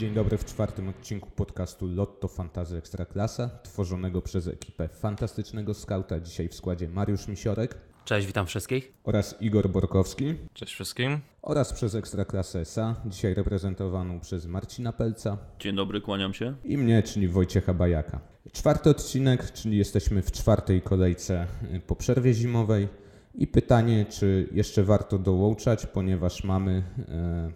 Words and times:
Dzień 0.00 0.14
dobry 0.14 0.38
w 0.38 0.44
czwartym 0.44 0.88
odcinku 0.88 1.30
podcastu 1.30 1.86
Lotto 1.86 2.28
Fantazy 2.28 2.76
Ekstraklasa, 2.76 3.50
tworzonego 3.62 4.22
przez 4.22 4.46
ekipę 4.46 4.88
fantastycznego 4.88 5.74
skauta. 5.74 6.20
Dzisiaj 6.20 6.48
w 6.48 6.54
składzie 6.54 6.88
Mariusz 6.88 7.28
Misiorek 7.28 7.74
Cześć, 8.04 8.26
witam 8.26 8.46
wszystkich. 8.46 8.92
oraz 9.04 9.36
Igor 9.40 9.68
Borkowski 9.68 10.34
Cześć 10.54 10.74
wszystkim. 10.74 11.20
oraz 11.42 11.72
przez 11.72 11.94
Ekstraklasę 11.94 12.60
SA, 12.60 12.94
dzisiaj 13.06 13.34
reprezentowaną 13.34 14.20
przez 14.20 14.46
Marcina 14.46 14.92
Pelca 14.92 15.38
Dzień 15.58 15.76
dobry, 15.76 16.00
kłaniam 16.00 16.34
się. 16.34 16.54
i 16.64 16.78
mnie, 16.78 17.02
czyli 17.02 17.28
Wojciecha 17.28 17.74
Bajaka. 17.74 18.20
Czwarty 18.52 18.90
odcinek, 18.90 19.52
czyli 19.52 19.78
jesteśmy 19.78 20.22
w 20.22 20.32
czwartej 20.32 20.82
kolejce 20.82 21.46
y, 21.74 21.80
po 21.80 21.96
przerwie 21.96 22.34
zimowej 22.34 22.88
i 23.34 23.46
pytanie, 23.46 24.06
czy 24.10 24.48
jeszcze 24.52 24.82
warto 24.82 25.18
dołączać, 25.18 25.86
ponieważ 25.86 26.44
mamy 26.44 26.82
e, 27.08 27.52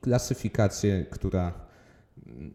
klasyfikację, 0.00 1.06
która 1.10 1.67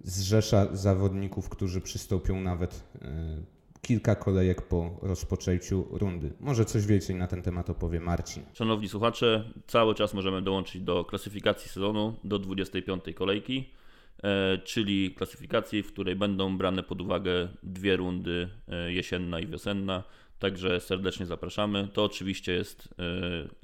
zrzesza 0.04 0.76
zawodników, 0.76 1.50
którzy 1.50 1.81
przystąpią 1.81 2.41
nawet 2.41 2.84
e, 3.02 3.38
kilka 3.81 4.16
kolejek 4.16 4.62
po 4.62 5.00
rozpoczęciu 5.02 5.88
rundy. 5.91 6.34
Może 6.40 6.66
coś 6.66 6.86
więcej 6.86 7.16
na 7.16 7.27
ten 7.27 7.41
temat 7.41 7.70
opowie 7.70 8.00
Marcin. 8.00 8.44
Szanowni 8.54 8.90
słuchacze, 8.90 9.52
cały 9.67 9.95
czas 9.95 10.14
możemy 10.14 10.41
dołączyć 10.41 10.81
do 10.81 11.05
klasyfikacji 11.05 11.70
sezonu 11.70 12.16
do 12.23 12.40
25 12.40 13.04
kolejki, 13.16 13.70
e, 14.23 14.58
czyli 14.58 15.16
klasyfikacji, 15.16 15.84
w 15.84 15.94
której 15.94 16.16
będą 16.16 16.58
brane 16.58 16.84
pod 16.84 17.02
uwagę 17.02 17.50
dwie 17.64 17.95
rundy 17.95 18.50
e, 18.67 18.94
jesienna 18.94 19.40
i 19.40 19.48
wiosenna. 19.48 20.03
Także 20.40 20.80
serdecznie 20.80 21.26
zapraszamy. 21.26 21.88
To 21.94 22.03
oczywiście 22.03 22.53
jest 22.53 22.95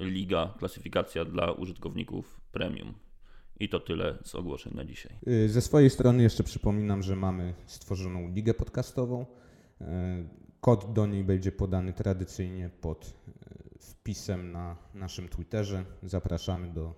liga, 0.00 0.54
klasyfikacja 0.58 1.24
dla 1.24 1.52
użytkowników 1.52 2.40
premium. 2.52 2.94
I 3.60 3.68
to 3.68 3.80
tyle 3.80 4.18
z 4.24 4.34
ogłoszeń 4.34 4.72
na 4.76 4.84
dzisiaj. 4.84 5.12
Y, 5.28 5.48
Ze 5.48 5.60
swojej 5.60 5.90
strony 5.90 6.22
jeszcze 6.22 6.44
przypominam, 6.44 7.02
że 7.02 7.16
mamy 7.16 7.54
stworzoną 7.66 8.28
ligę 8.28 8.54
podcastową. 8.54 9.26
Y, 9.80 9.84
Kod 10.60 10.92
do 10.92 11.06
niej 11.06 11.24
będzie 11.24 11.52
podany 11.52 11.92
tradycyjnie 11.92 12.70
pod 12.80 13.06
y, 13.06 13.78
wpisem 13.78 14.52
na 14.52 14.76
naszym 14.94 15.28
Twitterze. 15.28 15.84
Zapraszamy 16.02 16.68
do 16.72 16.94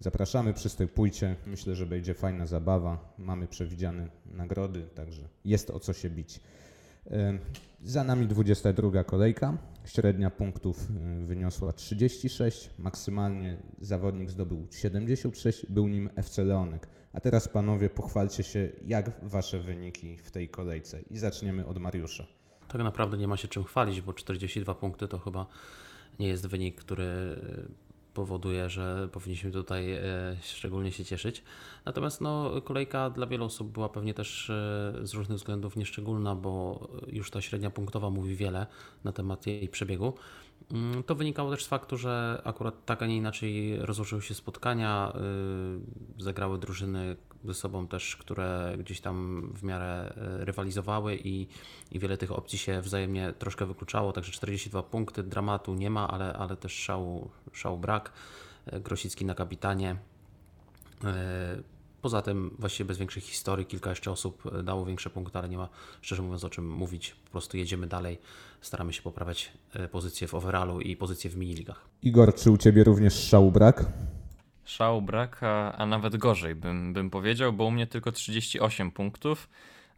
Zapraszamy, 0.00 0.54
przystępujcie. 0.54 1.36
Myślę, 1.46 1.74
że 1.74 1.86
będzie 1.86 2.14
fajna 2.14 2.46
zabawa. 2.46 3.14
Mamy 3.18 3.46
przewidziane 3.46 4.08
nagrody, 4.26 4.82
także 4.94 5.28
jest 5.44 5.70
o 5.70 5.80
co 5.80 5.92
się 5.92 6.10
bić. 6.10 6.40
Za 7.82 8.04
nami 8.04 8.26
22 8.26 9.04
kolejka. 9.04 9.58
Średnia 9.84 10.30
punktów 10.30 10.86
wyniosła 11.26 11.72
36. 11.72 12.70
Maksymalnie 12.78 13.56
zawodnik 13.80 14.30
zdobył 14.30 14.66
76. 14.70 15.66
Był 15.66 15.88
nim 15.88 16.10
FC 16.16 16.44
Leonek. 16.44 16.88
A 17.12 17.20
teraz 17.20 17.48
panowie 17.48 17.90
pochwalcie 17.90 18.42
się, 18.42 18.68
jak 18.86 19.10
wasze 19.22 19.58
wyniki 19.58 20.18
w 20.18 20.30
tej 20.30 20.48
kolejce. 20.48 21.00
I 21.10 21.18
zaczniemy 21.18 21.66
od 21.66 21.78
Mariusza. 21.78 22.26
Tak 22.68 22.82
naprawdę 22.82 23.18
nie 23.18 23.28
ma 23.28 23.36
się 23.36 23.48
czym 23.48 23.64
chwalić, 23.64 24.00
bo 24.00 24.12
42 24.12 24.74
punkty 24.74 25.08
to 25.08 25.18
chyba 25.18 25.46
nie 26.18 26.28
jest 26.28 26.46
wynik, 26.46 26.80
który 26.80 27.06
powoduje, 28.14 28.70
że 28.70 29.08
powinniśmy 29.12 29.50
tutaj 29.50 29.92
e, 29.92 30.02
szczególnie 30.42 30.92
się 30.92 31.04
cieszyć. 31.04 31.42
Natomiast 31.84 32.20
no, 32.20 32.60
kolejka 32.64 33.10
dla 33.10 33.26
wielu 33.26 33.44
osób 33.44 33.72
była 33.72 33.88
pewnie 33.88 34.14
też 34.14 34.50
e, 34.50 34.92
z 35.02 35.14
różnych 35.14 35.38
względów 35.38 35.76
nieszczególna, 35.76 36.34
bo 36.34 36.80
już 37.06 37.30
ta 37.30 37.40
średnia 37.40 37.70
punktowa 37.70 38.10
mówi 38.10 38.36
wiele 38.36 38.66
na 39.04 39.12
temat 39.12 39.46
jej 39.46 39.68
przebiegu. 39.68 40.14
Mm, 40.72 41.02
To 41.02 41.14
wynikało 41.14 41.50
też 41.50 41.64
z 41.64 41.68
faktu, 41.68 41.96
że 41.96 42.42
akurat 42.44 42.84
tak, 42.84 43.02
a 43.02 43.06
nie 43.06 43.16
inaczej 43.16 43.78
rozłożyły 43.78 44.22
się 44.22 44.34
spotkania, 44.34 45.12
y, 46.18 46.22
zagrały 46.22 46.58
drużyny 46.58 47.16
ze 47.44 47.54
sobą 47.54 47.86
też, 47.86 48.16
które 48.16 48.74
gdzieś 48.78 49.00
tam 49.00 49.48
w 49.54 49.62
miarę 49.62 50.12
rywalizowały 50.16 51.16
i, 51.16 51.46
i 51.92 51.98
wiele 51.98 52.16
tych 52.16 52.32
opcji 52.32 52.58
się 52.58 52.80
wzajemnie 52.80 53.32
troszkę 53.38 53.66
wykluczało, 53.66 54.12
także 54.12 54.32
42 54.32 54.82
punkty, 54.82 55.22
dramatu 55.22 55.74
nie 55.74 55.90
ma, 55.90 56.08
ale, 56.08 56.32
ale 56.32 56.56
też 56.56 56.72
szału, 56.72 57.30
szału 57.52 57.78
brak. 57.78 57.99
Y, 58.72 58.80
Grosicki 58.80 59.24
na 59.24 59.34
kapitanie. 59.34 59.96
Y, 61.04 61.62
Poza 62.02 62.22
tym 62.22 62.56
właściwie 62.58 62.88
bez 62.88 62.98
większych 62.98 63.24
historii, 63.24 63.66
kilka 63.66 63.90
jeszcze 63.90 64.10
osób 64.10 64.46
y, 64.46 64.62
dało 64.62 64.84
większe 64.84 65.10
punkty, 65.10 65.38
ale 65.38 65.48
nie 65.48 65.56
ma 65.56 65.68
szczerze 66.00 66.22
mówiąc 66.22 66.44
o 66.44 66.50
czym 66.50 66.70
mówić. 66.70 67.16
Po 67.24 67.30
prostu 67.30 67.56
jedziemy 67.56 67.86
dalej, 67.86 68.18
staramy 68.60 68.92
się 68.92 69.02
poprawiać 69.02 69.52
pozycję 69.90 70.28
w 70.28 70.34
overallu 70.34 70.80
i 70.80 70.96
pozycję 70.96 71.30
w 71.30 71.36
miniligach. 71.36 71.88
Igor, 72.02 72.34
czy 72.34 72.50
u 72.50 72.56
ciebie 72.56 72.84
również 72.84 73.14
szału 73.14 73.52
brak? 73.52 73.84
Szału 74.64 75.02
brak, 75.02 75.42
a, 75.42 75.72
a 75.72 75.86
nawet 75.86 76.16
gorzej 76.16 76.54
bym, 76.54 76.92
bym 76.92 77.10
powiedział, 77.10 77.52
bo 77.52 77.64
u 77.64 77.70
mnie 77.70 77.86
tylko 77.86 78.12
38 78.12 78.90
punktów 78.90 79.48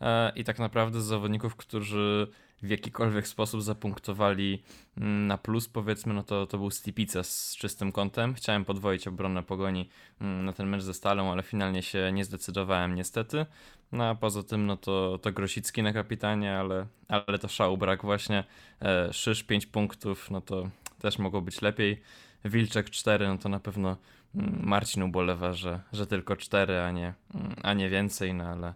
e, 0.00 0.32
i 0.36 0.44
tak 0.44 0.58
naprawdę 0.58 1.00
z 1.00 1.04
zawodników, 1.04 1.56
którzy 1.56 2.28
w 2.62 2.70
jakikolwiek 2.70 3.28
sposób 3.28 3.62
zapunktowali 3.62 4.62
mm, 4.96 5.26
na 5.26 5.38
plus, 5.38 5.68
powiedzmy, 5.68 6.14
no 6.14 6.22
to, 6.22 6.46
to 6.46 6.58
był 6.58 6.70
Stipica 6.70 7.22
z 7.22 7.56
czystym 7.56 7.92
kątem. 7.92 8.34
Chciałem 8.34 8.64
podwoić 8.64 9.08
obronę 9.08 9.42
pogoni 9.42 9.88
mm, 10.20 10.44
na 10.44 10.52
ten 10.52 10.68
mecz 10.68 10.82
ze 10.82 10.94
Stalą, 10.94 11.32
ale 11.32 11.42
finalnie 11.42 11.82
się 11.82 12.12
nie 12.12 12.24
zdecydowałem 12.24 12.94
niestety. 12.94 13.46
No 13.92 14.04
a 14.04 14.14
poza 14.14 14.42
tym, 14.42 14.66
no 14.66 14.76
to, 14.76 15.18
to 15.22 15.32
Grosicki 15.32 15.82
na 15.82 15.92
kapitanie, 15.92 16.58
ale, 16.58 16.86
ale 17.08 17.38
to 17.38 17.48
szału 17.48 17.76
brak 17.76 18.02
właśnie. 18.02 18.44
E, 18.82 19.12
Szysz 19.12 19.42
5 19.42 19.66
punktów, 19.66 20.30
no 20.30 20.40
to 20.40 20.70
też 21.00 21.18
mogło 21.18 21.40
być 21.40 21.62
lepiej. 21.62 22.02
Wilczek 22.44 22.90
4, 22.90 23.28
no 23.28 23.38
to 23.38 23.48
na 23.48 23.60
pewno 23.60 23.96
mm, 24.34 24.60
Marcin 24.62 25.02
ubolewa, 25.02 25.52
że, 25.52 25.80
że 25.92 26.06
tylko 26.06 26.36
4, 26.36 26.80
a 26.80 26.90
nie, 26.90 27.14
a 27.62 27.72
nie 27.74 27.88
więcej, 27.88 28.34
no 28.34 28.44
ale, 28.44 28.74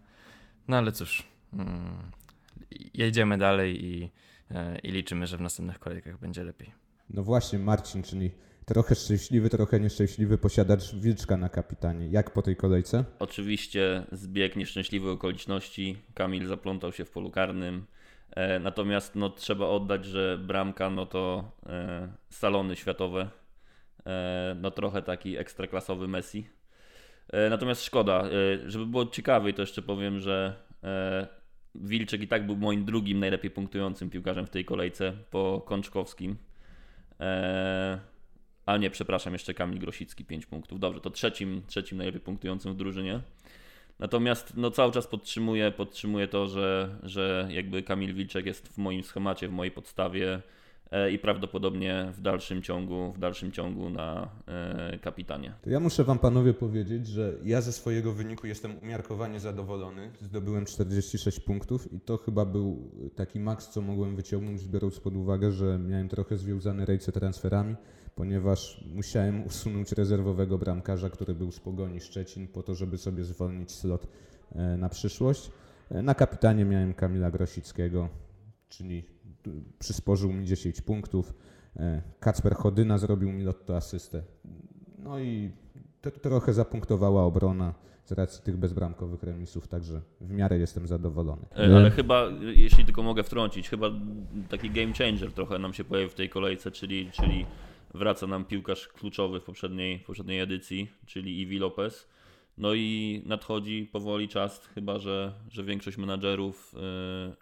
no 0.69 0.77
ale 0.77 0.93
cóż, 0.93 1.23
jedziemy 2.95 3.39
dalej 3.39 3.85
i, 3.85 4.11
e, 4.51 4.79
i 4.79 4.91
liczymy, 4.91 5.27
że 5.27 5.37
w 5.37 5.41
następnych 5.41 5.79
kolejkach 5.79 6.19
będzie 6.19 6.45
lepiej. 6.45 6.73
No 7.11 7.23
właśnie, 7.23 7.59
Marcin, 7.59 8.03
czyli 8.03 8.31
trochę 8.65 8.95
szczęśliwy, 8.95 9.51
trochę 9.51 9.81
nieszczęśliwy 9.81 10.39
posiadacz 10.39 10.95
Wilczka 10.95 11.37
na 11.37 11.49
kapitanie. 11.49 12.09
Jak 12.09 12.31
po 12.33 12.43
tej 12.43 12.57
kolejce? 12.57 13.05
Oczywiście 13.19 14.07
zbieg 14.13 14.57
nieszczęśliwych 14.57 15.11
okoliczności. 15.11 15.97
Kamil 16.15 16.47
zaplątał 16.47 16.93
się 16.93 17.05
w 17.05 17.11
polu 17.11 17.31
karnym. 17.31 17.87
E, 18.31 18.59
natomiast 18.59 19.15
no, 19.15 19.31
trzeba 19.31 19.67
oddać, 19.67 20.05
że 20.05 20.39
bramka 20.39 20.91
no 20.91 21.07
to 21.07 21.53
e, 21.67 22.09
salony 22.31 22.77
światowe. 22.77 23.31
E, 24.07 24.57
no 24.61 24.71
trochę 24.71 25.03
taki 25.03 25.37
ekstraklasowy 25.37 26.09
Messi. 26.09 26.49
E, 27.33 27.51
natomiast 27.51 27.85
szkoda, 27.85 28.25
e, 28.25 28.71
żeby 28.71 28.87
było 28.87 29.07
ciekawiej, 29.07 29.55
to 29.55 29.63
jeszcze 29.63 29.83
powiem, 29.83 30.21
że 30.21 30.55
e, 30.85 31.27
Wilczek 31.81 32.23
i 32.23 32.29
tak 32.29 32.47
był 32.47 32.57
moim 32.57 32.85
drugim 32.85 33.21
najlepiej 33.21 33.51
punktującym 33.51 34.11
piłkarzem 34.11 34.47
w 34.47 34.51
tej 34.51 34.65
kolejce 34.65 35.13
po 35.31 35.63
Kączkowskim. 35.67 36.37
E, 37.21 38.01
a 38.67 38.77
nie, 38.77 38.91
przepraszam, 38.91 39.33
jeszcze 39.33 39.55
Kamil 39.55 39.79
Grosicki 39.79 40.25
5 40.25 40.47
punktów. 40.47 40.81
Dobrze, 40.81 41.01
to 41.01 41.11
trzecim, 41.11 41.63
trzecim 41.67 41.99
najlepiej 41.99 42.21
punktującym 42.21 42.73
w 42.73 42.77
drużynie. 42.77 43.21
Natomiast 43.99 44.57
no, 44.57 44.71
cały 44.71 44.93
czas 44.93 45.07
podtrzymuję, 45.07 45.71
podtrzymuję 45.71 46.29
to, 46.29 46.47
że, 46.47 46.97
że 47.03 47.49
jakby 47.51 47.83
Kamil 47.83 48.15
Wilczek 48.15 48.47
jest 48.47 48.69
w 48.69 48.79
moim 48.79 49.03
schemacie, 49.03 49.49
w 49.49 49.53
mojej 49.53 49.71
podstawie 49.71 50.43
i 51.13 51.19
prawdopodobnie 51.19 52.13
w 52.17 52.21
dalszym 52.21 52.63
ciągu, 52.63 53.13
w 53.13 53.19
dalszym 53.19 53.53
ciągu 53.53 53.91
na 53.91 54.29
e, 54.47 54.99
kapitanie. 54.99 55.55
To 55.63 55.71
ja 55.71 55.81
muszę 55.81 56.05
Wam 56.05 56.19
panowie 56.19 56.55
powiedzieć, 56.55 57.07
że 57.07 57.33
ja 57.45 57.61
ze 57.61 57.73
swojego 57.73 58.13
wyniku 58.13 58.47
jestem 58.47 58.79
umiarkowanie 58.83 59.41
zadowolony. 59.41 60.11
Zdobyłem 60.21 60.65
46 60.65 61.41
punktów 61.41 61.93
i 61.93 62.01
to 62.01 62.17
chyba 62.17 62.45
był 62.45 62.91
taki 63.15 63.41
maks, 63.41 63.69
co 63.69 63.81
mogłem 63.83 64.17
wyciągnąć, 64.17 64.69
biorąc 64.69 65.01
pod 65.01 65.17
uwagę, 65.17 65.53
że 65.53 65.79
miałem 65.79 66.09
trochę 66.09 66.37
związane 66.37 66.85
rejce 66.85 67.13
transferami, 67.13 67.77
ponieważ 68.15 68.85
musiałem 68.95 69.47
usunąć 69.47 69.93
rezerwowego 69.93 70.59
bramkarza, 70.59 71.11
który 71.11 71.35
był 71.35 71.53
z 71.53 71.61
Pogoni 71.61 72.01
Szczecin, 72.01 72.49
po 72.49 72.63
to, 72.63 72.75
żeby 72.75 72.99
sobie 72.99 73.25
zwolnić 73.25 73.73
slot 73.73 74.07
e, 74.55 74.77
na 74.77 74.89
przyszłość. 74.89 75.51
E, 75.91 76.03
Na 76.03 76.15
kapitanie 76.15 76.65
miałem 76.65 76.95
Kamila 76.95 77.31
Grosickiego, 77.31 78.09
czyli 78.69 79.05
przysporzył 79.79 80.33
mi 80.33 80.47
10 80.47 80.81
punktów. 80.81 81.35
E, 81.77 82.03
Kacper 82.21 82.55
Chodyna 82.55 82.99
zrobił 82.99 83.33
mi 83.33 83.45
lotto 83.45 83.77
asystę. 83.77 84.23
No 84.99 85.19
i 85.19 85.51
to, 86.01 86.11
trochę 86.11 86.53
zapunktowała 86.53 87.25
obrona 87.25 87.75
z 88.05 88.13
racji 88.13 88.43
tych 88.43 88.57
bezbramkowych 88.57 89.23
remisów, 89.23 89.69
także 89.69 90.01
w 90.21 90.31
miarę 90.31 90.59
jestem 90.59 90.87
zadowolony. 90.87 91.47
E, 91.57 91.77
Ale 91.77 91.91
chyba, 91.91 92.29
jeśli 92.41 92.85
tylko 92.85 93.03
mogę 93.03 93.23
wtrącić, 93.23 93.69
chyba 93.69 93.91
taki 94.49 94.71
game 94.71 94.93
changer 94.93 95.33
trochę 95.33 95.59
nam 95.59 95.75
się 95.75 95.85
pojawił 95.85 96.11
w 96.11 96.15
tej 96.15 96.29
kolejce, 96.29 96.71
czyli, 96.71 97.11
czyli 97.11 97.47
wraca 97.95 98.27
nam 98.27 98.45
piłkarz 98.45 98.89
kluczowy 98.89 99.41
w 99.41 99.45
poprzedniej, 99.45 99.99
w 99.99 100.05
poprzedniej 100.05 100.41
edycji, 100.41 100.91
czyli 101.07 101.41
Iwi 101.41 101.59
Lopez. 101.59 102.09
No 102.59 102.75
i 102.75 103.23
nadchodzi 103.27 103.89
powoli 103.93 104.29
czas, 104.29 104.67
chyba 104.75 104.99
że, 104.99 105.33
że 105.51 105.65
większość 105.65 105.99
menadżerów 105.99 106.75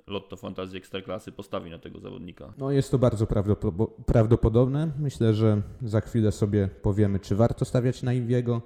y, 0.07 0.11
Lotto 0.13 0.37
Fantazji 0.37 0.79
Ekstraklasy 0.79 1.33
postawi 1.33 1.71
na 1.71 1.79
tego 1.79 2.01
zawodnika. 2.01 2.53
No 2.59 2.71
jest 2.71 2.91
to 2.91 2.99
bardzo 2.99 3.25
prawdopo- 3.27 3.89
prawdopodobne. 4.07 4.91
Myślę, 4.99 5.35
że 5.35 5.63
za 5.83 6.01
chwilę 6.01 6.33
sobie 6.33 6.69
powiemy, 6.83 7.21
czy 7.21 7.37
warto 7.37 7.65
stawiać 7.65 8.03
na 8.03 8.13
Iwiego. 8.13 8.63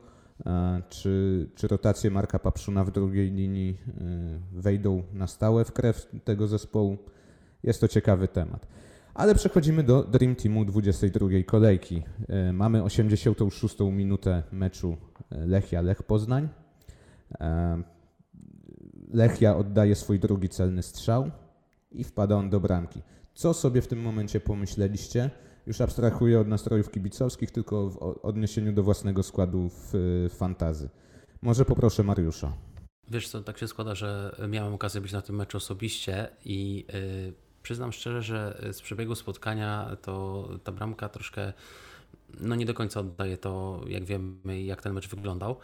E, 0.47 0.83
Czy, 0.89 1.49
czy 1.56 1.69
rotacje 1.69 2.11
Marka 2.11 2.39
Papszuna 2.39 2.85
w 2.85 2.91
drugiej 2.91 3.31
linii 3.31 3.77
e, 3.89 4.03
wejdą 4.53 5.03
na 5.12 5.27
stałe 5.27 5.65
w 5.65 5.73
krew 5.73 6.06
tego 6.25 6.47
zespołu? 6.47 6.99
Jest 7.62 7.81
to 7.81 7.89
ciekawy 7.89 8.29
temat. 8.29 8.67
Ale 9.19 9.35
przechodzimy 9.35 9.82
do 9.82 10.05
Dream 10.05 10.35
Teamu 10.35 10.65
22 10.65 11.29
kolejki. 11.47 12.03
E, 12.29 12.53
Mamy 12.53 12.82
86 12.82 13.76
minutę 13.81 14.43
meczu 14.53 14.97
e, 15.31 15.47
Lechia-Lech 15.47 16.03
Poznań. 16.03 16.49
E, 17.41 17.82
Lechia 19.12 19.56
oddaje 19.56 19.94
swój 19.94 20.19
drugi 20.19 20.49
celny 20.49 20.82
strzał 20.82 21.31
i 21.91 22.05
wpada 22.05 22.37
on 22.37 22.50
do 22.50 22.61
bramki. 22.61 23.03
Co 23.35 23.55
sobie 23.55 23.82
w 23.82 23.88
tym 23.88 24.00
momencie 24.00 24.41
pomyśleliście? 24.41 25.31
Już 25.67 25.81
abstrahuję 25.81 26.41
od 26.41 26.49
nastrojów 26.49 26.91
kibicowskich, 26.91 27.50
tylko 27.50 27.91
w 27.91 27.97
odniesieniu 28.23 28.73
do 28.73 28.82
własnego 28.82 29.23
składu 29.23 29.70
w 29.70 29.93
fantazy. 30.31 30.88
Może 31.43 31.65
poproszę 31.65 32.03
Mariusza. 32.03 32.53
Wiesz 33.11 33.29
co, 33.29 33.43
tak 33.43 33.59
się 33.59 33.69
składa, 33.69 33.94
że 33.94 34.37
miałem 34.49 34.75
okazję 34.75 35.00
być 35.00 35.12
na 35.12 35.23
tym 35.23 35.37
meczu 35.37 35.56
osobiście 35.56 36.29
i 36.44 36.87
y, 36.94 37.48
przyznam 37.69 37.93
szczerze, 37.93 38.23
że 38.23 38.61
z 38.73 38.82
przebiegu 38.82 39.15
spotkania 39.15 39.97
to 40.03 40.49
ta 40.65 40.73
bramka 40.73 41.09
troszkę 41.09 41.53
no 42.41 42.55
nie 42.55 42.67
do 42.67 42.75
końca 42.75 43.00
oddaje 43.00 43.38
to, 43.38 43.81
jak 43.88 44.05
wiemy, 44.05 44.62
jak 44.62 44.82
ten 44.82 44.93
mecz 44.93 45.09
wyglądał. 45.09 45.56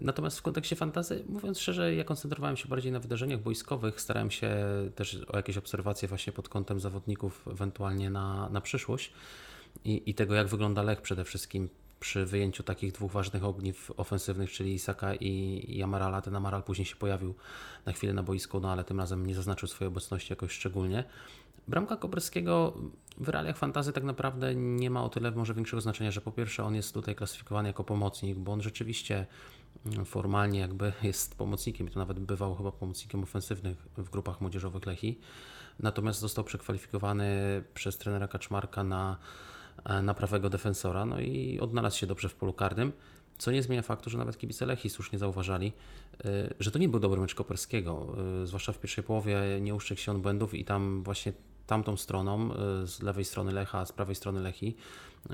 Natomiast 0.00 0.38
w 0.38 0.42
kontekście 0.42 0.76
fantazy, 0.76 1.24
mówiąc 1.28 1.60
szczerze, 1.60 1.94
ja 1.94 2.04
koncentrowałem 2.04 2.56
się 2.56 2.68
bardziej 2.68 2.92
na 2.92 3.00
wydarzeniach 3.00 3.40
boiskowych, 3.40 4.00
starałem 4.00 4.30
się 4.30 4.56
też 4.94 5.18
o 5.28 5.36
jakieś 5.36 5.56
obserwacje 5.56 6.08
właśnie 6.08 6.32
pod 6.32 6.48
kątem 6.48 6.80
zawodników, 6.80 7.48
ewentualnie 7.48 8.10
na, 8.10 8.48
na 8.48 8.60
przyszłość 8.60 9.12
i, 9.84 10.02
i 10.06 10.14
tego, 10.14 10.34
jak 10.34 10.46
wygląda 10.46 10.82
Lech 10.82 11.00
przede 11.00 11.24
wszystkim 11.24 11.68
przy 12.06 12.26
wyjęciu 12.26 12.62
takich 12.62 12.92
dwóch 12.92 13.12
ważnych 13.12 13.44
ogniw 13.44 13.92
ofensywnych, 13.96 14.50
czyli 14.50 14.74
Isaka 14.74 15.14
i, 15.14 15.82
Amarala. 15.82 16.20
Ten 16.20 16.36
Amaral 16.36 16.62
później 16.62 16.86
się 16.86 16.96
pojawił 16.96 17.34
na 17.86 17.92
chwilę 17.92 18.12
na 18.12 18.22
boisku, 18.22 18.60
no 18.60 18.72
ale 18.72 18.84
tym 18.84 18.98
razem 19.00 19.26
nie 19.26 19.34
zaznaczył 19.34 19.68
swojej 19.68 19.88
obecności 19.88 20.32
jakoś 20.32 20.52
szczególnie. 20.52 21.04
Bramka 21.68 21.96
Koberskiego 21.96 22.74
w 23.18 23.28
realiach 23.28 23.58
fantazy 23.58 23.92
tak 23.92 24.04
naprawdę 24.04 24.54
nie 24.54 24.90
ma 24.90 25.04
o 25.04 25.08
tyle 25.08 25.30
może 25.30 25.54
większego 25.54 25.80
znaczenia, 25.80 26.10
że 26.10 26.20
po 26.20 26.32
pierwsze 26.32 26.64
on 26.64 26.74
jest 26.74 26.94
tutaj 26.94 27.14
klasyfikowany 27.14 27.68
jako 27.68 27.84
pomocnik, 27.84 28.38
bo 28.38 28.52
on 28.52 28.62
rzeczywiście 28.62 29.26
mm, 29.86 30.04
formalnie 30.04 30.60
jakby 30.60 30.92
jest 31.02 31.34
pomocnikiem 31.34 31.88
i 31.88 31.90
to 31.90 31.98
nawet 31.98 32.18
bywał 32.18 32.54
chyba 32.54 32.72
pomocnikiem 32.72 33.22
ofensywnych 33.22 33.86
w 33.96 34.10
grupach 34.10 34.40
młodzieżowych 34.40 34.86
Lechi. 34.86 35.20
Natomiast 35.80 36.20
został 36.20 36.44
przekwalifikowany 36.44 37.28
przez 37.74 37.98
trenera 37.98 38.28
Kaczmarka 38.28 38.84
na, 38.84 39.18
na 40.02 40.14
prawego 40.14 40.50
defensora, 40.50 41.04
no 41.04 41.20
i 41.20 41.60
odnalazł 41.60 41.98
się 41.98 42.06
dobrze 42.06 42.28
w 42.28 42.34
polu 42.34 42.52
karnym. 42.52 42.92
Co 43.38 43.50
nie 43.50 43.62
zmienia 43.62 43.82
faktu, 43.82 44.10
że 44.10 44.18
nawet 44.18 44.38
kibice 44.38 44.66
Lechi 44.66 44.90
słusznie 44.90 45.18
zauważali, 45.18 45.72
y, 46.24 46.54
że 46.60 46.70
to 46.70 46.78
nie 46.78 46.88
był 46.88 47.00
dobry 47.00 47.20
mecz 47.20 47.34
Koperskiego. 47.34 48.16
y, 48.42 48.46
Zwłaszcza 48.46 48.72
w 48.72 48.78
pierwszej 48.78 49.04
połowie 49.04 49.40
nie 49.60 49.74
uszczekł 49.74 50.00
się 50.00 50.12
on 50.12 50.22
błędów 50.22 50.54
i 50.54 50.64
tam 50.64 51.02
właśnie 51.02 51.32
tamtą 51.66 51.96
stroną, 51.96 52.50
z 52.84 53.02
lewej 53.02 53.24
strony 53.24 53.52
Lecha, 53.52 53.86
z 53.86 53.92
prawej 53.92 54.14
strony 54.14 54.40
Lechi, 54.40 54.76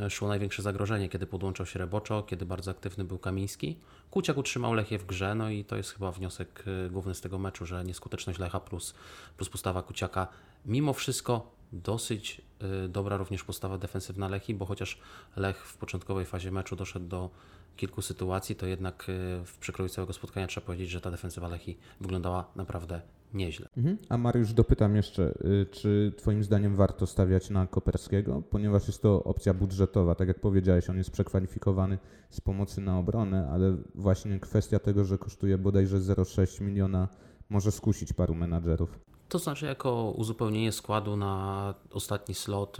szło 0.08 0.28
największe 0.28 0.62
zagrożenie, 0.62 1.08
kiedy 1.08 1.26
podłączał 1.26 1.66
się 1.66 1.78
Reboczo, 1.78 2.22
kiedy 2.22 2.46
bardzo 2.46 2.70
aktywny 2.70 3.04
był 3.04 3.18
Kamiński. 3.18 3.76
Kuciak 4.10 4.36
utrzymał 4.36 4.74
Lechię 4.74 4.98
w 4.98 5.06
grze, 5.06 5.34
no 5.34 5.50
i 5.50 5.64
to 5.64 5.76
jest 5.76 5.92
chyba 5.92 6.12
wniosek 6.12 6.64
główny 6.90 7.14
z 7.14 7.20
tego 7.20 7.38
meczu, 7.38 7.66
że 7.66 7.84
nieskuteczność 7.84 8.38
Lecha 8.38 8.60
plus, 8.60 8.94
plus 9.36 9.48
postawa 9.48 9.82
Kuciaka. 9.82 10.28
Mimo 10.66 10.92
wszystko 10.92 11.52
dosyć 11.72 12.42
y, 12.84 12.88
dobra 12.88 13.16
również 13.16 13.44
postawa 13.44 13.78
defensywna 13.78 14.28
Lechi, 14.28 14.54
bo 14.54 14.66
chociaż 14.66 14.98
Lech 15.36 15.66
w 15.66 15.76
początkowej 15.76 16.26
fazie 16.26 16.50
meczu 16.50 16.76
doszedł 16.76 17.06
do 17.06 17.30
kilku 17.76 18.02
sytuacji, 18.02 18.56
to 18.56 18.66
jednak 18.66 19.08
y, 19.08 19.44
w 19.44 19.58
przekroju 19.58 19.88
całego 19.88 20.12
spotkania 20.12 20.46
trzeba 20.46 20.66
powiedzieć, 20.66 20.90
że 20.90 21.00
ta 21.00 21.10
defensywa 21.10 21.48
Lechi 21.48 21.78
wyglądała 22.00 22.50
naprawdę 22.56 23.00
nieźle. 23.34 23.68
Mhm. 23.76 23.98
A 24.08 24.18
Mariusz, 24.18 24.52
dopytam 24.52 24.96
jeszcze, 24.96 25.34
y, 25.44 25.66
czy 25.70 26.12
Twoim 26.16 26.44
zdaniem 26.44 26.76
warto 26.76 27.06
stawiać 27.06 27.50
na 27.50 27.66
Koperskiego, 27.66 28.42
ponieważ 28.50 28.86
jest 28.86 29.02
to 29.02 29.24
opcja 29.24 29.54
budżetowa. 29.54 30.14
Tak 30.14 30.28
jak 30.28 30.40
powiedziałeś, 30.40 30.90
on 30.90 30.96
jest 30.96 31.10
przekwalifikowany 31.10 31.98
z 32.30 32.40
pomocy 32.40 32.80
na 32.80 32.98
obronę, 32.98 33.48
ale 33.52 33.76
właśnie 33.94 34.40
kwestia 34.40 34.78
tego, 34.78 35.04
że 35.04 35.18
kosztuje 35.18 35.58
bodajże 35.58 35.98
0,6 35.98 36.60
miliona, 36.60 37.08
może 37.50 37.72
skusić 37.72 38.12
paru 38.12 38.34
menadżerów. 38.34 38.98
To 39.32 39.38
znaczy 39.38 39.66
jako 39.66 40.10
uzupełnienie 40.16 40.72
składu 40.72 41.16
na 41.16 41.74
ostatni 41.92 42.34
slot, 42.34 42.78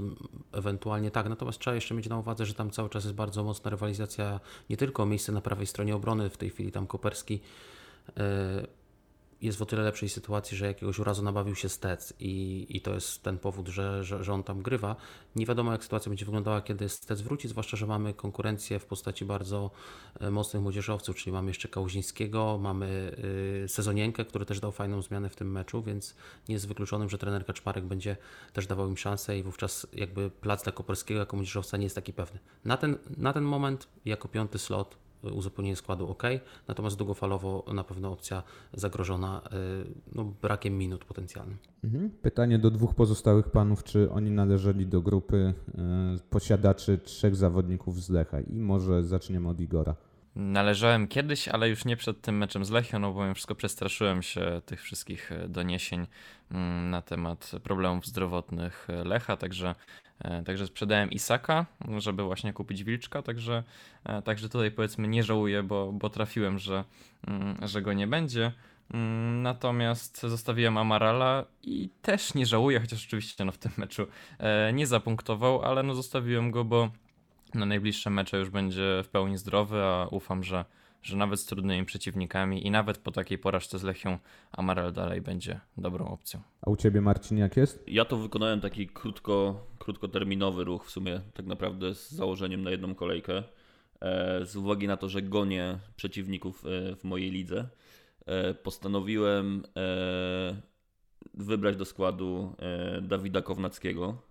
ewentualnie 0.52 1.10
tak. 1.10 1.28
Natomiast 1.28 1.58
trzeba 1.58 1.75
jeszcze 1.75 1.94
mieć 1.94 2.08
na 2.08 2.19
uwadze, 2.19 2.46
że 2.46 2.54
tam 2.54 2.70
cały 2.70 2.88
czas 2.88 3.04
jest 3.04 3.16
bardzo 3.16 3.44
mocna 3.44 3.70
rywalizacja 3.70 4.40
nie 4.70 4.76
tylko 4.76 5.02
o 5.02 5.06
miejsce 5.06 5.32
na 5.32 5.40
prawej 5.40 5.66
stronie 5.66 5.96
obrony, 5.96 6.31
w 6.31 6.37
tej 6.37 6.50
chwili 6.50 6.72
tam 6.72 6.87
Koperski 6.87 7.40
e, 8.16 8.66
jest 9.43 9.59
w 9.59 9.62
o 9.62 9.67
tyle 9.67 9.83
lepszej 9.83 10.09
sytuacji, 10.09 10.56
że 10.56 10.67
jakiegoś 10.67 10.99
urazu 10.99 11.23
nabawił 11.23 11.55
się 11.55 11.69
Stec 11.69 12.15
i, 12.21 12.67
i 12.69 12.81
to 12.81 12.94
jest 12.94 13.23
ten 13.23 13.39
powód, 13.39 13.69
że, 13.69 14.05
że, 14.05 14.25
że 14.25 14.33
on 14.33 14.43
tam 14.43 14.62
grywa. 14.62 14.97
Nie 15.37 15.47
wiadomo 15.47 15.73
jak 15.73 15.83
sytuacja 15.83 16.11
będzie 16.11 16.25
wyglądała, 16.25 16.61
kiedy 16.61 16.89
Stec 16.89 17.21
wróci, 17.21 17.49
zwłaszcza, 17.49 17.77
że 17.77 17.87
mamy 17.87 18.15
konkurencję 18.15 18.79
w 18.79 18.87
postaci 18.87 19.25
bardzo 19.25 19.71
e, 20.21 20.31
mocnych 20.31 20.62
młodzieżowców, 20.62 21.17
czyli 21.17 21.33
mamy 21.33 21.50
jeszcze 21.50 21.69
Kałuzińskiego, 21.69 22.59
mamy 22.62 23.17
y, 23.65 23.69
Sezonienkę, 23.69 24.25
który 24.25 24.47
też 24.47 24.61
dał 24.61 24.73
fajną 24.73 25.03
zmianę 25.03 25.29
w 25.29 25.37
tym 25.37 25.53
meczu, 25.53 25.83
więc 25.83 26.15
nie 26.49 26.53
jest 26.53 26.69
wykluczonym, 26.69 27.09
że 27.09 27.19
trener 27.19 27.47
Kaczmarek 27.47 27.85
będzie 27.85 28.17
też 28.53 28.67
dawał 28.67 28.89
im 28.89 28.97
szansę 28.97 29.39
i 29.39 29.43
wówczas 29.43 29.87
jakby 29.93 30.31
plac 30.31 30.62
dla 30.62 30.73
Koperskiego 30.73 31.21
jako 31.21 31.37
młodzieżowca 31.37 31.77
nie 31.77 31.85
jest 31.85 31.97
taki 31.97 32.12
pewny. 32.12 32.39
Na 32.65 32.77
ten, 32.77 32.99
na 33.17 33.33
ten 33.33 33.44
moment 33.44 33.89
jako 34.05 34.29
piąty 34.29 34.59
slot 34.59 34.97
uzupełnienie 35.22 35.76
składu 35.76 36.08
ok, 36.08 36.22
natomiast 36.69 36.96
długofalowo 36.96 37.64
na 37.74 37.84
pewno 37.84 38.12
opcja 38.12 38.42
zagrożona 38.74 39.42
y, 39.46 39.94
no, 40.14 40.24
brakiem 40.24 40.78
minut 40.78 41.04
potencjalnym. 41.04 41.56
Mhm. 41.84 42.10
Pytanie 42.10 42.58
do 42.58 42.70
dwóch 42.70 42.94
pozostałych 42.94 43.48
panów, 43.48 43.84
czy 43.84 44.10
oni 44.10 44.30
należeli 44.30 44.86
do 44.86 45.00
grupy 45.00 45.36
y, 45.36 45.72
posiadaczy 46.30 46.98
trzech 46.98 47.36
zawodników 47.36 48.02
z 48.02 48.10
Lecha 48.10 48.40
i 48.40 48.58
może 48.58 49.04
zaczniemy 49.04 49.48
od 49.48 49.60
Igora. 49.60 49.94
Należałem 50.37 51.08
kiedyś, 51.08 51.49
ale 51.49 51.69
już 51.69 51.84
nie 51.84 51.96
przed 51.96 52.20
tym 52.20 52.37
meczem 52.37 52.64
z 52.64 52.70
Lechią, 52.70 52.99
no 52.99 53.12
bo 53.12 53.23
mimo 53.23 53.34
wszystko 53.34 53.55
przestraszyłem 53.55 54.23
się 54.23 54.61
tych 54.67 54.82
wszystkich 54.82 55.32
e, 55.32 55.49
doniesień 55.49 56.06
mm, 56.50 56.90
na 56.90 57.02
temat 57.02 57.50
problemów 57.62 58.06
zdrowotnych 58.06 58.88
e, 58.90 59.05
Lecha, 59.05 59.37
także, 59.37 59.75
e, 60.19 60.43
także 60.43 60.67
sprzedałem 60.67 61.11
Isaka, 61.11 61.67
żeby 61.99 62.23
właśnie 62.23 62.52
kupić 62.52 62.84
Wilczka, 62.84 63.23
także, 63.23 63.62
także 64.24 64.48
tutaj 64.48 64.70
powiedzmy 64.70 65.08
nie 65.08 65.22
żałuję, 65.22 65.62
bo, 65.62 65.93
bo 65.93 66.10
trafiłem, 66.10 66.58
że, 66.58 66.84
mm, 67.27 67.56
że 67.62 67.82
go 67.82 67.93
nie 67.93 68.06
będzie. 68.06 68.53
Mm, 68.94 69.43
Natomiast 69.43 70.20
zostawiłem 70.20 70.79
Amarala 70.79 71.44
i 71.62 71.91
też 72.03 72.34
nie 72.34 72.46
żałuję, 72.46 72.81
chociaż 72.81 73.06
oczywiście 73.06 73.44
no, 73.44 73.53
w 73.53 73.58
tym 73.58 73.72
meczu 73.77 74.06
nie 74.72 74.86
zapunktował, 74.86 75.62
ale 75.62 75.82
no 75.82 75.94
zostawiłem 75.94 76.51
go, 76.51 76.65
bo 76.65 76.91
na 77.55 77.67
najbliższe 77.67 78.11
mecze 78.11 78.39
już 78.39 78.51
będzie 78.51 79.03
w 79.05 79.09
pełni 79.09 79.39
zdrowy, 79.39 79.82
a 79.82 80.09
ufam, 80.11 80.44
że, 80.44 80.65
że 81.03 81.17
nawet 81.17 81.41
z 81.41 81.47
trudnymi 81.47 81.85
przeciwnikami 81.85 82.67
i 82.67 82.71
nawet 82.71 82.99
po 82.99 83.11
takiej 83.11 83.39
porażce 83.39 83.79
z 83.79 83.82
Lechią 83.82 84.19
Amaral 84.53 84.93
dalej 84.93 85.21
będzie 85.21 85.61
dobrą 85.77 86.09
opcją. 86.09 86.41
A 86.63 86.71
u 86.71 86.77
Ciebie 86.77 87.01
Marcin 87.01 87.39
jak 87.39 87.56
jest? 87.56 87.85
Ja 87.87 88.05
to 88.05 88.17
wykonałem 88.17 88.61
taki 88.61 88.89
krótko, 88.89 89.67
krótkoterminowy 89.79 90.65
ruch 90.65 90.87
w 90.87 90.91
sumie, 90.91 91.21
tak 91.35 91.47
naprawdę 91.47 91.94
z 91.94 92.11
założeniem 92.11 92.63
na 92.63 92.71
jedną 92.71 92.94
kolejkę. 92.94 93.43
E, 94.03 94.47
z 94.47 94.56
uwagi 94.56 94.87
na 94.87 94.97
to, 94.97 95.09
że 95.09 95.23
gonię 95.23 95.79
przeciwników 95.97 96.65
e, 96.67 96.97
w 96.97 97.05
mojej 97.05 97.31
lidze, 97.31 97.69
e, 98.27 98.55
postanowiłem 98.55 99.63
wybrać 101.35 101.77
do 101.77 101.85
składu 101.85 102.56
Dawida 103.03 103.43
Kownackiego. 103.43 104.23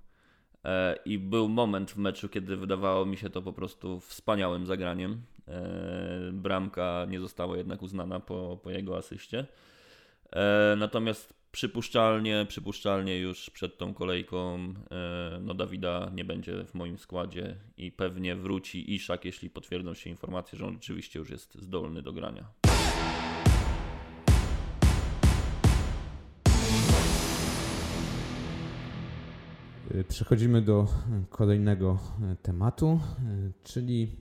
E, 0.65 0.95
I 1.05 1.19
był 1.19 1.49
moment 1.49 1.91
w 1.91 1.97
meczu, 1.97 2.29
kiedy 2.29 2.57
wydawało 2.57 3.05
mi 3.05 3.17
się 3.17 3.29
to 3.29 3.41
po 3.41 3.53
prostu 3.53 3.99
wspaniałym 3.99 4.65
zagraniem. 4.65 5.21
E, 5.47 6.31
Bramka 6.33 7.05
nie 7.09 7.19
została 7.19 7.57
jednak 7.57 7.81
uznana 7.81 8.19
po, 8.19 8.59
po 8.63 8.71
jego 8.71 8.97
asyście. 8.97 9.45
E, 10.31 10.75
Natomiast 10.77 11.33
przypuszczalnie, 11.51 12.45
przypuszczalnie 12.49 13.19
już 13.19 13.49
przed 13.49 13.77
tą 13.77 13.93
kolejką 13.93 14.73
no 15.41 15.53
Dawida 15.53 16.11
nie 16.15 16.25
będzie 16.25 16.63
w 16.63 16.73
moim 16.73 16.97
składzie 16.97 17.55
i 17.77 17.91
pewnie 17.91 18.35
wróci 18.35 18.93
Iszak, 18.93 19.25
jeśli 19.25 19.49
potwierdzą 19.49 19.93
się 19.93 20.09
informacje, 20.09 20.57
że 20.57 20.65
on 20.65 20.73
rzeczywiście 20.73 21.19
już 21.19 21.29
jest 21.29 21.55
zdolny 21.55 22.01
do 22.01 22.13
grania. 22.13 22.70
Przechodzimy 30.07 30.61
do 30.61 30.87
y, 31.23 31.25
kolejnego 31.29 31.99
y, 32.33 32.35
tematu, 32.35 32.99
y, 33.49 33.53
czyli 33.63 34.15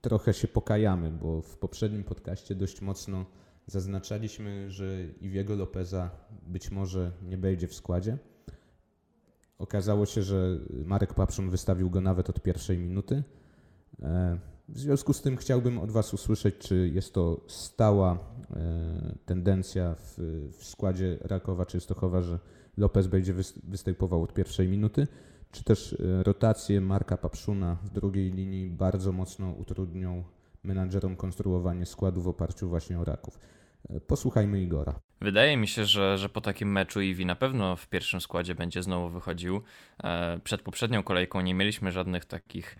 trochę 0.00 0.34
się 0.34 0.48
pokajamy, 0.48 1.10
bo 1.10 1.42
w 1.42 1.58
poprzednim 1.58 2.04
podcaście 2.04 2.54
dość 2.54 2.80
mocno 2.80 3.26
zaznaczaliśmy, 3.66 4.70
że 4.70 5.04
Iwiego 5.20 5.56
Lopeza 5.56 6.10
być 6.46 6.70
może 6.70 7.12
nie 7.22 7.38
będzie 7.38 7.68
w 7.68 7.74
składzie. 7.74 8.18
Okazało 9.58 10.06
się, 10.06 10.22
że 10.22 10.58
Marek 10.84 11.14
Papszun 11.14 11.50
wystawił 11.50 11.90
go 11.90 12.00
nawet 12.00 12.30
od 12.30 12.42
pierwszej 12.42 12.78
minuty. 12.78 13.22
E, 14.02 14.38
W 14.68 14.78
związku 14.78 15.12
z 15.12 15.22
tym 15.22 15.36
chciałbym 15.36 15.78
od 15.78 15.90
Was 15.90 16.14
usłyszeć, 16.14 16.58
czy 16.58 16.90
jest 16.94 17.14
to 17.14 17.40
stała 17.46 18.18
e, 18.50 19.14
tendencja 19.26 19.94
w, 19.94 20.14
w 20.58 20.64
składzie 20.64 21.18
Rakowa 21.20 21.66
Częstochowa, 21.66 22.22
że 22.22 22.38
Lopez 22.76 23.06
będzie 23.06 23.34
występował 23.64 24.22
od 24.22 24.34
pierwszej 24.34 24.68
minuty, 24.68 25.06
czy 25.52 25.64
też 25.64 25.92
e, 25.92 26.22
rotacje 26.22 26.80
Marka 26.80 27.16
Papszuna 27.16 27.76
w 27.82 27.90
drugiej 27.90 28.30
linii 28.30 28.70
bardzo 28.70 29.12
mocno 29.12 29.50
utrudnią 29.50 30.24
menadżerom 30.62 31.16
konstruowanie 31.16 31.86
składu 31.86 32.22
w 32.22 32.28
oparciu 32.28 32.68
właśnie 32.68 32.98
o 32.98 33.04
Raków. 33.04 33.38
E, 33.90 34.00
posłuchajmy 34.00 34.62
Igora. 34.62 35.00
Wydaje 35.20 35.56
mi 35.56 35.68
się, 35.68 35.84
że, 35.84 36.18
że 36.18 36.28
po 36.28 36.40
takim 36.40 36.72
meczu 36.72 37.00
Iwi 37.00 37.26
na 37.26 37.36
pewno 37.36 37.76
w 37.76 37.88
pierwszym 37.88 38.20
składzie 38.20 38.54
będzie 38.54 38.82
znowu 38.82 39.08
wychodził. 39.08 39.62
E, 40.04 40.38
przed 40.44 40.62
poprzednią 40.62 41.02
kolejką 41.02 41.40
nie 41.40 41.54
mieliśmy 41.54 41.92
żadnych 41.92 42.24
takich 42.24 42.78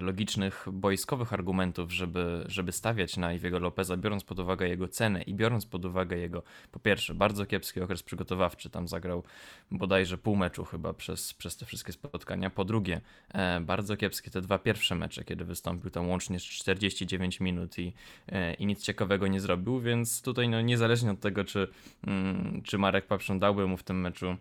logicznych, 0.00 0.66
boiskowych 0.72 1.32
argumentów, 1.32 1.92
żeby, 1.92 2.44
żeby 2.48 2.72
stawiać 2.72 3.16
na 3.16 3.32
Iwiego 3.32 3.58
Lopeza, 3.58 3.96
biorąc 3.96 4.24
pod 4.24 4.38
uwagę 4.38 4.68
jego 4.68 4.88
cenę 4.88 5.22
i 5.22 5.34
biorąc 5.34 5.66
pod 5.66 5.84
uwagę 5.84 6.16
jego, 6.16 6.42
po 6.72 6.80
pierwsze, 6.80 7.14
bardzo 7.14 7.46
kiepski 7.46 7.80
okres 7.80 8.02
przygotowawczy, 8.02 8.70
tam 8.70 8.88
zagrał 8.88 9.22
bodajże 9.70 10.18
pół 10.18 10.36
meczu 10.36 10.64
chyba 10.64 10.92
przez, 10.92 11.34
przez 11.34 11.56
te 11.56 11.66
wszystkie 11.66 11.92
spotkania. 11.92 12.50
Po 12.50 12.64
drugie, 12.64 13.00
e, 13.28 13.60
bardzo 13.60 13.96
kiepskie 13.96 14.30
te 14.30 14.40
dwa 14.40 14.58
pierwsze 14.58 14.94
mecze, 14.94 15.24
kiedy 15.24 15.44
wystąpił 15.44 15.90
tam 15.90 16.08
łącznie 16.08 16.40
49 16.40 17.40
minut 17.40 17.78
i, 17.78 17.92
e, 18.28 18.54
i 18.54 18.66
nic 18.66 18.82
ciekawego 18.82 19.26
nie 19.26 19.40
zrobił, 19.40 19.80
więc 19.80 20.22
tutaj 20.22 20.48
no, 20.48 20.60
niezależnie 20.60 21.10
od 21.10 21.20
tego, 21.20 21.44
czy 21.44 21.68
Mm, 22.06 22.62
czy 22.62 22.78
Marek 22.78 23.06
Papszon 23.06 23.38
dałby 23.38 23.66
mu 23.66 23.76
w 23.76 23.82
tym 23.82 24.00
meczu 24.00 24.26
mm, 24.26 24.38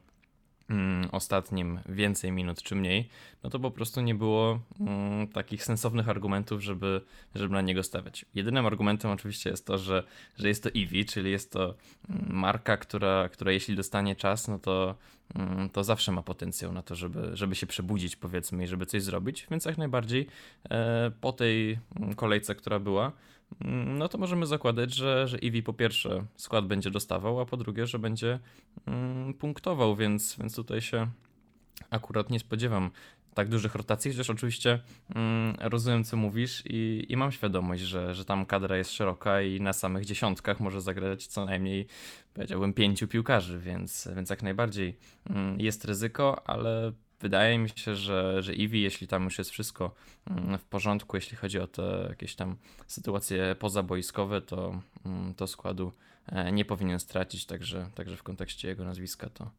ostatnim 1.12 1.80
więcej 1.90 2.32
minut 2.32 2.62
czy 2.62 2.76
mniej, 2.76 3.10
no 3.44 3.50
to 3.50 3.60
po 3.60 3.72
prostu 3.72 4.02
nie 4.02 4.16
było 4.16 4.60
mm, 4.80 5.28
takich 5.28 5.64
sensownych 5.64 6.10
argumentów, 6.10 6.62
żeby, 6.62 7.02
żeby 7.36 7.54
na 7.54 7.62
niego 7.62 7.84
stawiać. 7.84 8.26
Jedynym 8.36 8.66
argumentem 8.66 9.12
oczywiście 9.12 9.50
jest 9.50 9.66
to, 9.66 9.78
że, 9.78 10.04
że 10.38 10.48
jest 10.48 10.64
to 10.64 10.70
Eevee, 10.70 11.06
czyli 11.06 11.32
jest 11.32 11.52
to 11.52 11.76
marka, 12.28 12.78
która, 12.78 13.30
która 13.30 13.52
jeśli 13.52 13.76
dostanie 13.76 14.16
czas, 14.16 14.48
no 14.48 14.60
to, 14.60 14.96
to 15.74 15.84
zawsze 15.84 16.12
ma 16.12 16.22
potencjał 16.22 16.72
na 16.72 16.82
to, 16.82 16.96
żeby, 16.96 17.30
żeby 17.34 17.56
się 17.56 17.68
przebudzić 17.68 18.16
powiedzmy 18.16 18.64
i 18.64 18.68
żeby 18.68 18.86
coś 18.86 19.04
zrobić, 19.04 19.48
więc 19.52 19.66
jak 19.66 19.78
najbardziej 19.78 20.28
e, 20.70 21.12
po 21.22 21.32
tej 21.32 21.80
kolejce, 22.16 22.56
która 22.56 22.80
była, 22.80 23.06
Mm, 23.06 23.16
no 23.86 24.08
to 24.08 24.18
możemy 24.18 24.46
zakładać, 24.46 24.94
że, 24.94 25.28
że 25.28 25.38
Eevee 25.38 25.64
po 25.64 25.74
pierwsze 25.74 26.26
skład 26.36 26.68
będzie 26.68 26.92
dostawał, 26.92 27.40
a 27.40 27.46
po 27.46 27.58
drugie, 27.58 27.88
że 27.88 28.00
będzie 28.00 28.40
mm, 28.86 29.34
punktował, 29.34 29.96
więc, 29.96 30.36
więc 30.40 30.56
tutaj 30.56 30.82
się 30.82 31.08
akurat 31.90 32.30
nie 32.30 32.40
spodziewam 32.40 32.92
tak 33.34 33.50
dużych 33.50 33.76
rotacji, 33.76 34.12
chociaż 34.12 34.30
oczywiście 34.30 34.80
mm, 35.16 35.56
rozumiem, 35.60 36.04
co 36.04 36.18
mówisz 36.18 36.64
i, 36.66 37.06
i 37.10 37.18
mam 37.18 37.32
świadomość, 37.32 37.84
że, 37.84 38.16
że 38.16 38.26
tam 38.26 38.46
kadra 38.46 38.78
jest 38.78 38.92
szeroka 38.92 39.42
i 39.42 39.62
na 39.62 39.74
samych 39.74 40.06
dziesiątkach 40.06 40.60
może 40.60 40.82
zagrać 40.82 41.28
co 41.28 41.46
najmniej, 41.46 41.88
powiedziałbym, 42.34 42.74
pięciu 42.74 43.08
piłkarzy, 43.08 43.60
więc, 43.60 44.10
więc 44.16 44.30
jak 44.30 44.44
najbardziej 44.44 44.98
mm, 45.30 45.60
jest 45.60 45.86
ryzyko, 45.86 46.48
ale 46.50 46.92
wydaje 47.20 47.58
mi 47.58 47.70
się, 47.70 47.96
że, 47.96 48.44
że 48.44 48.52
Eevee, 48.52 48.82
jeśli 48.82 49.08
tam 49.08 49.24
już 49.24 49.38
jest 49.38 49.52
wszystko 49.52 49.96
mm, 50.28 50.58
w 50.58 50.64
porządku, 50.64 51.18
jeśli 51.18 51.38
chodzi 51.38 51.60
o 51.60 51.68
te 51.68 52.06
jakieś 52.10 52.36
tam 52.36 52.56
sytuacje 52.88 53.56
pozaboiskowe, 53.60 54.42
to, 54.42 54.82
mm, 55.06 55.34
to 55.34 55.48
składu 55.48 55.92
e, 56.26 56.52
nie 56.52 56.66
powinien 56.66 57.00
stracić, 57.00 57.46
także, 57.46 57.90
także 57.96 58.18
w 58.18 58.24
kontekście 58.24 58.68
jego 58.68 58.86
nazwiska 58.86 59.30
to, 59.30 59.52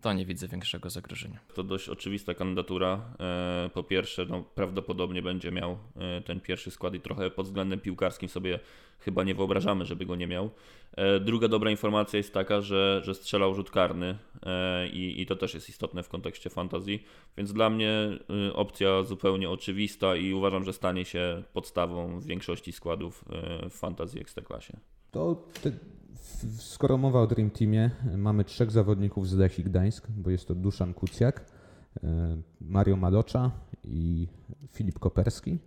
to 0.00 0.12
nie 0.12 0.26
widzę 0.26 0.48
większego 0.48 0.90
zagrożenia. 0.90 1.38
To 1.54 1.62
dość 1.62 1.88
oczywista 1.88 2.34
kandydatura. 2.34 3.14
E, 3.20 3.70
po 3.74 3.82
pierwsze, 3.82 4.26
no, 4.26 4.42
prawdopodobnie 4.54 5.22
będzie 5.22 5.52
miał 5.52 5.78
e, 5.96 6.20
ten 6.20 6.40
pierwszy 6.40 6.70
skład 6.70 6.94
i 6.94 7.00
trochę 7.00 7.30
pod 7.30 7.46
względem 7.46 7.80
piłkarskim 7.80 8.28
sobie 8.28 8.58
chyba 8.98 9.24
nie 9.24 9.34
wyobrażamy, 9.34 9.84
żeby 9.84 10.06
go 10.06 10.16
nie 10.16 10.26
miał. 10.26 10.50
E, 10.92 11.20
druga 11.20 11.48
dobra 11.48 11.70
informacja 11.70 12.16
jest 12.16 12.34
taka, 12.34 12.60
że, 12.60 13.00
że 13.04 13.14
strzelał 13.14 13.54
rzut 13.54 13.70
karny 13.70 14.18
i, 14.92 15.20
i 15.20 15.26
to 15.26 15.36
też 15.36 15.54
jest 15.54 15.68
istotne 15.68 16.02
w 16.02 16.08
kontekście 16.08 16.50
fantazji, 16.50 17.04
więc 17.36 17.52
dla 17.52 17.70
mnie 17.70 18.18
opcja 18.52 19.02
zupełnie 19.02 19.50
oczywista 19.50 20.16
i 20.16 20.32
uważam, 20.32 20.64
że 20.64 20.72
stanie 20.72 21.04
się 21.04 21.42
podstawą 21.52 22.20
w 22.20 22.26
większości 22.26 22.72
składów 22.72 23.24
w 23.70 23.74
fantazji 23.74 24.20
ekstraklasie. 24.20 24.76
To 25.10 25.48
skoro 26.58 26.98
mowa 26.98 27.20
o 27.20 27.26
Dream 27.26 27.50
Teamie, 27.50 27.90
mamy 28.16 28.44
trzech 28.44 28.70
zawodników 28.70 29.28
z 29.28 29.34
Lechii 29.34 29.64
Gdańsk, 29.64 30.06
bo 30.10 30.30
jest 30.30 30.48
to 30.48 30.54
Duszan 30.54 30.94
Kucjak, 30.94 31.44
Mario 32.60 32.96
Malocza 32.96 33.50
i 33.84 34.28
Filip 34.70 34.98
Koperski 34.98 35.58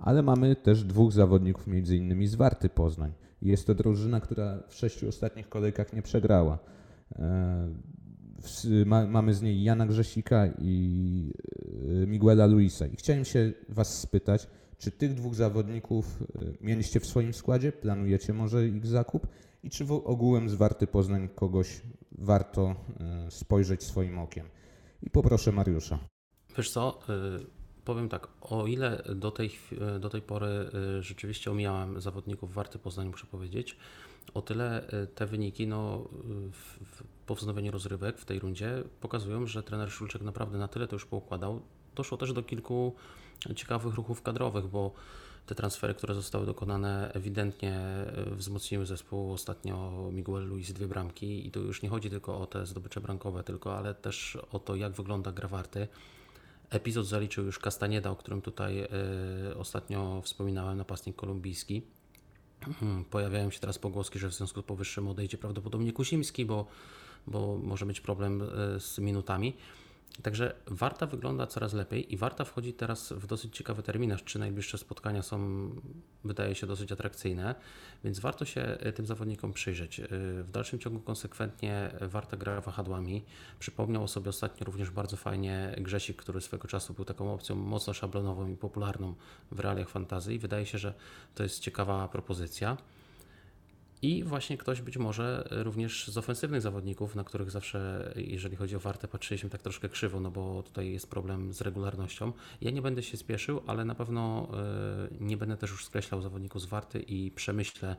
ale 0.00 0.22
mamy 0.22 0.56
też 0.56 0.84
dwóch 0.84 1.12
zawodników, 1.12 1.66
między 1.66 1.96
innymi 1.96 2.26
z 2.26 2.34
Warty 2.34 2.68
Poznań. 2.68 3.12
Jest 3.42 3.66
to 3.66 3.74
drużyna, 3.74 4.20
która 4.20 4.62
w 4.68 4.74
sześciu 4.74 5.08
ostatnich 5.08 5.48
kolejkach 5.48 5.92
nie 5.92 6.02
przegrała. 6.02 6.58
E, 7.18 7.68
mamy 9.08 9.34
z 9.34 9.42
niej 9.42 9.62
Jana 9.62 9.86
Grzesika 9.86 10.46
i 10.58 11.32
e, 12.02 12.06
Miguela 12.06 12.46
Luisa. 12.46 12.86
I 12.86 12.96
chciałem 12.96 13.24
się 13.24 13.52
Was 13.68 14.00
spytać, 14.00 14.48
czy 14.78 14.90
tych 14.90 15.14
dwóch 15.14 15.34
zawodników 15.34 16.22
e, 16.22 16.44
mieliście 16.60 17.00
w 17.00 17.06
swoim 17.06 17.32
składzie? 17.32 17.72
Planujecie 17.72 18.32
może 18.32 18.68
ich 18.68 18.86
zakup? 18.86 19.26
I 19.62 19.70
czy 19.70 19.84
w 19.84 19.92
ogółem 19.92 20.48
z 20.48 20.54
Warty 20.54 20.86
Poznań 20.86 21.28
kogoś 21.34 21.82
warto 22.12 22.74
spojrzeć 23.28 23.82
swoim 23.82 24.18
okiem? 24.18 24.48
I 25.02 25.10
poproszę 25.10 25.52
Mariusza. 25.52 25.98
Wiesz 26.56 26.70
co, 26.70 26.98
powiem 27.84 28.08
tak, 28.08 28.28
o 28.40 28.66
ile 28.66 29.02
do 29.14 29.30
tej, 29.30 29.50
do 30.00 30.10
tej 30.10 30.22
pory 30.22 30.70
rzeczywiście 31.00 31.50
omijałem 31.50 32.00
zawodników 32.00 32.54
Warty 32.54 32.78
Poznań, 32.78 33.08
muszę 33.08 33.26
powiedzieć, 33.26 33.76
o 34.34 34.42
tyle 34.42 34.88
te 35.14 35.26
wyniki 35.26 35.66
no, 35.66 36.08
w, 36.52 36.84
w, 36.84 37.02
po 37.26 37.34
wznowieniu 37.34 37.72
rozrywek 37.72 38.18
w 38.18 38.24
tej 38.24 38.38
rundzie 38.38 38.82
pokazują, 39.00 39.46
że 39.46 39.62
trener 39.62 39.90
Szulczek 39.90 40.22
naprawdę 40.22 40.58
na 40.58 40.68
tyle 40.68 40.88
to 40.88 40.96
już 40.96 41.06
poukładał. 41.06 41.60
Doszło 41.94 42.18
też 42.18 42.32
do 42.32 42.42
kilku 42.42 42.94
ciekawych 43.54 43.94
ruchów 43.94 44.22
kadrowych, 44.22 44.66
bo 44.66 44.92
te 45.48 45.54
transfery, 45.54 45.94
które 45.94 46.14
zostały 46.14 46.46
dokonane, 46.46 47.12
ewidentnie 47.12 47.80
y, 48.32 48.34
wzmocniły 48.34 48.86
zespół. 48.86 49.32
Ostatnio 49.32 49.92
Miguel 50.12 50.48
Luis 50.48 50.72
dwie 50.72 50.86
bramki 50.86 51.46
i 51.46 51.50
tu 51.50 51.60
już 51.64 51.82
nie 51.82 51.88
chodzi 51.88 52.10
tylko 52.10 52.40
o 52.40 52.46
te 52.46 52.66
zdobycze 52.66 53.00
bramkowe, 53.00 53.44
tylko 53.44 53.78
ale 53.78 53.94
też 53.94 54.38
o 54.52 54.58
to, 54.58 54.76
jak 54.76 54.92
wygląda 54.92 55.32
gra 55.32 55.48
Warty. 55.48 55.88
Epizod 56.70 57.06
zaliczył 57.06 57.44
już 57.44 57.58
Castanieda, 57.58 58.10
o 58.10 58.16
którym 58.16 58.42
tutaj 58.42 58.88
y, 59.50 59.56
ostatnio 59.56 60.22
wspominałem, 60.22 60.78
napastnik 60.78 61.16
kolumbijski. 61.16 61.82
Hmm, 62.80 63.04
pojawiają 63.04 63.50
się 63.50 63.60
teraz 63.60 63.78
pogłoski, 63.78 64.18
że 64.18 64.28
w 64.28 64.34
związku 64.34 64.60
z 64.60 64.64
powyższym 64.64 65.08
odejdzie 65.08 65.38
prawdopodobnie 65.38 65.92
Kusimski, 65.92 66.44
bo, 66.44 66.66
bo 67.26 67.58
może 67.58 67.86
być 67.86 68.00
problem 68.00 68.42
y, 68.42 68.80
z 68.80 68.98
minutami. 68.98 69.56
Także 70.22 70.54
Warta 70.66 71.06
wygląda 71.06 71.46
coraz 71.46 71.72
lepiej 71.72 72.14
i 72.14 72.16
Warta 72.16 72.44
wchodzi 72.44 72.72
teraz 72.72 73.12
w 73.12 73.26
dosyć 73.26 73.56
ciekawy 73.56 73.82
terminarz. 73.82 74.24
Trzy 74.24 74.38
najbliższe 74.38 74.78
spotkania 74.78 75.22
są, 75.22 75.70
wydaje 76.24 76.54
się, 76.54 76.66
dosyć 76.66 76.92
atrakcyjne, 76.92 77.54
więc 78.04 78.20
warto 78.20 78.44
się 78.44 78.60
e, 78.60 78.92
tym 78.92 79.06
zawodnikom 79.06 79.52
przyjrzeć. 79.52 80.00
E, 80.00 80.06
w 80.42 80.50
dalszym 80.50 80.78
ciągu 80.78 81.00
konsekwentnie 81.00 81.90
Warta 82.00 82.36
gra 82.36 82.60
wahadłami. 82.60 83.24
Przypomniał 83.58 84.02
o 84.02 84.08
sobie 84.08 84.28
ostatnio 84.30 84.64
również 84.64 84.90
bardzo 84.90 85.16
fajnie 85.16 85.74
Grzesik, 85.78 86.16
który 86.16 86.40
swego 86.40 86.68
czasu 86.68 86.94
był 86.94 87.04
taką 87.04 87.34
opcją 87.34 87.56
mocno 87.56 87.94
szablonową 87.94 88.48
i 88.48 88.56
popularną 88.56 89.14
w 89.50 89.60
realiach 89.60 89.88
fantazji. 89.88 90.38
Wydaje 90.38 90.66
się, 90.66 90.78
że 90.78 90.94
to 91.34 91.42
jest 91.42 91.60
ciekawa 91.60 92.08
propozycja. 92.08 92.76
I 94.02 94.24
właśnie 94.24 94.58
ktoś 94.58 94.80
być 94.80 94.96
może 94.96 95.48
również 95.50 96.08
z 96.08 96.18
ofensywnych 96.18 96.60
zawodników, 96.60 97.14
na 97.14 97.24
których 97.24 97.50
zawsze, 97.50 98.12
jeżeli 98.16 98.56
chodzi 98.56 98.76
o 98.76 98.80
wartę, 98.80 99.08
patrzyliśmy 99.08 99.50
tak 99.50 99.62
troszkę 99.62 99.88
krzywo, 99.88 100.20
no 100.20 100.30
bo 100.30 100.62
tutaj 100.62 100.92
jest 100.92 101.10
problem 101.10 101.52
z 101.52 101.60
regularnością. 101.60 102.32
Ja 102.60 102.70
nie 102.70 102.82
będę 102.82 103.02
się 103.02 103.16
spieszył, 103.16 103.62
ale 103.66 103.84
na 103.84 103.94
pewno 103.94 104.48
e, 104.52 105.08
nie 105.20 105.36
będę 105.36 105.56
też 105.56 105.70
już 105.70 105.84
skreślał 105.84 106.22
zawodników 106.22 106.62
z 106.62 106.66
warty 106.66 107.00
i 107.00 107.30
przemyślę 107.30 107.96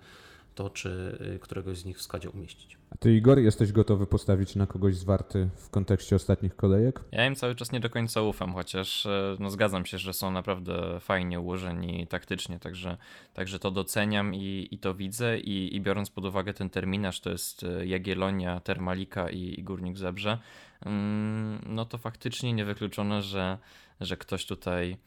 to, 0.59 0.69
czy 0.69 1.17
y, 1.35 1.39
któregoś 1.39 1.77
z 1.77 1.85
nich 1.85 1.97
w 1.97 2.01
składzie 2.01 2.29
umieścić. 2.29 2.77
A 2.89 2.97
ty, 2.97 3.13
Igor, 3.15 3.39
jesteś 3.39 3.71
gotowy 3.71 4.07
postawić 4.07 4.55
na 4.55 4.67
kogoś 4.67 4.95
zwarty 4.95 5.49
w 5.55 5.69
kontekście 5.69 6.15
ostatnich 6.15 6.55
kolejek? 6.55 7.03
Ja 7.11 7.25
im 7.25 7.35
cały 7.35 7.55
czas 7.55 7.71
nie 7.71 7.79
do 7.79 7.89
końca 7.89 8.21
ufam, 8.21 8.53
chociaż 8.53 9.05
e, 9.05 9.35
no, 9.39 9.49
zgadzam 9.49 9.85
się, 9.85 9.97
że 9.97 10.13
są 10.13 10.31
naprawdę 10.31 10.99
fajnie 10.99 11.39
ułożeni 11.39 12.07
taktycznie, 12.07 12.59
także, 12.59 12.97
także 13.33 13.59
to 13.59 13.71
doceniam 13.71 14.35
i, 14.35 14.67
i 14.71 14.77
to 14.77 14.93
widzę 14.93 15.39
i, 15.39 15.75
i 15.75 15.81
biorąc 15.81 16.09
pod 16.09 16.25
uwagę 16.25 16.53
ten 16.53 16.69
terminarz, 16.69 17.19
to 17.19 17.29
jest 17.29 17.63
e, 17.63 17.85
Jagielonia, 17.85 18.59
Termalika 18.59 19.29
i, 19.29 19.59
i 19.59 19.63
Górnik 19.63 19.97
Zabrze, 19.97 20.37
mm, 20.85 21.61
no 21.65 21.85
to 21.85 21.97
faktycznie 21.97 22.53
niewykluczone, 22.53 23.21
że, 23.21 23.57
że 24.01 24.17
ktoś 24.17 24.45
tutaj 24.45 24.97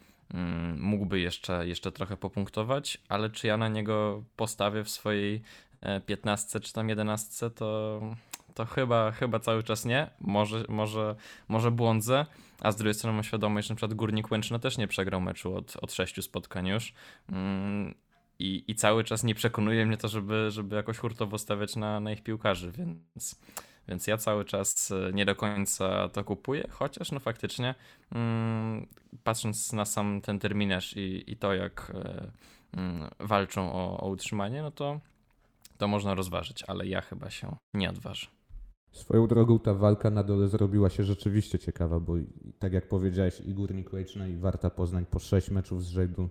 mógłby 0.79 1.21
jeszcze, 1.21 1.67
jeszcze 1.69 1.93
trochę 1.93 2.17
popunktować, 2.17 2.99
ale 3.09 3.31
czy 3.31 3.47
ja 3.47 3.57
na 3.57 3.69
niego 3.69 4.25
postawię 4.37 4.85
w 4.85 4.91
swojej 4.91 5.43
15 6.07 6.59
e, 6.59 6.61
czy 6.61 6.73
tam 6.73 6.89
11, 6.89 7.51
to, 7.51 8.01
to 8.55 8.65
chyba, 8.65 9.11
chyba 9.11 9.39
cały 9.39 9.63
czas 9.63 9.85
nie. 9.85 10.11
Może, 10.21 10.65
może, 10.69 11.17
może 11.49 11.71
błądzę. 11.71 12.27
A 12.61 12.73
z 12.73 12.77
drugiej 12.77 12.95
strony 12.95 13.15
mam 13.15 13.25
świadomość, 13.25 13.69
że 13.69 13.75
przykład 13.75 13.95
Górnik 13.95 14.31
Łęczna 14.31 14.59
też 14.59 14.79
nie 14.79 14.89
przegrał 14.89 15.21
meczu 15.21 15.57
od, 15.57 15.77
od 15.81 15.93
sześciu 15.93 16.23
spotkań 16.23 16.67
już. 16.67 16.93
Mm, 17.29 17.95
i, 18.39 18.65
I 18.69 18.75
cały 18.75 19.05
czas 19.05 19.25
nie 19.25 19.35
przekonuje 19.35 19.87
mnie 19.87 19.97
to, 19.97 20.09
żeby, 20.09 20.51
żeby 20.51 20.77
jakoś 20.77 20.99
hurtowo 20.99 21.39
stawiać 21.39 21.77
na, 21.77 22.01
na 22.01 22.13
ich 22.13 22.23
piłkarzy, 22.23 22.73
więc, 22.73 23.41
więc 23.89 24.07
ja 24.07 24.17
cały 24.17 24.45
czas 24.45 24.91
e, 24.91 25.13
nie 25.13 25.25
do 25.25 25.37
końca 25.37 26.09
to 26.09 26.25
kupuję, 26.25 26.69
chociaż 26.71 27.13
no 27.13 27.21
faktycznie 27.21 27.75
mm, 28.15 28.87
patrząc 29.25 29.73
na 29.73 29.85
sam 29.85 30.21
ten 30.21 30.39
terminarz 30.39 30.97
i, 30.97 31.25
i 31.33 31.37
to, 31.37 31.55
jak 31.55 31.93
e, 31.95 32.31
mm, 32.77 33.11
walczą 33.21 33.73
o, 33.73 34.01
o 34.01 34.09
utrzymanie, 34.09 34.63
no 34.63 34.71
to, 34.71 35.01
to 35.79 35.89
można 35.89 36.15
rozważyć, 36.15 36.65
ale 36.67 36.87
ja 36.87 37.01
chyba 37.01 37.31
się 37.31 37.57
nie 37.75 37.91
odważę. 37.91 38.27
Swoją 38.93 39.27
drogą 39.27 39.59
ta 39.59 39.75
walka 39.75 40.11
na 40.11 40.23
dole 40.23 40.49
zrobiła 40.49 40.91
się 40.91 41.05
rzeczywiście 41.05 41.59
ciekawa, 41.59 42.01
bo 42.01 42.15
tak 42.59 42.73
jak 42.73 42.89
powiedziałeś, 42.89 43.41
i 43.41 43.55
Górnik 43.55 43.93
Łęczna 43.93 44.27
i 44.27 44.37
Warta 44.37 44.71
Poznań 44.71 45.07
po 45.11 45.19
sześć 45.19 45.51
meczów 45.51 45.85
z 45.85 45.89
rzędu 45.89 46.29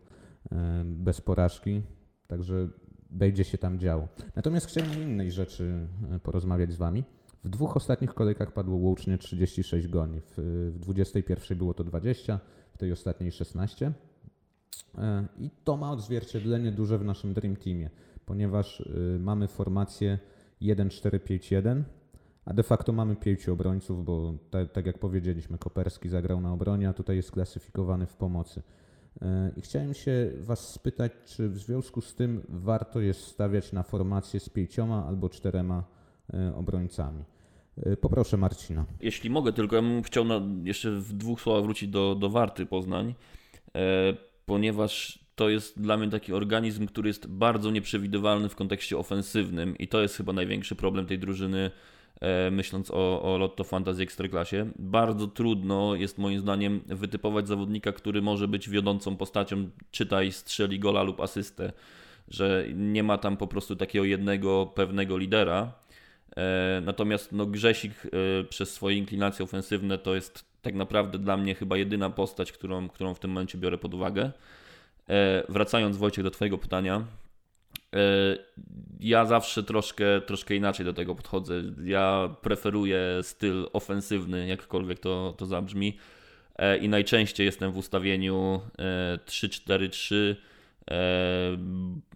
e, 0.51 0.83
bez 0.85 1.21
porażki, 1.21 1.81
także 2.27 2.67
będzie 3.09 3.43
się 3.43 3.57
tam 3.57 3.79
działo. 3.79 4.07
Natomiast 4.35 4.67
chciałem 4.67 4.91
o 4.91 4.93
innej 4.93 5.31
rzeczy 5.31 5.87
porozmawiać 6.23 6.71
z 6.71 6.77
Wami. 6.77 7.03
W 7.43 7.49
dwóch 7.49 7.77
ostatnich 7.77 8.13
kolejkach 8.13 8.51
padło 8.51 8.77
łącznie 8.77 9.17
36 9.17 9.87
goni. 9.87 10.21
W, 10.21 10.33
w 10.75 10.79
21 10.79 11.57
było 11.57 11.73
to 11.73 11.83
20, 11.83 12.39
w 12.73 12.77
tej 12.77 12.91
ostatniej 12.91 13.31
16. 13.31 13.91
E, 14.97 15.27
I 15.39 15.49
to 15.63 15.77
ma 15.77 15.91
odzwierciedlenie 15.91 16.71
duże 16.71 16.97
w 16.97 17.05
naszym 17.05 17.33
Dream 17.33 17.55
Teamie, 17.55 17.89
ponieważ 18.25 18.79
y, 18.79 19.17
mamy 19.19 19.47
formację 19.47 20.19
1-4-5-1, 20.61 21.83
a 22.45 22.53
de 22.53 22.63
facto 22.63 22.93
mamy 22.93 23.15
pięciu 23.15 23.53
obrońców, 23.53 24.05
bo 24.05 24.33
ta, 24.49 24.65
tak 24.65 24.85
jak 24.85 24.99
powiedzieliśmy, 24.99 25.57
Koperski 25.57 26.09
zagrał 26.09 26.41
na 26.41 26.53
obronie, 26.53 26.89
a 26.89 26.93
tutaj 26.93 27.15
jest 27.15 27.31
klasyfikowany 27.31 28.05
w 28.05 28.15
pomocy. 28.15 28.61
E, 29.21 29.51
I 29.57 29.61
chciałem 29.61 29.93
się 29.93 30.31
Was 30.39 30.69
spytać, 30.69 31.11
czy 31.25 31.49
w 31.49 31.57
związku 31.57 32.01
z 32.01 32.15
tym 32.15 32.41
warto 32.49 33.01
jest 33.01 33.21
stawiać 33.21 33.73
na 33.73 33.83
formację 33.83 34.39
z 34.39 34.49
pięcioma 34.49 35.05
albo 35.05 35.29
czterema 35.29 35.83
e, 36.33 36.55
obrońcami. 36.55 37.23
E, 37.77 37.97
Poproszę 37.97 38.37
Marcina. 38.37 38.85
Jeśli 39.01 39.29
mogę, 39.29 39.53
tylko 39.53 39.75
ja 39.75 39.81
bym 39.81 40.03
chciał 40.03 40.25
na, 40.25 40.41
jeszcze 40.63 40.91
w 40.91 41.13
dwóch 41.13 41.41
słowach 41.41 41.63
wrócić 41.63 41.89
do, 41.89 42.15
do 42.15 42.29
Warty 42.29 42.65
Poznań, 42.65 43.13
e, 43.75 44.13
ponieważ 44.45 45.19
to 45.35 45.49
jest 45.49 45.81
dla 45.81 45.97
mnie 45.97 46.09
taki 46.09 46.33
organizm, 46.33 46.87
który 46.87 47.09
jest 47.09 47.27
bardzo 47.27 47.71
nieprzewidywalny 47.71 48.49
w 48.49 48.55
kontekście 48.55 48.97
ofensywnym 48.97 49.77
i 49.77 49.87
to 49.87 50.01
jest 50.01 50.17
chyba 50.17 50.33
największy 50.33 50.75
problem 50.75 51.05
tej 51.05 51.19
drużyny, 51.19 51.71
e, 52.21 52.51
myśląc 52.51 52.91
o, 52.91 53.21
o 53.21 53.37
Lotto 53.37 53.63
Fantasy 53.63 54.03
Ekstraklasie. 54.03 54.71
Bardzo 54.79 55.27
trudno 55.27 55.95
jest 55.95 56.17
moim 56.17 56.39
zdaniem 56.39 56.81
wytypować 56.85 57.47
zawodnika, 57.47 57.91
który 57.91 58.21
może 58.21 58.47
być 58.47 58.69
wiodącą 58.69 59.17
postacią, 59.17 59.69
czytaj 59.91 60.31
strzeli 60.31 60.79
gola 60.79 61.03
lub 61.03 61.19
asystę, 61.19 61.73
że 62.27 62.65
nie 62.75 63.03
ma 63.03 63.17
tam 63.17 63.37
po 63.37 63.47
prostu 63.47 63.75
takiego 63.75 64.05
jednego 64.05 64.65
pewnego 64.65 65.17
lidera. 65.17 65.73
E, 66.37 66.81
Natomiast 66.85 67.31
no, 67.31 67.45
Grzesik 67.45 67.91
e, 68.05 68.43
przez 68.43 68.73
swoje 68.73 68.97
inklinacje 68.97 69.45
ofensywne 69.45 69.97
to 69.97 70.15
jest 70.15 70.45
tak 70.61 70.75
naprawdę 70.75 71.19
dla 71.19 71.37
mnie 71.37 71.55
chyba 71.55 71.77
jedyna 71.77 72.09
postać, 72.09 72.51
którą, 72.51 72.89
którą 72.89 73.13
w 73.13 73.19
tym 73.19 73.31
momencie 73.31 73.57
biorę 73.57 73.77
pod 73.77 73.93
uwagę. 73.93 74.31
E, 75.09 75.43
Wracając 75.49 75.97
Wojciech 75.97 76.23
do 76.23 76.31
Twojego 76.31 76.57
pytania, 76.57 77.05
ja 78.99 79.25
zawsze 79.25 79.63
troszkę, 79.63 80.21
troszkę 80.21 80.55
inaczej 80.55 80.85
do 80.85 80.93
tego 80.93 81.15
podchodzę. 81.15 81.61
Ja 81.83 82.35
preferuję 82.41 82.99
styl 83.21 83.67
ofensywny, 83.73 84.47
jakkolwiek 84.47 84.99
to, 84.99 85.33
to 85.37 85.45
zabrzmi 85.45 85.97
i 86.81 86.89
najczęściej 86.89 87.45
jestem 87.45 87.71
w 87.71 87.77
ustawieniu 87.77 88.61
e, 88.79 89.19
3-4-3. 89.25 90.35
E, 90.91 91.57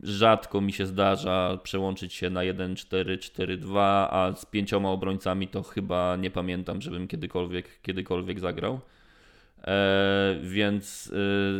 Rzadko 0.04 0.62
mi 0.62 0.74
się 0.74 0.86
zdarza 0.86 1.58
przełączyć 1.64 2.14
się 2.14 2.30
na 2.30 2.42
1-4-4-2, 2.42 3.80
a 4.10 4.34
z 4.36 4.46
pięcioma 4.46 4.90
obrońcami 4.90 5.48
to 5.48 5.64
chyba 5.64 6.16
nie 6.16 6.32
pamiętam, 6.32 6.82
żebym 6.82 7.08
kiedykolwiek, 7.08 7.82
kiedykolwiek 7.82 8.40
zagrał. 8.40 8.80
E, 9.64 10.36
więc, 10.44 11.14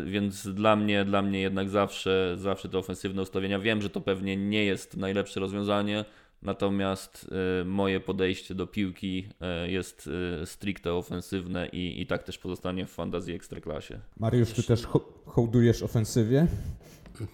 e, 0.06 0.10
więc 0.10 0.48
dla 0.48 0.76
mnie, 0.76 1.06
dla 1.06 1.22
mnie 1.22 1.42
jednak 1.42 1.70
zawsze, 1.70 2.36
zawsze 2.38 2.70
te 2.70 2.78
ofensywne 2.78 3.22
ustawienia. 3.22 3.60
Wiem, 3.60 3.82
że 3.82 3.90
to 3.90 4.02
pewnie 4.02 4.38
nie 4.38 4.66
jest 4.66 4.98
najlepsze 4.98 5.40
rozwiązanie, 5.40 6.06
natomiast 6.42 7.32
e, 7.62 7.66
moje 7.66 8.00
podejście 8.00 8.56
do 8.56 8.68
piłki 8.68 9.28
e, 9.42 9.72
jest 9.72 10.10
e, 10.42 10.46
stricte 10.46 10.94
ofensywne 10.94 11.68
i, 11.68 12.02
i 12.02 12.06
tak 12.06 12.24
też 12.24 12.38
pozostanie 12.38 12.86
w 12.86 12.92
fantazji 12.92 13.36
ekstraklasie. 13.36 14.00
Mariusz, 14.20 14.52
Ty 14.54 14.64
też 14.64 14.86
ho- 14.86 15.14
hołdujesz 15.26 15.84
ofensywie? 15.84 16.48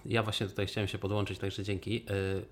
Ja 0.05 0.23
właśnie 0.23 0.47
tutaj 0.47 0.67
chciałem 0.67 0.87
się 0.87 0.97
podłączyć, 0.97 1.39
także 1.39 1.63
dzięki. 1.63 1.93
Yy, 1.93 2.45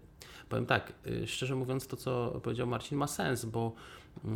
Powiem 0.49 0.65
tak, 0.65 0.93
yy, 1.05 1.27
szczerze 1.27 1.55
mówiąc, 1.55 1.87
to 1.87 1.97
co 1.97 2.39
powiedział 2.43 2.67
Marcin 2.67 2.97
ma 2.97 3.07
sens, 3.07 3.45
bo 3.45 3.73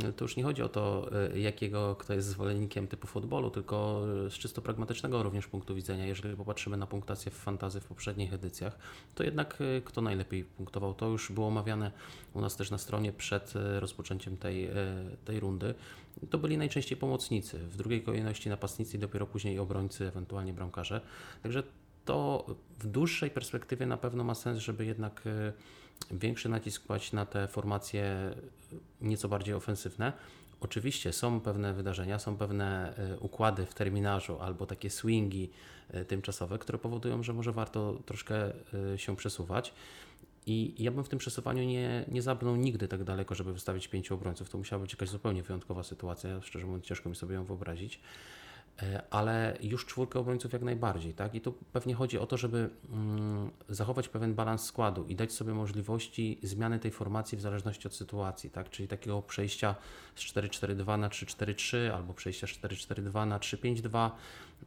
yy, 0.03 0.13
to 0.13 0.25
już 0.25 0.35
nie 0.35 0.43
chodzi 0.43 0.61
o 0.61 0.69
to, 0.69 1.09
yy, 1.33 1.39
jakiego 1.39 1.95
kto 1.95 2.13
jest 2.13 2.27
zwolennikiem 2.27 2.87
typu 2.87 3.07
futbolu, 3.07 3.51
tylko 3.51 4.01
z 4.29 4.33
czysto 4.33 4.61
pragmatycznego 4.61 5.23
również 5.23 5.47
punktu 5.47 5.75
widzenia. 5.75 6.05
Jeżeli 6.05 6.35
popatrzymy 6.35 6.77
na 6.77 6.87
punktację 6.87 7.31
w 7.31 7.35
fantazy 7.35 7.79
w 7.79 7.85
poprzednich 7.85 8.33
edycjach, 8.33 8.77
to 9.15 9.23
jednak 9.23 9.57
kto 9.85 10.01
najlepiej 10.01 10.43
punktował, 10.43 10.93
to 10.93 11.07
już 11.07 11.31
było 11.31 11.47
omawiane 11.47 11.91
u 12.33 12.41
nas 12.41 12.55
też 12.55 12.71
na 12.71 12.77
stronie 12.77 13.13
przed 13.13 13.53
rozpoczęciem 13.79 14.37
tej, 14.37 14.69
tej 15.25 15.39
rundy. 15.39 15.73
To 16.29 16.37
byli 16.37 16.57
najczęściej 16.57 16.97
pomocnicy, 16.97 17.59
w 17.59 17.77
drugiej 17.77 18.01
kolejności 18.01 18.49
napastnicy 18.49 18.97
dopiero 18.97 19.27
później 19.27 19.59
obrońcy, 19.59 20.07
ewentualnie 20.07 20.53
bramkarze. 20.53 21.01
Także 21.43 21.63
to 22.05 22.45
w 22.79 22.87
dłuższej 22.87 23.29
perspektywie 23.29 23.85
na 23.85 23.97
pewno 23.97 24.23
ma 24.23 24.35
sens, 24.35 24.59
żeby 24.59 24.85
jednak 24.85 25.27
y, 25.27 25.53
większy 26.11 26.49
nacisk 26.49 26.85
kłaść 26.85 27.11
na 27.11 27.25
te 27.25 27.47
formacje 27.47 28.31
y, 28.73 28.77
nieco 29.01 29.29
bardziej 29.29 29.55
ofensywne. 29.55 30.13
Oczywiście 30.61 31.13
są 31.13 31.41
pewne 31.41 31.73
wydarzenia, 31.73 32.19
są 32.19 32.37
pewne 32.37 32.93
y, 33.15 33.19
układy 33.19 33.65
w 33.65 33.73
terminarzu 33.73 34.39
albo 34.39 34.65
takie 34.65 34.89
swingi 34.89 35.49
tymczasowe, 36.07 36.59
które 36.59 36.77
powodują, 36.77 37.23
że 37.23 37.33
może 37.33 37.51
warto 37.51 37.99
troszkę 38.05 38.53
się 38.95 39.15
przesuwać. 39.15 39.73
I 40.45 40.83
ja 40.83 40.91
bym 40.91 41.03
w 41.03 41.09
tym 41.09 41.19
przesuwaniu 41.19 41.63
nie, 41.63 42.05
nie 42.07 42.21
zabrnął 42.21 42.55
nigdy 42.55 42.87
tak 42.87 43.03
daleko, 43.03 43.35
żeby 43.35 43.53
wystawić 43.53 43.87
pięciu 43.87 44.13
obrońców. 44.13 44.49
To 44.49 44.57
musiała 44.57 44.81
być 44.81 44.91
jakaś 44.91 45.09
zupełnie 45.09 45.43
wyjątkowa 45.43 45.83
sytuacja. 45.83 46.41
Szczerze 46.41 46.65
mówiąc, 46.65 46.85
ciężko 46.85 47.09
mi 47.09 47.15
sobie 47.15 47.35
ją 47.35 47.45
wyobrazić. 47.45 47.99
E, 48.81 49.03
ale 49.09 49.57
już 49.61 49.85
czwórkę 49.85 50.19
obrońców 50.19 50.53
jak 50.53 50.61
najbardziej, 50.61 51.13
tak? 51.13 51.35
I 51.35 51.41
tu 51.41 51.51
pewnie 51.51 51.95
chodzi 51.95 52.19
o 52.19 52.25
to, 52.25 52.37
żeby 52.37 52.69
mm, 52.89 53.51
zachować 53.69 54.09
pewien 54.09 54.33
balans 54.33 54.63
składu 54.63 55.05
i 55.05 55.15
dać 55.15 55.33
sobie 55.33 55.53
możliwości 55.53 56.39
zmiany 56.43 56.79
tej 56.79 56.91
formacji 56.91 57.37
w 57.37 57.41
zależności 57.41 57.87
od 57.87 57.95
sytuacji, 57.95 58.49
tak? 58.49 58.69
Czyli 58.69 58.87
takiego 58.87 59.21
przejścia 59.21 59.75
z 60.15 60.21
4-4-2 60.21 60.99
na 60.99 61.09
3-4-3 61.09 61.77
albo 61.93 62.13
przejścia 62.13 62.47
z 62.47 62.49
4-4-2 62.49 63.27
na 63.27 63.39
3-5-2, 63.39 64.11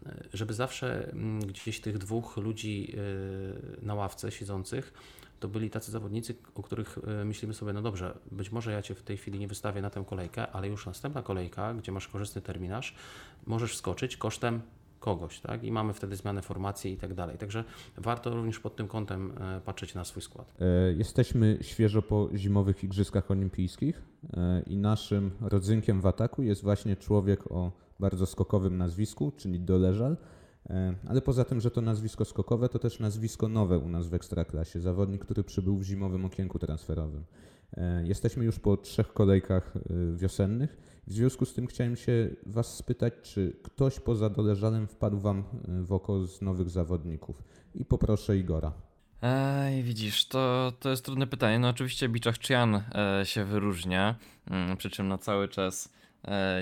e, 0.06 0.24
żeby 0.32 0.54
zawsze 0.54 1.08
mm, 1.12 1.40
gdzieś 1.40 1.80
tych 1.80 1.98
dwóch 1.98 2.36
ludzi 2.36 2.94
e, 3.82 3.86
na 3.86 3.94
ławce 3.94 4.32
siedzących 4.32 4.92
to 5.40 5.48
byli 5.48 5.70
tacy 5.70 5.90
zawodnicy, 5.90 6.34
o 6.54 6.62
których 6.62 6.98
e, 7.20 7.24
myślimy 7.24 7.54
sobie, 7.54 7.72
no 7.72 7.82
dobrze, 7.82 8.18
być 8.32 8.52
może 8.52 8.72
ja 8.72 8.82
Cię 8.82 8.94
w 8.94 9.02
tej 9.02 9.16
chwili 9.16 9.38
nie 9.38 9.48
wystawię 9.48 9.82
na 9.82 9.90
tę 9.90 10.04
kolejkę, 10.06 10.52
ale 10.52 10.68
już 10.68 10.86
następna 10.86 11.22
kolejka, 11.22 11.74
gdzie 11.74 11.92
masz 11.92 12.08
korzystny 12.08 12.42
terminarz, 12.42 12.94
możesz 13.46 13.72
wskoczyć 13.72 14.16
kosztem 14.16 14.60
kogoś, 15.00 15.40
tak? 15.40 15.64
I 15.64 15.72
mamy 15.72 15.92
wtedy 15.92 16.16
zmianę 16.16 16.42
formacji 16.42 16.92
i 16.92 16.96
tak 16.96 17.14
dalej. 17.14 17.38
Także 17.38 17.64
warto 17.96 18.34
również 18.34 18.60
pod 18.60 18.76
tym 18.76 18.88
kątem 18.88 19.32
e, 19.40 19.60
patrzeć 19.60 19.94
na 19.94 20.04
swój 20.04 20.22
skład. 20.22 20.54
E, 20.60 20.92
Jesteśmy 20.92 21.58
świeżo 21.60 22.02
po 22.02 22.28
zimowych 22.34 22.84
Igrzyskach 22.84 23.30
Olimpijskich 23.30 24.02
i 24.66 24.76
naszym 24.76 25.30
rodzynkiem 25.40 26.00
w 26.00 26.06
ataku 26.06 26.42
jest 26.42 26.62
właśnie 26.62 26.96
człowiek 26.96 27.52
o 27.52 27.72
bardzo 28.00 28.26
skokowym 28.26 28.78
nazwisku, 28.78 29.32
czyli 29.36 29.60
Doleżal. 29.60 30.16
E, 30.70 30.94
Ale 31.08 31.22
poza 31.22 31.44
tym, 31.44 31.60
że 31.60 31.70
to 31.70 31.80
nazwisko 31.80 32.24
skokowe, 32.24 32.68
to 32.68 32.78
też 32.78 33.00
nazwisko 33.00 33.48
nowe 33.48 33.78
u 33.78 33.88
nas 33.88 34.08
w 34.08 34.14
Ekstraklasie. 34.14 34.80
Zawodnik, 34.80 35.24
który 35.24 35.44
przybył 35.44 35.76
w 35.76 35.82
zimowym 35.82 36.24
okienku 36.24 36.58
transferowym. 36.58 37.24
E, 37.76 38.06
Jesteśmy 38.06 38.44
już 38.44 38.58
po 38.58 38.76
trzech 38.76 39.12
kolejkach 39.12 39.76
e, 39.76 40.16
wiosennych. 40.16 40.76
W 41.06 41.12
związku 41.12 41.44
z 41.44 41.54
tym 41.54 41.66
chciałem 41.66 41.96
się 41.96 42.28
Was 42.46 42.76
spytać, 42.76 43.14
czy 43.22 43.56
ktoś 43.62 44.00
poza 44.00 44.30
Doleżalem 44.30 44.86
wpadł 44.86 45.18
Wam 45.18 45.44
w 45.82 45.92
oko 45.92 46.26
z 46.26 46.42
nowych 46.42 46.70
zawodników. 46.70 47.42
I 47.74 47.84
poproszę 47.84 48.38
Igora. 48.38 48.72
Ej, 49.22 49.82
widzisz, 49.82 50.28
to, 50.28 50.72
to 50.80 50.90
jest 50.90 51.04
trudne 51.04 51.26
pytanie. 51.26 51.58
No 51.58 51.68
oczywiście 51.68 52.08
Biczach 52.08 52.38
Chian 52.38 52.82
się 53.24 53.44
wyróżnia, 53.44 54.14
mm, 54.50 54.76
przy 54.76 54.90
czym 54.90 55.08
na 55.08 55.18
cały 55.18 55.48
czas 55.48 55.92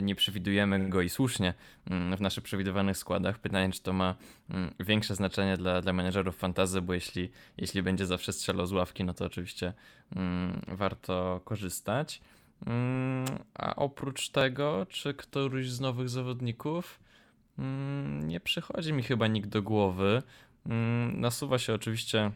nie 0.03 0.15
przewidujemy 0.15 0.89
go 0.89 1.03
i 1.03 1.09
słusznie 1.09 1.55
mm, 1.91 2.17
w 2.17 2.21
naszych 2.21 2.45
przewidywanych 2.45 2.97
składach. 2.97 3.39
Pytanie, 3.39 3.73
czy 3.73 3.83
to 3.83 3.93
ma 3.93 4.15
mm, 4.51 4.75
większe 4.81 5.15
znaczenie 5.15 5.57
dla, 5.57 5.81
dla 5.81 5.93
menedżerów 5.93 6.37
fantazy, 6.37 6.83
bo 6.83 6.95
jeśli, 6.95 7.31
jeśli 7.57 7.83
będzie 7.83 8.07
zawsze 8.07 8.33
strzelał 8.33 8.67
z 8.67 8.73
ławki, 8.73 9.05
no 9.05 9.15
to 9.15 9.25
oczywiście 9.25 9.73
mm, 10.17 10.61
warto 10.69 11.41
korzystać. 11.45 12.21
A 13.55 13.77
oprócz 13.77 14.29
tego, 14.29 14.87
czy 14.89 15.15
któryś 15.15 15.71
z 15.71 15.81
nowych 15.81 16.09
zawodników, 16.09 17.01
nie 18.23 18.41
przychodzi 18.41 18.93
mi 18.93 19.03
chyba 19.03 19.27
nikt 19.27 19.49
do 19.49 19.63
głowy. 19.63 20.23
Nasuwa 21.13 21.59
się 21.59 21.75
oczywiście 21.75 22.31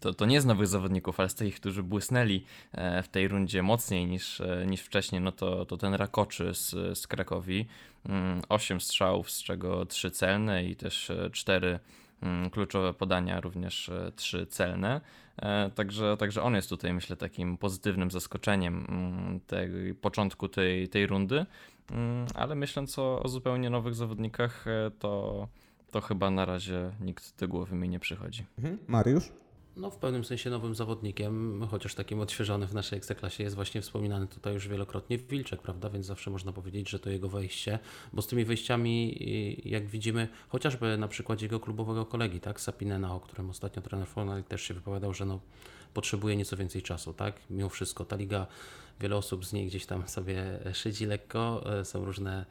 to, 0.00 0.14
to 0.14 0.26
nie 0.26 0.40
z 0.40 0.46
nowych 0.46 0.66
zawodników, 0.66 1.20
ale 1.20 1.28
z 1.28 1.34
tych, 1.34 1.54
którzy 1.54 1.82
błysnęli 1.82 2.44
e, 2.72 3.02
w 3.02 3.08
tej 3.08 3.28
rundzie 3.28 3.62
mocniej 3.62 4.06
niż, 4.06 4.40
e, 4.40 4.66
niż 4.66 4.80
wcześniej, 4.80 5.20
no 5.20 5.32
to, 5.32 5.66
to 5.66 5.76
ten 5.76 5.94
Rakoczy 5.94 6.54
z, 6.54 6.98
z 6.98 7.06
Krakowi. 7.06 7.66
8 8.48 8.74
mm, 8.74 8.80
strzałów, 8.80 9.30
z 9.30 9.42
czego 9.42 9.86
3 9.86 10.10
celne 10.10 10.64
i 10.64 10.76
też 10.76 11.12
4 11.32 11.78
mm, 12.22 12.50
kluczowe 12.50 12.94
podania, 12.94 13.40
również 13.40 13.90
3 14.16 14.46
celne. 14.46 15.00
E, 15.36 15.70
także, 15.70 16.16
także 16.16 16.42
on 16.42 16.54
jest 16.54 16.68
tutaj, 16.68 16.92
myślę, 16.92 17.16
takim 17.16 17.58
pozytywnym 17.58 18.10
zaskoczeniem 18.10 18.86
mm, 18.88 19.94
początku 20.00 20.48
tej, 20.48 20.88
tej 20.88 21.06
rundy. 21.06 21.46
Ale 22.34 22.54
myśląc 22.54 22.98
o, 22.98 23.22
o 23.22 23.28
zupełnie 23.28 23.70
nowych 23.70 23.94
zawodnikach, 23.94 24.64
to, 24.98 25.48
to 25.90 26.00
chyba 26.00 26.30
na 26.30 26.44
razie 26.44 26.90
nikt 27.00 27.38
do 27.40 27.48
głowy 27.48 27.76
mi 27.76 27.88
nie 27.88 28.00
przychodzi. 28.00 28.44
Mhm. 28.58 28.78
Mariusz? 28.88 29.32
No, 29.76 29.90
w 29.90 29.96
pewnym 29.96 30.24
sensie 30.24 30.50
nowym 30.50 30.74
zawodnikiem, 30.74 31.66
chociaż 31.70 31.94
takim 31.94 32.20
odświeżonym 32.20 32.68
w 32.68 32.74
naszej 32.74 32.96
ekstraklasie 32.96 33.44
jest 33.44 33.56
właśnie 33.56 33.80
wspominany 33.80 34.26
tutaj 34.26 34.54
już 34.54 34.68
wielokrotnie 34.68 35.18
Wilczek, 35.18 35.62
prawda? 35.62 35.90
Więc 35.90 36.06
zawsze 36.06 36.30
można 36.30 36.52
powiedzieć, 36.52 36.90
że 36.90 36.98
to 36.98 37.10
jego 37.10 37.28
wejście, 37.28 37.78
bo 38.12 38.22
z 38.22 38.26
tymi 38.26 38.44
wejściami, 38.44 39.18
jak 39.64 39.86
widzimy, 39.86 40.28
chociażby 40.48 40.98
na 40.98 41.08
przykładzie 41.08 41.46
jego 41.46 41.60
klubowego 41.60 42.06
kolegi, 42.06 42.40
tak? 42.40 42.60
Sapinena, 42.60 43.14
o 43.14 43.20
którym 43.20 43.50
ostatnio 43.50 43.82
trener 43.82 44.08
Fornal 44.08 44.44
też 44.44 44.62
się 44.62 44.74
wypowiadał, 44.74 45.14
że 45.14 45.26
no, 45.26 45.40
potrzebuje 45.94 46.36
nieco 46.36 46.56
więcej 46.56 46.82
czasu, 46.82 47.12
tak? 47.12 47.40
Mimo 47.50 47.68
wszystko 47.68 48.04
ta 48.04 48.16
liga, 48.16 48.46
wiele 49.00 49.16
osób 49.16 49.46
z 49.46 49.52
niej 49.52 49.66
gdzieś 49.66 49.86
tam 49.86 50.08
sobie 50.08 50.58
szydzi 50.72 51.06
lekko, 51.06 51.64
e, 51.78 51.84
są 51.84 52.04
różne 52.04 52.46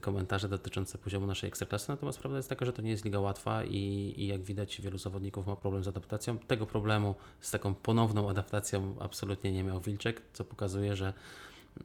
komentarze 0.00 0.48
dotyczące 0.48 0.98
poziomu 0.98 1.26
naszej 1.26 1.48
ekstraklasy, 1.48 1.88
natomiast 1.88 2.18
prawda 2.18 2.36
jest 2.36 2.48
taka, 2.48 2.66
że 2.66 2.72
to 2.72 2.82
nie 2.82 2.90
jest 2.90 3.04
liga 3.04 3.20
łatwa 3.20 3.64
i, 3.64 4.14
i 4.16 4.26
jak 4.26 4.42
widać 4.42 4.80
wielu 4.80 4.98
zawodników 4.98 5.46
ma 5.46 5.56
problem 5.56 5.84
z 5.84 5.88
adaptacją. 5.88 6.38
Tego 6.38 6.66
problemu 6.66 7.14
z 7.40 7.50
taką 7.50 7.74
ponowną 7.74 8.30
adaptacją 8.30 8.96
absolutnie 9.00 9.52
nie 9.52 9.64
miał 9.64 9.80
Wilczek, 9.80 10.22
co 10.32 10.44
pokazuje, 10.44 10.96
że 10.96 11.12
y, 11.80 11.82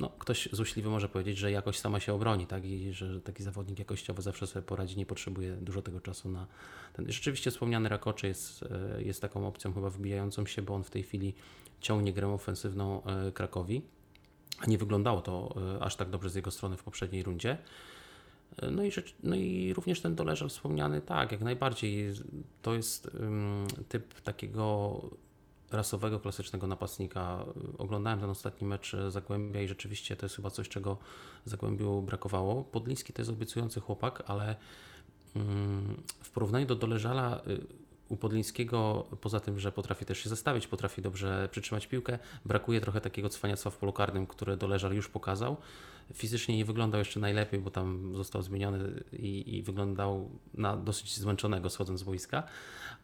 no, 0.00 0.10
ktoś 0.18 0.48
złośliwy 0.52 0.90
może 0.90 1.08
powiedzieć, 1.08 1.38
że 1.38 1.50
jakoś 1.50 1.78
sama 1.78 2.00
się 2.00 2.14
obroni, 2.14 2.46
tak? 2.46 2.64
I 2.64 2.92
że 2.92 3.20
taki 3.20 3.42
zawodnik 3.42 3.78
jakościowy 3.78 4.22
zawsze 4.22 4.46
sobie 4.46 4.62
poradzi, 4.66 4.96
nie 4.96 5.06
potrzebuje 5.06 5.56
dużo 5.56 5.82
tego 5.82 6.00
czasu 6.00 6.28
na 6.28 6.46
ten. 6.92 7.12
Rzeczywiście 7.12 7.50
wspomniany 7.50 7.88
Rakoczy 7.88 8.26
jest, 8.26 8.62
y, 8.62 9.02
jest 9.04 9.20
taką 9.20 9.48
opcją 9.48 9.72
chyba 9.72 9.90
wbijającą 9.90 10.46
się, 10.46 10.62
bo 10.62 10.74
on 10.74 10.84
w 10.84 10.90
tej 10.90 11.02
chwili 11.02 11.34
ciągnie 11.80 12.12
grę 12.12 12.28
ofensywną 12.28 13.02
Krakowi 13.34 13.82
nie 14.66 14.78
wyglądało 14.78 15.20
to 15.20 15.54
e, 15.76 15.82
aż 15.82 15.96
tak 15.96 16.10
dobrze 16.10 16.30
z 16.30 16.34
jego 16.34 16.50
strony 16.50 16.76
w 16.76 16.82
poprzedniej 16.82 17.22
rundzie. 17.22 17.58
E, 18.56 18.70
no 18.70 18.82
i, 18.82 18.90
rzecz, 18.90 19.14
no 19.22 19.36
i 19.36 19.72
również 19.74 20.00
ten 20.00 20.14
doleżał 20.14 20.48
wspomniany, 20.48 21.00
tak, 21.00 21.32
jak 21.32 21.40
najbardziej. 21.40 22.12
To 22.62 22.74
jest 22.74 23.10
typ 23.88 24.20
takiego 24.20 25.00
rasowego, 25.70 26.20
klasycznego 26.20 26.66
napastnika. 26.66 27.44
Oglądałem 27.78 28.20
ten 28.20 28.30
ostatni 28.30 28.66
mecz 28.66 28.96
Zagłębia 29.08 29.62
i 29.62 29.68
rzeczywiście 29.68 30.16
to 30.16 30.26
jest 30.26 30.36
chyba 30.36 30.50
coś, 30.50 30.68
czego 30.68 30.98
Zagłębiu 31.44 32.02
brakowało. 32.02 32.64
Podliński 32.64 33.12
to 33.12 33.22
jest 33.22 33.30
obiecujący 33.30 33.80
chłopak, 33.80 34.22
ale 34.26 34.56
w 36.22 36.30
porównaniu 36.30 36.66
do 36.66 36.76
Doleżala 36.76 37.40
y, 37.46 37.66
u 38.08 38.16
Podlińskiego, 38.16 39.06
poza 39.20 39.40
tym, 39.40 39.60
że 39.60 39.72
potrafi 39.72 40.04
też 40.04 40.18
się 40.18 40.28
zestawić, 40.28 40.66
potrafi 40.66 41.02
dobrze 41.02 41.48
przytrzymać 41.50 41.86
piłkę, 41.86 42.18
brakuje 42.44 42.80
trochę 42.80 43.00
takiego 43.00 43.28
cwaniactwa 43.28 43.70
w 43.70 43.76
polu 43.76 43.92
karnym, 43.92 44.26
które 44.26 44.56
Doleżal 44.56 44.92
już 44.92 45.08
pokazał. 45.08 45.56
Fizycznie 46.14 46.56
nie 46.56 46.64
wyglądał 46.64 46.98
jeszcze 46.98 47.20
najlepiej, 47.20 47.60
bo 47.60 47.70
tam 47.70 48.16
został 48.16 48.42
zmieniony 48.42 49.04
i, 49.12 49.56
i 49.56 49.62
wyglądał 49.62 50.30
na 50.54 50.76
dosyć 50.76 51.16
zmęczonego 51.16 51.70
schodząc 51.70 52.00
z 52.00 52.02
boiska, 52.02 52.42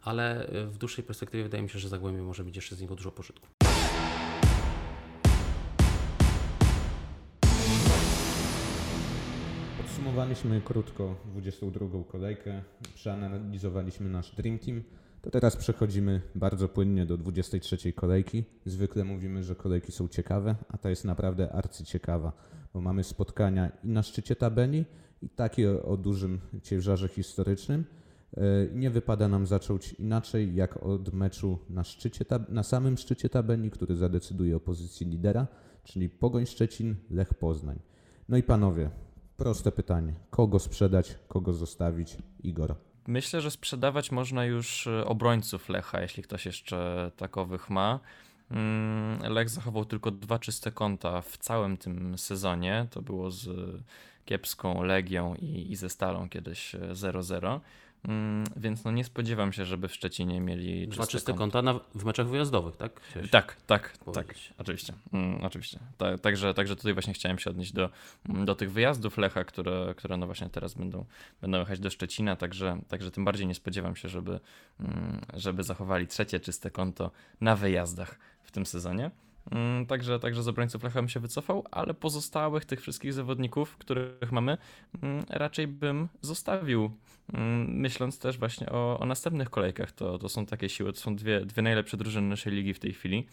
ale 0.03 0.51
w 0.67 0.79
dłuższej 0.79 1.05
perspektywie 1.05 1.45
wydaje 1.45 1.63
mi 1.63 1.69
się, 1.69 1.79
że 1.79 1.89
Zagłębie 1.89 2.23
może 2.23 2.45
mieć 2.45 2.57
jeszcze 2.57 2.77
z 2.77 2.81
niego 2.81 2.95
dużo 2.95 3.13
pożytku. 3.13 3.62
Podsumowaliśmy 10.13 10.61
krótko 10.61 11.17
22 11.25 12.05
kolejkę, 12.09 12.63
przeanalizowaliśmy 12.95 14.11
nasz 14.11 14.35
Dream 14.35 14.59
Team. 14.59 14.83
To 15.23 15.31
teraz 15.31 15.57
przechodzimy 15.57 16.21
bardzo 16.35 16.69
płynnie 16.69 17.07
do 17.07 17.17
23 17.17 17.93
kolejki. 17.93 18.45
Zwykle 18.67 19.05
mówimy, 19.05 19.45
że 19.45 19.55
kolejki 19.55 19.93
są 19.93 20.09
ciekawe, 20.09 20.55
a 20.69 20.79
ta 20.79 20.91
jest 20.91 21.05
naprawdę 21.05 21.53
arcyciekawa, 21.53 22.33
bo 22.75 22.81
mamy 22.81 23.05
spotkania 23.05 23.73
i 23.85 23.89
na 23.89 24.03
szczycie 24.03 24.37
tabeli, 24.37 24.85
i 25.23 25.29
takie 25.29 25.83
o 25.83 25.97
dużym 25.97 26.41
ciężarze 26.63 27.09
historycznym. 27.09 27.85
E, 28.37 28.43
nie 28.75 28.91
wypada 28.91 29.29
nam 29.29 29.47
zacząć 29.47 29.93
inaczej 29.93 30.55
jak 30.55 30.83
od 30.83 31.13
meczu 31.13 31.59
na, 31.71 31.85
szczycie 31.85 32.25
na 32.49 32.63
samym 32.63 32.97
szczycie 32.97 33.29
tabeli, 33.29 33.71
który 33.71 33.97
zadecyduje 33.97 34.57
o 34.57 34.61
pozycji 34.61 35.07
lidera, 35.07 35.47
czyli 35.85 36.09
Pogoń 36.09 36.47
Szczecin, 36.47 36.95
Lech 37.11 37.35
Poznań. 37.35 37.79
No 38.29 38.37
i 38.37 38.43
panowie, 38.43 38.91
Proste 39.43 39.73
pytanie. 39.73 40.13
Kogo 40.31 40.59
sprzedać, 40.59 41.19
kogo 41.29 41.53
zostawić? 41.53 42.17
Igor. 42.43 42.75
Myślę, 43.07 43.41
że 43.41 43.51
sprzedawać 43.51 44.13
można 44.13 44.45
już 44.45 44.87
e, 44.87 45.05
obrońców 45.07 45.69
Lecha, 45.69 46.01
jeśli 46.01 46.23
ktoś 46.23 46.47
jeszcze 46.47 47.11
takowych 47.17 47.71
ma. 47.71 48.01
Mm, 48.51 49.33
Lech 49.33 49.51
zachował 49.51 49.85
tylko 49.85 50.11
dwa 50.11 50.39
czyste 50.39 50.73
konta 50.73 51.21
w 51.21 51.37
całym 51.39 51.77
tym 51.77 52.19
sezonie. 52.19 52.87
To 52.91 53.03
było 53.03 53.31
z 53.31 53.49
kiepską 54.25 54.83
Legią 54.83 55.35
i, 55.35 55.73
i 55.73 55.77
ze 55.77 55.89
Stalą 55.89 56.29
kiedyś 56.29 56.77
0-0. 56.93 57.61
Mm, 58.09 58.45
więc 58.57 58.85
no 58.85 58.91
nie 58.91 59.05
spodziewam 59.05 59.53
się, 59.53 59.65
żeby 59.65 59.89
w 59.89 59.95
Szczecinie 59.95 60.41
mieli 60.41 60.89
Dwa 60.89 61.07
czyste 61.07 61.35
konta 61.35 61.63
na, 61.63 61.81
w 61.95 62.05
meczach 62.05 62.29
wyjazdowych, 62.29 62.77
tak? 62.77 63.01
Chciałeś 63.01 63.31
tak, 63.31 63.57
tak, 63.67 63.99
tak, 64.15 64.35
oczywiście, 64.59 64.93
mm, 65.13 65.45
oczywiście. 65.45 65.79
Ta, 65.99 66.19
także, 66.19 66.55
także 66.55 66.77
tutaj 66.77 66.93
właśnie 66.93 67.15
chciałem 67.15 67.39
się 67.39 67.51
odnieść 67.51 67.73
do, 67.73 67.91
mm, 68.29 68.45
do 68.45 68.55
tych 68.55 68.73
wyjazdów 68.73 69.19
Lecha, 69.19 69.45
które, 69.45 69.95
które 69.97 70.17
no 70.17 70.27
właśnie 70.27 70.51
teraz 70.51 70.75
będą, 70.75 71.05
będą 71.41 71.59
jechać 71.59 71.81
do 71.81 71.91
Szczecina, 71.91 72.37
także, 72.37 72.81
także 72.89 73.11
tym 73.11 73.25
bardziej 73.25 73.47
nie 73.47 73.55
spodziewam 73.55 73.97
się, 73.97 74.09
żeby, 74.09 74.41
mm, 74.81 75.21
żeby 75.35 75.63
zachowali 75.63 76.07
trzecie 76.07 76.41
czyste 76.41 76.71
konto 76.71 77.11
na 77.41 77.57
wyjazdach 77.57 78.19
w 78.43 78.51
tym 78.51 78.67
sezonie. 78.67 79.11
Mm, 79.51 79.87
także, 79.87 80.19
także 80.19 80.43
z 80.43 80.49
obrońców 80.49 80.83
Lecha 80.83 81.01
bym 81.01 81.09
się 81.09 81.21
wycofał, 81.21 81.65
ale 81.71 81.95
pozostałych 81.95 82.65
tych 82.65 82.81
wszystkich 82.81 83.13
zawodników, 83.13 83.77
których 83.77 84.33
mamy, 84.33 84.59
mm, 85.03 85.25
raczej 85.29 85.67
bym 85.67 86.09
zostawił. 86.21 86.91
Mm, 87.33 87.81
myśląc 87.81 88.19
też 88.19 88.39
właśnie 88.39 88.71
o, 88.71 88.99
o 88.99 89.07
następnych 89.07 89.51
kolejkach, 89.51 89.93
to, 89.93 90.19
to 90.19 90.29
są 90.29 90.47
takie 90.47 90.69
siły, 90.69 90.93
to 90.93 91.01
są 91.01 91.17
dwie, 91.17 91.47
dwie 91.47 91.63
najlepsze 91.63 91.97
drużyny 91.97 92.29
naszej 92.29 92.53
ligi 92.53 92.75
w 92.75 92.79
tej 92.79 92.93
chwili. 92.93 93.27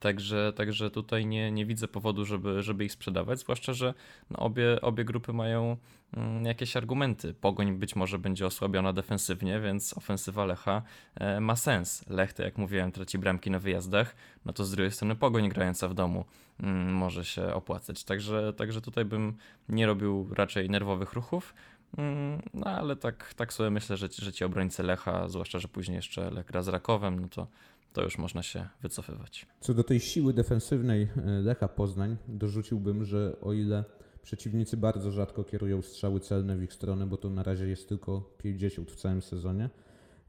Także, 0.00 0.52
także 0.56 0.90
tutaj 0.90 1.26
nie, 1.26 1.52
nie 1.52 1.66
widzę 1.66 1.88
powodu, 1.88 2.24
żeby, 2.24 2.62
żeby 2.62 2.84
ich 2.84 2.92
sprzedawać, 2.92 3.38
zwłaszcza, 3.38 3.72
że 3.72 3.94
no 4.30 4.38
obie, 4.38 4.80
obie 4.80 5.04
grupy 5.04 5.32
mają 5.32 5.76
mm, 6.16 6.44
jakieś 6.44 6.76
argumenty. 6.76 7.34
Pogoń 7.34 7.72
być 7.78 7.96
może 7.96 8.18
będzie 8.18 8.46
osłabiona 8.46 8.92
defensywnie, 8.92 9.60
więc 9.60 9.98
ofensywa 9.98 10.44
Lecha 10.44 10.82
e, 11.14 11.40
ma 11.40 11.56
sens. 11.56 12.08
Lech, 12.08 12.32
tak 12.32 12.46
jak 12.46 12.58
mówiłem, 12.58 12.92
traci 12.92 13.18
bramki 13.18 13.50
na 13.50 13.58
wyjazdach, 13.58 14.16
no 14.44 14.52
to 14.52 14.64
z 14.64 14.70
drugiej 14.70 14.92
strony 14.92 15.16
Pogoń 15.16 15.48
grająca 15.48 15.88
w 15.88 15.94
domu 15.94 16.24
mm, 16.60 16.94
może 16.94 17.24
się 17.24 17.54
opłacać. 17.54 18.04
Także, 18.04 18.52
także 18.52 18.80
tutaj 18.80 19.04
bym 19.04 19.36
nie 19.68 19.86
robił 19.86 20.28
raczej 20.34 20.70
nerwowych 20.70 21.12
ruchów. 21.12 21.54
Mm, 21.98 22.42
no 22.54 22.66
ale 22.66 22.96
tak, 22.96 23.34
tak 23.34 23.52
sobie 23.52 23.70
myślę, 23.70 23.96
że, 23.96 24.08
że 24.12 24.32
ci 24.32 24.44
obrońcy 24.44 24.82
Lecha, 24.82 25.28
zwłaszcza, 25.28 25.58
że 25.58 25.68
później 25.68 25.96
jeszcze 25.96 26.30
Lech 26.30 26.46
gra 26.46 26.62
z 26.62 26.68
Rakowem, 26.68 27.20
no 27.20 27.28
to 27.28 27.46
to 27.92 28.02
już 28.02 28.18
można 28.18 28.42
się 28.42 28.68
wycofywać. 28.82 29.46
Co 29.60 29.74
do 29.74 29.84
tej 29.84 30.00
siły 30.00 30.32
defensywnej 30.32 31.02
e, 31.02 31.30
Lecha 31.30 31.68
Poznań, 31.68 32.16
dorzuciłbym, 32.28 33.04
że 33.04 33.36
o 33.40 33.52
ile 33.52 33.84
przeciwnicy 34.22 34.76
bardzo 34.76 35.10
rzadko 35.10 35.44
kierują 35.44 35.82
strzały 35.82 36.20
celne 36.20 36.56
w 36.56 36.62
ich 36.62 36.72
stronę, 36.72 37.06
bo 37.06 37.16
to 37.16 37.30
na 37.30 37.42
razie 37.42 37.68
jest 37.68 37.88
tylko 37.88 38.34
50 38.38 38.90
w 38.90 38.96
całym 38.96 39.22
sezonie, 39.22 39.70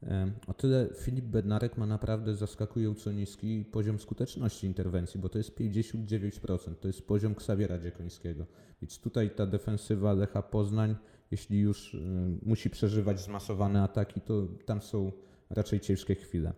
e, 0.02 0.32
o 0.46 0.54
tyle 0.54 0.88
Filip 0.96 1.24
Bednarek 1.24 1.78
ma 1.78 1.86
naprawdę 1.86 2.36
zaskakująco 2.36 3.12
niski 3.12 3.64
poziom 3.64 3.98
skuteczności 3.98 4.66
interwencji, 4.66 5.20
bo 5.20 5.28
to 5.28 5.38
jest 5.38 5.58
59%, 5.58 6.74
to 6.80 6.88
jest 6.88 7.06
poziom 7.06 7.34
Ksawiera 7.34 7.78
Dziekońskiego. 7.78 8.46
Więc 8.82 8.98
tutaj 8.98 9.30
ta 9.30 9.46
defensywa 9.46 10.12
Lecha 10.12 10.42
Poznań, 10.42 10.96
jeśli 11.30 11.60
już 11.60 11.94
e, 11.94 11.98
musi 12.42 12.70
przeżywać 12.70 13.20
zmasowane 13.20 13.82
ataki, 13.82 14.20
to 14.20 14.46
tam 14.66 14.82
są 14.82 15.12
raczej 15.52 15.80
ciężkie 15.80 16.14
chwile. 16.14 16.52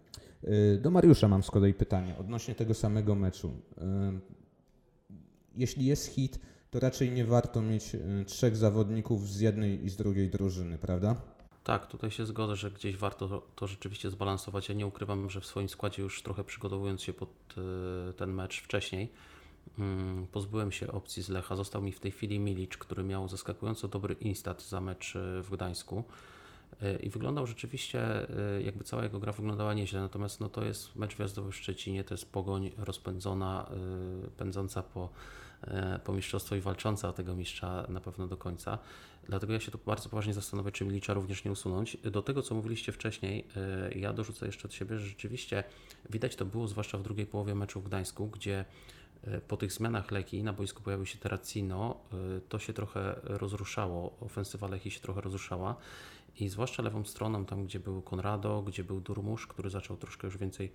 Y, 0.48 0.78
do 0.82 0.90
Mariusza 0.90 1.28
mam 1.28 1.42
z 1.42 1.50
kolei 1.50 1.74
pytanie 1.74 2.14
odnośnie 2.18 2.54
tego 2.54 2.74
samego 2.74 3.14
meczu. 3.14 3.48
Y, 3.48 3.82
jeśli 5.56 5.86
jest 5.86 6.06
hit, 6.06 6.38
to 6.70 6.80
raczej 6.80 7.10
nie 7.10 7.24
warto 7.24 7.62
mieć 7.62 7.94
y, 7.94 8.24
trzech 8.26 8.56
zawodników 8.56 9.28
z 9.28 9.40
jednej 9.40 9.84
i 9.84 9.90
z 9.90 9.96
drugiej 9.96 10.30
drużyny, 10.30 10.78
prawda? 10.78 11.16
Tak, 11.64 11.86
tutaj 11.86 12.10
się 12.10 12.26
zgodzę, 12.26 12.56
że 12.56 12.70
gdzieś 12.70 12.96
warto 12.96 13.46
to, 13.56 13.66
rzeczywiście 13.66 14.10
zbalansować. 14.10 14.68
Ja 14.68 14.74
nie 14.74 14.86
ukrywam, 14.86 15.30
że 15.30 15.40
w 15.40 15.46
swoim 15.46 15.68
składzie 15.68 16.02
już 16.02 16.22
trochę 16.22 16.44
przygotowując 16.44 17.02
się 17.02 17.12
pod 17.12 17.54
ten 18.16 18.32
mecz 18.32 18.60
wcześniej, 18.60 19.12
mm, 19.78 20.26
pozbyłem 20.26 20.72
się 20.72 20.92
opcji 20.92 21.22
z 21.22 21.28
Lecha. 21.28 21.56
Został 21.56 21.82
mi 21.82 21.92
w 21.92 22.00
tej 22.00 22.10
chwili 22.10 22.38
Milicz, 22.38 22.78
który 22.78 23.04
miał 23.04 23.28
zaskakująco 23.28 23.88
dobry 23.88 24.14
instat 24.20 24.62
za 24.62 24.80
mecz 24.80 25.14
w 25.42 25.48
Gdańsku. 25.50 26.04
Y, 26.82 26.98
I 27.02 27.10
wyglądał 27.10 27.46
rzeczywiście, 27.46 28.30
y, 28.58 28.62
jakby 28.62 28.84
cała 28.84 29.02
jego 29.02 29.20
gra 29.20 29.32
wyglądała 29.32 29.74
nieźle, 29.74 30.00
natomiast 30.00 30.40
no, 30.40 30.48
to 30.48 30.64
jest 30.64 30.96
mecz 30.96 31.16
wjazdowy 31.16 31.52
w 31.52 31.56
Szczecinie, 31.56 32.04
to 32.04 32.14
jest 32.14 32.32
pogoń 32.32 32.70
rozpędzona, 32.78 33.70
y, 34.26 34.30
pędząca 34.30 34.82
po, 34.82 35.08
po 36.04 36.12
mistrzostwo 36.12 36.56
i 36.56 36.60
walcząca 36.60 37.12
tego 37.12 37.36
mistrza 37.36 37.86
na 37.88 38.00
pewno 38.00 38.26
do 38.26 38.36
końca. 38.36 38.78
Dlatego 39.28 39.52
ja 39.52 39.60
się 39.60 39.70
tu 39.70 39.78
bardzo 39.86 40.08
poważnie 40.08 40.34
zastanowię, 40.34 40.72
czy 40.72 40.84
Milicza 40.84 41.14
również 41.14 41.44
nie 41.44 41.52
usunąć. 41.52 41.96
Do 41.96 42.22
tego, 42.22 42.42
co 42.42 42.54
mówiliście 42.54 42.92
wcześniej, 42.92 43.46
ja 43.96 44.12
dorzucę 44.12 44.46
jeszcze 44.46 44.68
od 44.68 44.74
siebie, 44.74 44.98
że 44.98 45.06
rzeczywiście 45.06 45.64
widać 46.10 46.36
to 46.36 46.44
było, 46.44 46.68
zwłaszcza 46.68 46.98
w 46.98 47.02
drugiej 47.02 47.26
połowie 47.26 47.54
meczu 47.54 47.80
w 47.80 47.84
Gdańsku, 47.84 48.26
gdzie 48.26 48.64
po 49.48 49.56
tych 49.56 49.72
zmianach 49.72 50.10
Leki 50.10 50.42
na 50.42 50.52
boisku 50.52 50.82
pojawił 50.82 51.06
się 51.06 51.18
Terracino, 51.18 52.00
to 52.48 52.58
się 52.58 52.72
trochę 52.72 53.20
rozruszało, 53.24 54.16
ofensywa 54.20 54.68
Leki 54.68 54.90
się 54.90 55.00
trochę 55.00 55.20
rozruszała 55.20 55.76
i 56.40 56.48
zwłaszcza 56.48 56.82
lewą 56.82 57.04
stroną, 57.04 57.44
tam 57.44 57.64
gdzie 57.64 57.80
był 57.80 58.02
Konrado, 58.02 58.62
gdzie 58.62 58.84
był 58.84 59.00
Durmusz, 59.00 59.46
który 59.46 59.70
zaczął 59.70 59.96
troszkę 59.96 60.26
już 60.26 60.38
więcej 60.38 60.72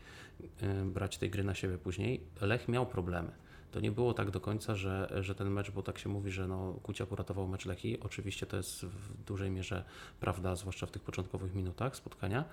brać 0.85 1.17
tej 1.17 1.29
gry 1.29 1.43
na 1.43 1.55
siebie 1.55 1.77
później, 1.77 2.21
Lech 2.41 2.67
miał 2.67 2.85
problemy. 2.85 3.31
To 3.71 3.79
nie 3.79 3.91
było 3.91 4.13
tak 4.13 4.31
do 4.31 4.41
końca, 4.41 4.75
że, 4.75 5.17
że 5.21 5.35
ten 5.35 5.49
mecz, 5.49 5.71
bo 5.71 5.83
tak 5.83 5.97
się 5.97 6.09
mówi, 6.09 6.31
że 6.31 6.47
no, 6.47 6.73
Kuciak 6.83 7.11
uratował 7.11 7.47
mecz 7.47 7.65
Lechi. 7.65 7.99
Oczywiście 7.99 8.45
to 8.45 8.57
jest 8.57 8.85
w 8.85 9.23
dużej 9.23 9.51
mierze 9.51 9.85
prawda, 10.19 10.55
zwłaszcza 10.55 10.85
w 10.85 10.91
tych 10.91 11.01
początkowych 11.01 11.55
minutach 11.55 11.95
spotkania, 11.95 12.45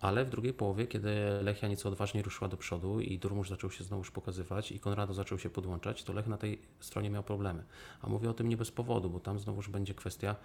ale 0.00 0.24
w 0.24 0.30
drugiej 0.30 0.52
połowie, 0.52 0.86
kiedy 0.86 1.10
Lechia 1.42 1.68
nieco 1.68 1.88
odważniej 1.88 2.22
ruszyła 2.22 2.48
do 2.48 2.56
przodu 2.56 3.00
i 3.00 3.18
Durmusz 3.18 3.48
zaczął 3.48 3.70
się 3.70 3.84
znowuż 3.84 4.10
pokazywać 4.10 4.72
i 4.72 4.80
Konrado 4.80 5.14
zaczął 5.14 5.38
się 5.38 5.50
podłączać, 5.50 6.04
to 6.04 6.12
Lech 6.12 6.26
na 6.26 6.36
tej 6.36 6.58
stronie 6.80 7.10
miał 7.10 7.22
problemy. 7.22 7.64
A 8.02 8.08
mówię 8.08 8.30
o 8.30 8.34
tym 8.34 8.48
nie 8.48 8.56
bez 8.56 8.70
powodu, 8.70 9.10
bo 9.10 9.20
tam 9.20 9.38
znowuż 9.38 9.68
będzie 9.68 9.94
kwestia 9.94 10.36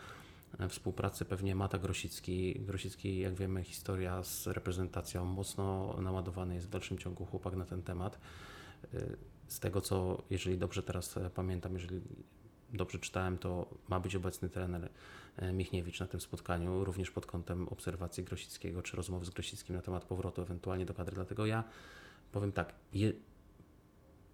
współpracy 0.69 1.25
pewnie 1.25 1.55
Mata 1.55 1.77
Grosicki. 1.77 2.59
Grosicki, 2.59 3.19
jak 3.19 3.33
wiemy, 3.33 3.63
historia 3.63 4.23
z 4.23 4.47
reprezentacją 4.47 5.25
mocno 5.25 5.95
naładowany 6.01 6.55
jest 6.55 6.67
w 6.67 6.69
dalszym 6.69 6.97
ciągu 6.97 7.25
chłopak 7.25 7.55
na 7.55 7.65
ten 7.65 7.83
temat. 7.83 8.19
Y, 8.93 9.17
Z 9.47 9.59
tego 9.59 9.81
co, 9.81 10.23
jeżeli 10.29 10.57
dobrze 10.57 10.83
teraz 10.83 11.17
e, 11.17 11.29
pamiętam, 11.29 11.73
jeżeli 11.73 12.01
dobrze 12.73 12.99
czytałem, 12.99 13.37
to 13.37 13.69
ma 13.87 13.99
być 13.99 14.15
obecny 14.15 14.49
trener 14.49 14.89
e, 15.37 15.53
Michniewicz 15.53 15.99
na 15.99 16.07
tym 16.07 16.21
spotkaniu, 16.21 16.83
również 16.83 17.11
pod 17.11 17.25
kątem 17.25 17.69
obserwacji 17.69 18.23
Grosickiego 18.23 18.81
czy 18.81 18.97
rozmowy 18.97 19.25
z 19.25 19.29
Grosickim 19.29 19.75
na 19.75 19.81
temat 19.81 20.05
powrotu 20.05 20.41
ewentualnie 20.41 20.85
do 20.85 20.93
kadry. 20.93 21.15
Dlatego 21.15 21.45
ja 21.45 21.63
powiem 22.31 22.51
tak, 22.51 22.73
je, 22.93 23.13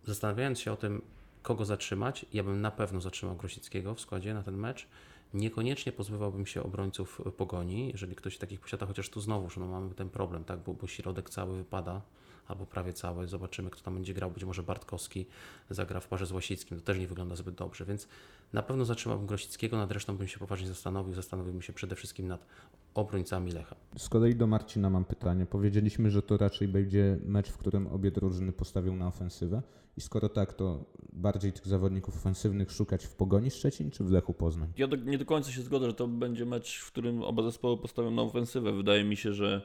zastanawiając 0.06 0.60
się 0.60 0.72
o 0.72 0.78
tym, 0.78 1.02
kogo 1.44 1.66
zatrzymać, 1.66 2.26
ja 2.34 2.44
bym 2.44 2.62
na 2.62 2.72
pewno 2.72 3.02
zatrzymał 3.02 3.36
Grosickiego 3.36 3.96
w 3.96 4.02
składzie 4.02 4.34
na 4.34 4.44
ten 4.44 4.58
mecz. 4.58 4.88
Niekoniecznie 5.34 5.92
pozbywałbym 5.92 6.46
się 6.46 6.64
obrońców 6.64 7.22
pogoni, 7.38 7.90
jeżeli 7.92 8.16
ktoś 8.16 8.38
takich 8.38 8.60
posiada, 8.60 8.86
chociaż 8.86 9.10
tu 9.10 9.22
znowuż 9.22 9.58
no, 9.58 9.68
mamy 9.68 9.94
ten 9.94 10.10
problem, 10.10 10.44
tak, 10.44 10.60
bo, 10.60 10.74
bo 10.74 10.88
środek 10.88 11.30
cały 11.30 11.58
wypada, 11.58 12.02
albo 12.48 12.66
prawie 12.66 12.94
cały. 12.94 13.28
Zobaczymy, 13.28 13.70
kto 13.70 13.84
tam 13.84 13.94
będzie 13.94 14.14
grał. 14.14 14.32
Być 14.32 14.44
może 14.44 14.64
Bartkowski 14.64 15.26
zagra 15.70 16.00
w 16.00 16.08
parze 16.08 16.26
z 16.26 16.32
Łasickim. 16.32 16.78
To 16.78 16.84
też 16.84 16.98
nie 16.98 17.08
wygląda 17.08 17.36
zbyt 17.36 17.56
dobrze, 17.56 17.86
więc 17.86 18.08
na 18.54 18.64
pewno 18.64 18.86
zatrzymałbym 18.86 19.28
Grosickiego, 19.28 19.78
nad 19.78 19.92
resztą 19.92 20.18
bym 20.18 20.28
się 20.28 20.40
poważnie 20.40 20.68
zastanowił. 20.68 21.14
Zastanowiłbym 21.14 21.62
się 21.62 21.74
przede 21.74 21.96
wszystkim 21.96 22.28
nad 22.28 22.46
obrońcami 22.94 23.52
Lecha. 23.52 23.76
Z 23.98 24.10
kolei 24.10 24.36
do 24.36 24.48
Marcina 24.48 24.90
mam 24.90 25.06
pytanie. 25.06 25.46
Powiedzieliśmy, 25.46 26.10
że 26.10 26.22
to 26.22 26.38
raczej 26.38 26.68
będzie 26.68 27.18
mecz, 27.26 27.50
w 27.50 27.58
którym 27.58 27.88
obie 27.88 28.12
drużyny 28.12 28.52
postawią 28.52 28.96
na 28.96 29.08
ofensywę. 29.08 29.62
I 29.98 30.02
skoro 30.02 30.30
tak, 30.30 30.54
to 30.54 30.86
bardziej 31.14 31.54
tych 31.54 31.68
zawodników 31.68 32.16
ofensywnych 32.16 32.72
szukać 32.72 33.06
w 33.06 33.16
Pogoni 33.16 33.52
Szczecin 33.52 33.92
czy 33.92 34.04
w 34.04 34.12
Lechu 34.12 34.34
Poznań? 34.34 34.74
Ja 34.78 34.88
do, 34.88 34.96
nie 34.96 35.18
do 35.18 35.26
końca 35.26 35.52
się 35.52 35.62
zgodzę, 35.62 35.88
że 35.88 35.94
to 35.94 36.08
będzie 36.08 36.46
mecz, 36.46 36.80
w 36.80 36.92
którym 36.92 37.24
oba 37.24 37.44
zespoły 37.44 37.78
postawią 37.78 38.12
na 38.12 38.22
ofensywę. 38.22 38.74
Wydaje 38.74 39.04
mi 39.04 39.18
się, 39.18 39.34
że, 39.34 39.62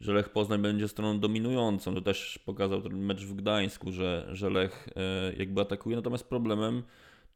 że 0.00 0.12
Lech 0.12 0.28
Poznań 0.28 0.62
będzie 0.62 0.88
stroną 0.88 1.20
dominującą. 1.20 1.94
To 1.94 2.00
też 2.00 2.38
pokazał 2.46 2.82
ten 2.82 2.98
mecz 2.98 3.24
w 3.24 3.34
Gdańsku, 3.34 3.92
że, 3.92 4.28
że 4.32 4.50
Lech 4.50 4.88
e, 4.96 5.32
jakby 5.36 5.60
atakuje. 5.60 5.96
Natomiast 5.96 6.24
problemem 6.24 6.82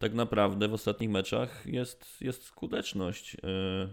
tak 0.00 0.14
naprawdę 0.14 0.68
w 0.68 0.74
ostatnich 0.74 1.10
meczach 1.10 1.66
jest, 1.66 2.20
jest 2.20 2.44
skuteczność. 2.44 3.34
E, 3.34 3.38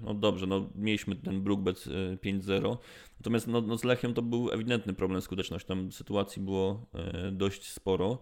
no 0.02 0.14
dobrze, 0.14 0.48
no 0.48 0.70
mieliśmy 0.76 1.16
ten 1.16 1.42
Brookbet 1.42 1.86
e, 2.14 2.18
5-0, 2.18 2.78
natomiast 3.20 3.48
no, 3.48 3.62
no 3.62 3.78
z 3.78 3.84
Lechem 3.84 4.14
to 4.14 4.22
był 4.22 4.52
ewidentny 4.52 4.94
problem 4.94 5.22
skuteczności. 5.22 5.68
Tam 5.68 5.92
sytuacji 5.92 6.42
było 6.42 6.86
e, 6.94 7.32
dość 7.32 7.72
sporo. 7.72 8.22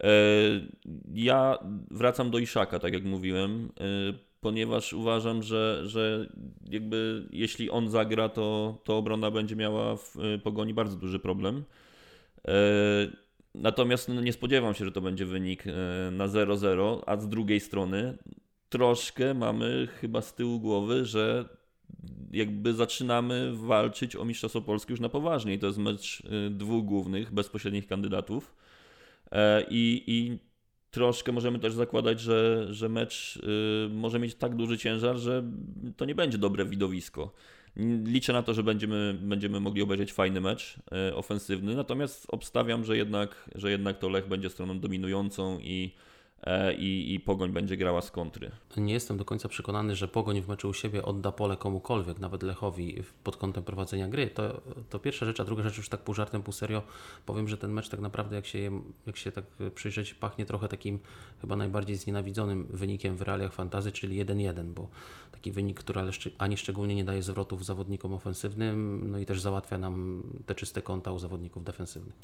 E, 0.00 0.08
Ja 1.14 1.58
wracam 1.90 2.30
do 2.30 2.38
Iszaka, 2.38 2.78
tak 2.78 2.92
jak 2.92 3.04
mówiłem, 3.04 3.72
e, 3.80 3.84
ponieważ 4.40 4.92
uważam, 4.92 5.42
że, 5.42 5.82
że 5.84 6.28
jakby 6.70 7.28
jeśli 7.30 7.70
on 7.70 7.88
zagra, 7.90 8.28
to, 8.28 8.78
to 8.84 8.98
obrona 8.98 9.30
będzie 9.30 9.56
miała 9.56 9.96
w 9.96 10.16
e, 10.16 10.38
pogoni 10.38 10.74
bardzo 10.74 10.96
duży 10.96 11.18
problem. 11.18 11.64
Natomiast 13.54 14.08
no, 14.08 14.20
nie 14.20 14.32
spodziewam 14.32 14.74
się, 14.74 14.84
że 14.84 14.92
to 14.92 15.00
będzie 15.00 15.26
wynik 15.26 15.64
e, 15.66 15.70
na 16.10 16.28
0-0, 16.28 17.02
a 17.06 17.16
z 17.16 17.28
drugiej 17.28 17.60
strony 17.60 18.18
troszkę 18.68 19.34
mamy 19.34 19.88
chyba 20.00 20.22
z 20.22 20.34
tyłu 20.34 20.60
głowy, 20.60 21.04
że 21.04 21.48
jakby 22.32 22.74
zaczynamy 22.74 23.52
walczyć 23.56 24.16
o 24.16 24.24
Mistrzostwo 24.24 24.60
Polskie 24.60 24.92
już 24.92 25.00
na 25.00 25.08
poważnie 25.08 25.54
i 25.54 25.58
to 25.58 25.66
jest 25.66 25.78
mecz 25.78 26.22
e, 26.46 26.50
dwóch 26.50 26.84
głównych, 26.84 27.32
bezpośrednich 27.32 27.86
kandydatów 27.86 28.54
E, 29.34 29.64
i, 29.70 30.04
i 30.06 30.38
troszkę 30.90 31.32
możemy 31.32 31.58
też 31.58 31.72
zakładać, 31.74 32.20
że, 32.20 32.66
że 32.70 32.88
mecz 32.88 33.38
może 33.90 34.18
mieć 34.18 34.34
tak 34.34 34.56
duży 34.56 34.78
ciężar, 34.78 35.16
że 35.16 35.44
to 35.96 36.04
nie 36.04 36.14
będzie 36.14 36.38
dobre 36.38 36.64
widowisko. 36.64 37.32
Liczę 38.04 38.32
na 38.32 38.42
to, 38.42 38.54
że 38.54 38.62
będziemy, 38.62 39.18
będziemy 39.20 39.60
mogli 39.60 39.82
obejrzeć 39.82 40.12
fajny 40.12 40.40
mecz 40.40 40.76
e, 40.92 41.14
ofensywny, 41.14 41.74
natomiast 41.74 42.26
obstawiam, 42.28 42.84
że 42.84 42.96
jednak, 42.96 43.50
że 43.54 43.70
jednak 43.70 43.98
to 43.98 44.08
Lech 44.08 44.28
będzie 44.28 44.50
stroną 44.50 44.80
dominującą 44.80 45.58
i, 45.58 45.94
i, 46.78 47.14
i 47.14 47.20
Pogoń 47.20 47.52
będzie 47.52 47.76
grała 47.76 48.02
z 48.02 48.10
kontry. 48.10 48.50
Nie 48.76 48.92
jestem 48.92 49.16
do 49.16 49.24
końca 49.24 49.48
przekonany, 49.48 49.96
że 49.96 50.08
Pogoń 50.08 50.42
w 50.42 50.48
meczu 50.48 50.68
u 50.68 50.72
siebie 50.72 51.02
odda 51.02 51.32
pole 51.32 51.56
komukolwiek, 51.56 52.18
nawet 52.18 52.42
Lechowi 52.42 53.02
pod 53.24 53.36
kątem 53.36 53.64
prowadzenia 53.64 54.08
gry. 54.08 54.26
To, 54.26 54.60
to 54.90 54.98
pierwsza 54.98 55.26
rzecz, 55.26 55.40
a 55.40 55.44
druga 55.44 55.62
rzecz 55.62 55.76
już 55.76 55.88
tak 55.88 56.00
pół 56.00 56.14
żartem, 56.14 56.42
pół 56.42 56.52
serio, 56.52 56.82
powiem, 57.26 57.48
że 57.48 57.58
ten 57.58 57.72
mecz 57.72 57.88
tak 57.88 58.00
naprawdę 58.00 58.36
jak 58.36 58.46
się, 58.46 58.82
jak 59.06 59.16
się 59.16 59.32
tak 59.32 59.44
przyjrzeć, 59.74 60.14
pachnie 60.14 60.46
trochę 60.46 60.68
takim 60.68 60.98
chyba 61.40 61.56
najbardziej 61.56 61.96
znienawidzonym 61.96 62.66
wynikiem 62.70 63.16
w 63.16 63.22
realiach 63.22 63.52
fantazy, 63.52 63.92
czyli 63.92 64.24
1-1, 64.24 64.64
bo 64.64 64.88
taki 65.32 65.52
wynik, 65.52 65.80
który 65.80 66.00
ani 66.38 66.56
szczególnie 66.56 66.94
nie 66.94 67.04
daje 67.04 67.22
zwrotów 67.22 67.64
zawodnikom 67.64 68.14
ofensywnym, 68.14 69.04
no 69.10 69.18
i 69.18 69.26
też 69.26 69.40
załatwia 69.40 69.78
nam 69.78 70.22
te 70.46 70.54
czyste 70.54 70.82
konta 70.82 71.12
u 71.12 71.18
zawodników 71.18 71.64
defensywnych. 71.64 72.14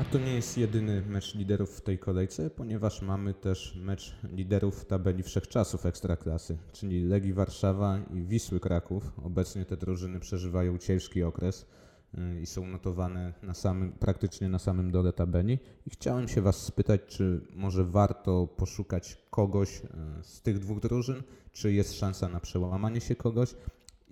A 0.00 0.04
to 0.04 0.18
nie 0.18 0.34
jest 0.34 0.58
jedyny 0.58 1.02
mecz 1.02 1.34
liderów 1.34 1.76
w 1.76 1.80
tej 1.80 1.98
kolejce, 1.98 2.50
ponieważ 2.50 3.02
mamy 3.02 3.34
też 3.34 3.78
mecz 3.82 4.14
liderów 4.32 4.84
tabeli 4.84 5.22
wszechczasów 5.22 5.86
Ekstraklasy, 5.86 6.58
czyli 6.72 7.04
Legii 7.04 7.32
Warszawa 7.32 7.98
i 8.14 8.22
Wisły 8.22 8.60
Kraków. 8.60 9.12
Obecnie 9.24 9.64
te 9.64 9.76
drużyny 9.76 10.20
przeżywają 10.20 10.78
ciężki 10.78 11.22
okres 11.22 11.66
y, 12.14 12.40
i 12.40 12.46
są 12.46 12.66
notowane 12.66 13.32
na 13.42 13.54
samym, 13.54 13.92
praktycznie 13.92 14.48
na 14.48 14.58
samym 14.58 14.90
dole 14.90 15.12
tabeli. 15.12 15.58
I 15.86 15.90
chciałem 15.90 16.28
się 16.28 16.42
Was 16.42 16.56
spytać, 16.56 17.00
czy 17.06 17.40
może 17.54 17.84
warto 17.84 18.46
poszukać 18.46 19.18
kogoś 19.30 19.82
y, 19.84 19.88
z 20.22 20.42
tych 20.42 20.58
dwóch 20.58 20.80
drużyn, 20.80 21.22
czy 21.52 21.72
jest 21.72 21.98
szansa 21.98 22.28
na 22.28 22.40
przełamanie 22.40 23.00
się 23.00 23.16
kogoś, 23.16 23.54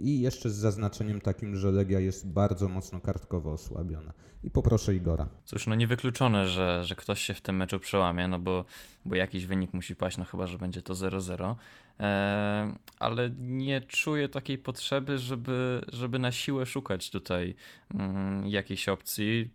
i 0.02 0.20
jeszcze 0.20 0.50
z 0.50 0.54
zaznaczeniem 0.54 1.20
takim, 1.20 1.56
że 1.56 1.70
Legia 1.70 2.00
jest 2.00 2.32
bardzo 2.32 2.68
mocno 2.68 3.00
kartkowo 3.00 3.52
osłabiona. 3.52 4.12
I 4.44 4.50
poproszę 4.50 4.94
Igora. 4.94 5.28
Cóż, 5.44 5.66
no 5.66 5.74
niewykluczone, 5.74 6.48
że, 6.48 6.84
że 6.84 6.94
ktoś 6.94 7.22
się 7.22 7.34
w 7.34 7.40
tym 7.40 7.56
meczu 7.56 7.80
przełamie, 7.80 8.28
no 8.28 8.38
bo, 8.38 8.64
bo 9.04 9.14
jakiś 9.14 9.46
wynik 9.46 9.74
musi 9.74 9.96
paść, 9.96 10.18
no 10.18 10.24
chyba, 10.24 10.46
że 10.46 10.58
będzie 10.58 10.82
to 10.82 10.94
0-0. 10.94 11.54
E, 12.00 12.74
ale 12.98 13.30
nie 13.38 13.80
czuję 13.80 14.28
takiej 14.28 14.58
potrzeby, 14.58 15.18
żeby, 15.18 15.84
żeby 15.92 16.18
na 16.18 16.32
siłę 16.32 16.66
szukać 16.66 17.10
tutaj 17.10 17.54
mm, 17.94 18.46
jakiejś 18.46 18.88
opcji. 18.88 19.50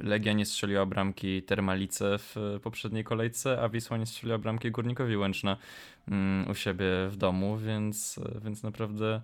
Legia 0.00 0.32
nie 0.32 0.46
strzeliła 0.46 0.86
bramki 0.86 1.42
Termalice 1.42 2.18
w 2.18 2.36
poprzedniej 2.62 3.04
kolejce, 3.04 3.62
a 3.62 3.68
Wisła 3.68 3.96
nie 3.96 4.06
strzeliła 4.06 4.38
bramki 4.38 4.70
Górnikowi 4.70 5.16
Łęczna 5.16 5.56
mm, 6.08 6.50
u 6.50 6.54
siebie 6.54 6.86
w 7.08 7.16
domu, 7.16 7.58
więc, 7.58 8.20
więc 8.44 8.62
naprawdę 8.62 9.22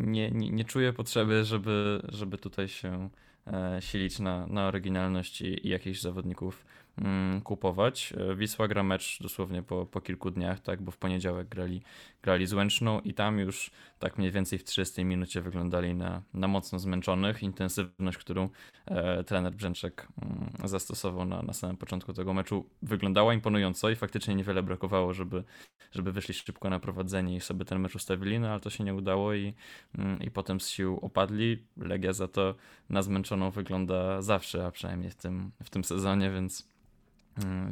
nie, 0.00 0.30
nie, 0.30 0.50
nie 0.50 0.64
czuję 0.64 0.92
potrzeby, 0.92 1.44
żeby, 1.44 2.02
żeby 2.08 2.38
tutaj 2.38 2.68
się 2.68 3.08
e, 3.46 3.78
silić 3.80 4.18
na, 4.18 4.46
na 4.46 4.66
oryginalność 4.66 5.40
i, 5.40 5.66
i 5.66 5.70
jakichś 5.70 6.00
zawodników 6.00 6.64
mm, 6.98 7.40
kupować. 7.40 8.12
E, 8.16 8.34
Wisła 8.34 8.68
gra 8.68 8.82
mecz 8.82 9.22
dosłownie 9.22 9.62
po, 9.62 9.86
po 9.86 10.00
kilku 10.00 10.30
dniach, 10.30 10.60
tak, 10.60 10.82
bo 10.82 10.90
w 10.90 10.96
poniedziałek 10.96 11.48
grali, 11.48 11.82
grali 12.22 12.46
z 12.46 12.52
Łęczną 12.52 13.00
i 13.00 13.14
tam 13.14 13.38
już 13.38 13.70
tak 13.98 14.18
mniej 14.18 14.30
więcej 14.30 14.58
w 14.58 14.64
30 14.64 15.04
minucie 15.04 15.40
wyglądali 15.40 15.94
na, 15.94 16.22
na 16.34 16.48
mocno 16.48 16.78
zmęczonych. 16.78 17.42
Intensywność, 17.42 18.18
którą 18.18 18.48
e, 18.86 19.24
trener 19.24 19.54
Brzęczek 19.54 20.08
mm, 20.22 20.50
zastosował 20.64 21.24
na, 21.24 21.42
na 21.42 21.52
samym 21.52 21.76
początku 21.76 22.12
tego 22.12 22.34
meczu 22.34 22.70
wyglądała 22.82 23.34
imponująco 23.34 23.90
i 23.90 23.96
faktycznie 23.96 24.34
niewiele 24.34 24.62
brakowało, 24.62 25.12
żeby, 25.12 25.44
żeby 25.92 26.12
wyszli 26.12 26.34
szybko 26.34 26.70
na 26.70 26.80
prowadzenie 26.80 27.36
i 27.36 27.40
sobie 27.40 27.64
ten 27.64 27.78
mecz 27.78 27.94
ustawili, 27.94 28.40
no 28.40 28.48
ale 28.48 28.60
to 28.60 28.70
się 28.70 28.84
nie 28.84 28.94
udało 28.94 29.34
i, 29.34 29.54
mm, 29.98 30.22
i 30.22 30.30
potem 30.30 30.60
z 30.60 30.68
sił 30.68 30.98
opadli. 31.02 31.66
Legia 31.76 32.12
za 32.12 32.28
to 32.28 32.54
na 32.88 33.02
zmęczoną 33.02 33.50
wygląda 33.50 34.22
zawsze, 34.22 34.66
a 34.66 34.70
przynajmniej 34.70 35.10
w 35.10 35.14
tym, 35.14 35.50
w 35.62 35.70
tym 35.70 35.84
sezonie, 35.84 36.30
więc, 36.30 36.68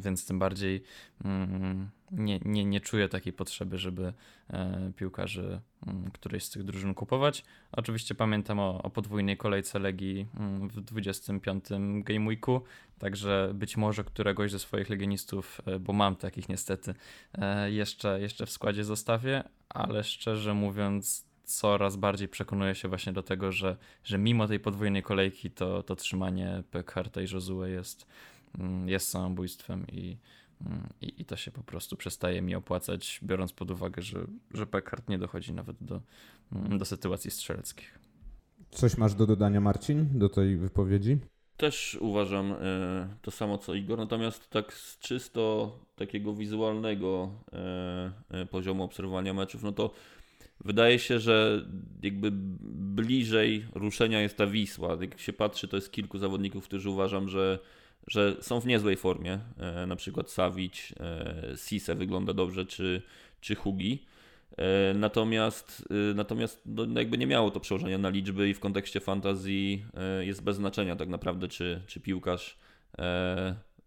więc 0.00 0.26
tym 0.26 0.38
bardziej 0.38 0.82
mm, 1.24 1.90
nie, 2.10 2.40
nie, 2.44 2.64
nie 2.64 2.80
czuję 2.80 3.08
takiej 3.08 3.32
potrzeby, 3.32 3.78
żeby 3.78 4.12
e, 4.50 4.92
piłkarzy 4.96 5.60
mm, 5.86 6.10
którejś 6.10 6.44
z 6.44 6.50
tych 6.50 6.64
drużyn 6.64 6.94
kupować. 6.94 7.44
Oczywiście 7.72 8.14
pamiętam 8.14 8.58
o, 8.60 8.82
o 8.82 8.90
podwójnej 8.90 9.36
kolejce 9.36 9.78
Legii 9.78 10.26
w 10.70 10.80
25 10.80 11.64
Game 12.04 12.26
Weeku, 12.26 12.60
także 12.98 13.50
być 13.54 13.76
może 13.76 14.04
któregoś 14.04 14.50
ze 14.50 14.58
swoich 14.58 14.88
legionistów, 14.90 15.60
e, 15.66 15.78
bo 15.78 15.92
mam 15.92 16.16
takich 16.16 16.48
niestety, 16.48 16.94
e, 17.34 17.70
jeszcze, 17.70 18.20
jeszcze 18.20 18.46
w 18.46 18.50
składzie 18.50 18.84
zostawię, 18.84 19.44
ale 19.68 20.04
szczerze 20.04 20.54
mówiąc 20.54 21.34
coraz 21.44 21.96
bardziej 21.96 22.28
przekonuję 22.28 22.74
się 22.74 22.88
właśnie 22.88 23.12
do 23.12 23.22
tego, 23.22 23.52
że, 23.52 23.76
że 24.04 24.18
mimo 24.18 24.48
tej 24.48 24.60
podwójnej 24.60 25.02
kolejki 25.02 25.50
to, 25.50 25.82
to 25.82 25.96
trzymanie 25.96 26.62
Pekharta 26.70 27.20
i 27.20 27.26
Josue 27.32 27.64
jest, 27.64 28.06
mm, 28.06 28.33
jest 28.86 29.08
samobójstwem 29.08 29.86
i, 29.92 30.18
mm, 30.66 30.88
i, 31.00 31.20
i 31.20 31.24
to 31.24 31.36
się 31.36 31.50
po 31.50 31.62
prostu 31.62 31.96
przestaje 31.96 32.42
mi 32.42 32.54
opłacać, 32.54 33.20
biorąc 33.22 33.52
pod 33.52 33.70
uwagę, 33.70 34.02
że, 34.02 34.26
że 34.54 34.66
Pekhart 34.66 35.08
nie 35.08 35.18
dochodzi 35.18 35.52
nawet 35.52 35.76
do, 35.80 36.00
mm, 36.52 36.78
do 36.78 36.84
sytuacji 36.84 37.30
strzeleckich. 37.30 37.98
Coś 38.70 38.98
masz 38.98 39.14
do 39.14 39.26
dodania, 39.26 39.60
Marcin, 39.60 40.18
do 40.18 40.28
tej 40.28 40.56
wypowiedzi? 40.56 41.18
Też 41.56 41.98
uważam 42.00 42.52
e, 42.52 43.16
to 43.22 43.30
samo 43.30 43.58
co 43.58 43.74
Igor, 43.74 43.98
natomiast 43.98 44.50
tak 44.50 44.72
z 44.72 44.98
czysto 44.98 45.72
takiego 45.96 46.34
wizualnego 46.34 47.30
e, 47.52 48.12
e, 48.30 48.46
poziomu 48.46 48.84
obserwowania 48.84 49.34
meczów, 49.34 49.62
no 49.62 49.72
to 49.72 49.90
Wydaje 50.64 50.98
się, 50.98 51.18
że 51.18 51.66
jakby 52.02 52.30
bliżej 52.94 53.66
ruszenia 53.74 54.20
jest 54.20 54.36
ta 54.36 54.46
Wisła. 54.46 54.96
Jak 55.00 55.20
się 55.20 55.32
patrzy, 55.32 55.68
to 55.68 55.76
jest 55.76 55.92
kilku 55.92 56.18
zawodników, 56.18 56.64
którzy 56.64 56.90
uważam, 56.90 57.28
że, 57.28 57.58
że 58.06 58.36
są 58.40 58.60
w 58.60 58.66
niezłej 58.66 58.96
formie. 58.96 59.38
E, 59.58 59.86
na 59.86 59.96
przykład 59.96 60.30
Savic, 60.30 60.92
e, 61.00 61.56
Sise 61.56 61.94
wygląda 61.94 62.32
dobrze, 62.32 62.66
czy, 62.66 63.02
czy 63.40 63.54
Hugi. 63.54 64.04
E, 64.56 64.94
natomiast 64.94 65.88
natomiast 66.14 66.62
no 66.66 67.00
jakby 67.00 67.18
nie 67.18 67.26
miało 67.26 67.50
to 67.50 67.60
przełożenia 67.60 67.98
na 67.98 68.08
liczby 68.08 68.48
i 68.48 68.54
w 68.54 68.60
kontekście 68.60 69.00
fantazji 69.00 69.84
jest 70.20 70.42
bez 70.42 70.56
znaczenia 70.56 70.96
tak 70.96 71.08
naprawdę, 71.08 71.48
czy, 71.48 71.80
czy 71.86 72.00
piłkarz 72.00 72.58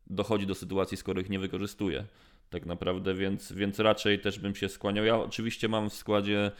dochodzi 0.07 0.47
do 0.47 0.55
sytuacji, 0.55 0.97
skoro 0.97 1.21
ich 1.21 1.29
nie 1.29 1.39
wykorzystuje 1.39 2.05
tak 2.49 2.65
naprawdę, 2.65 3.13
więc, 3.13 3.51
więc 3.51 3.79
raczej 3.79 4.19
też 4.19 4.39
bym 4.39 4.55
się 4.55 4.69
skłaniał. 4.69 5.05
Ja 5.05 5.17
oczywiście 5.17 5.67
mam 5.67 5.89
w 5.89 5.93
składzie 5.93 6.51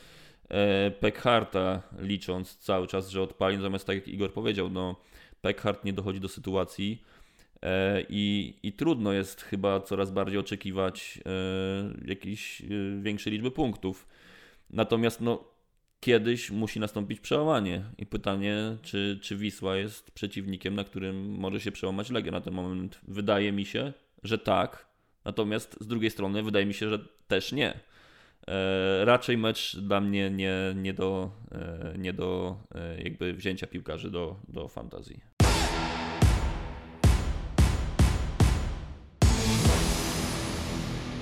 Pekharta, 1.00 1.82
licząc 2.00 2.58
cały 2.58 2.88
czas, 2.88 3.10
że 3.10 3.22
odpali, 3.22 3.58
natomiast 3.58 3.88
tak 3.88 3.96
jak 3.96 4.08
Igor 4.08 4.34
powiedział, 4.34 4.70
no 4.70 4.96
Pekhart 5.42 5.86
nie 5.86 5.94
dochodzi 5.94 6.20
do 6.20 6.28
sytuacji 6.28 7.04
i, 8.10 8.56
i 8.64 8.74
trudno 8.74 9.14
jest 9.14 9.42
chyba 9.42 9.80
coraz 9.80 10.12
bardziej 10.12 10.40
oczekiwać 10.40 11.20
e, 11.26 12.10
jakiejś 12.10 12.62
e, 12.62 12.66
większej 13.02 13.34
liczby 13.34 13.52
punktów. 13.52 14.08
Natomiast 14.70 15.22
no, 15.22 15.44
kiedyś 16.00 16.52
musi 16.52 16.80
nastąpić 16.80 17.20
przełamanie 17.20 17.84
i 17.98 18.06
pytanie, 18.06 18.78
czy, 18.82 19.20
czy 19.22 19.36
Wisła 19.36 19.76
jest 19.76 20.12
przeciwnikiem, 20.12 20.76
na 20.76 20.84
którym 20.84 21.30
może 21.30 21.60
się 21.60 21.72
przełamać 21.72 22.10
Legia 22.10 22.32
na 22.32 22.42
ten 22.42 22.54
moment. 22.54 23.00
Wydaje 23.08 23.52
mi 23.52 23.66
się, 23.66 23.94
że 24.24 24.38
tak, 24.38 24.88
Natomiast 25.28 25.78
z 25.82 25.88
drugiej 25.88 26.12
strony 26.12 26.44
wydaje 26.44 26.66
mi 26.66 26.74
się, 26.74 26.90
że 26.90 27.00
też 27.28 27.52
nie. 27.52 27.80
E, 28.48 29.06
raczej 29.06 29.38
mecz 29.38 29.78
dla 29.78 30.02
mnie 30.02 30.30
nie, 30.30 30.56
nie 30.76 30.94
do, 30.94 31.32
e, 31.52 31.94
nie 31.98 32.14
do 32.14 32.58
e, 32.76 33.02
jakby 33.04 33.34
wzięcia 33.34 33.68
piłkarzy 33.68 34.12
do, 34.12 34.36
do 34.48 34.68
fantazji. 34.68 35.37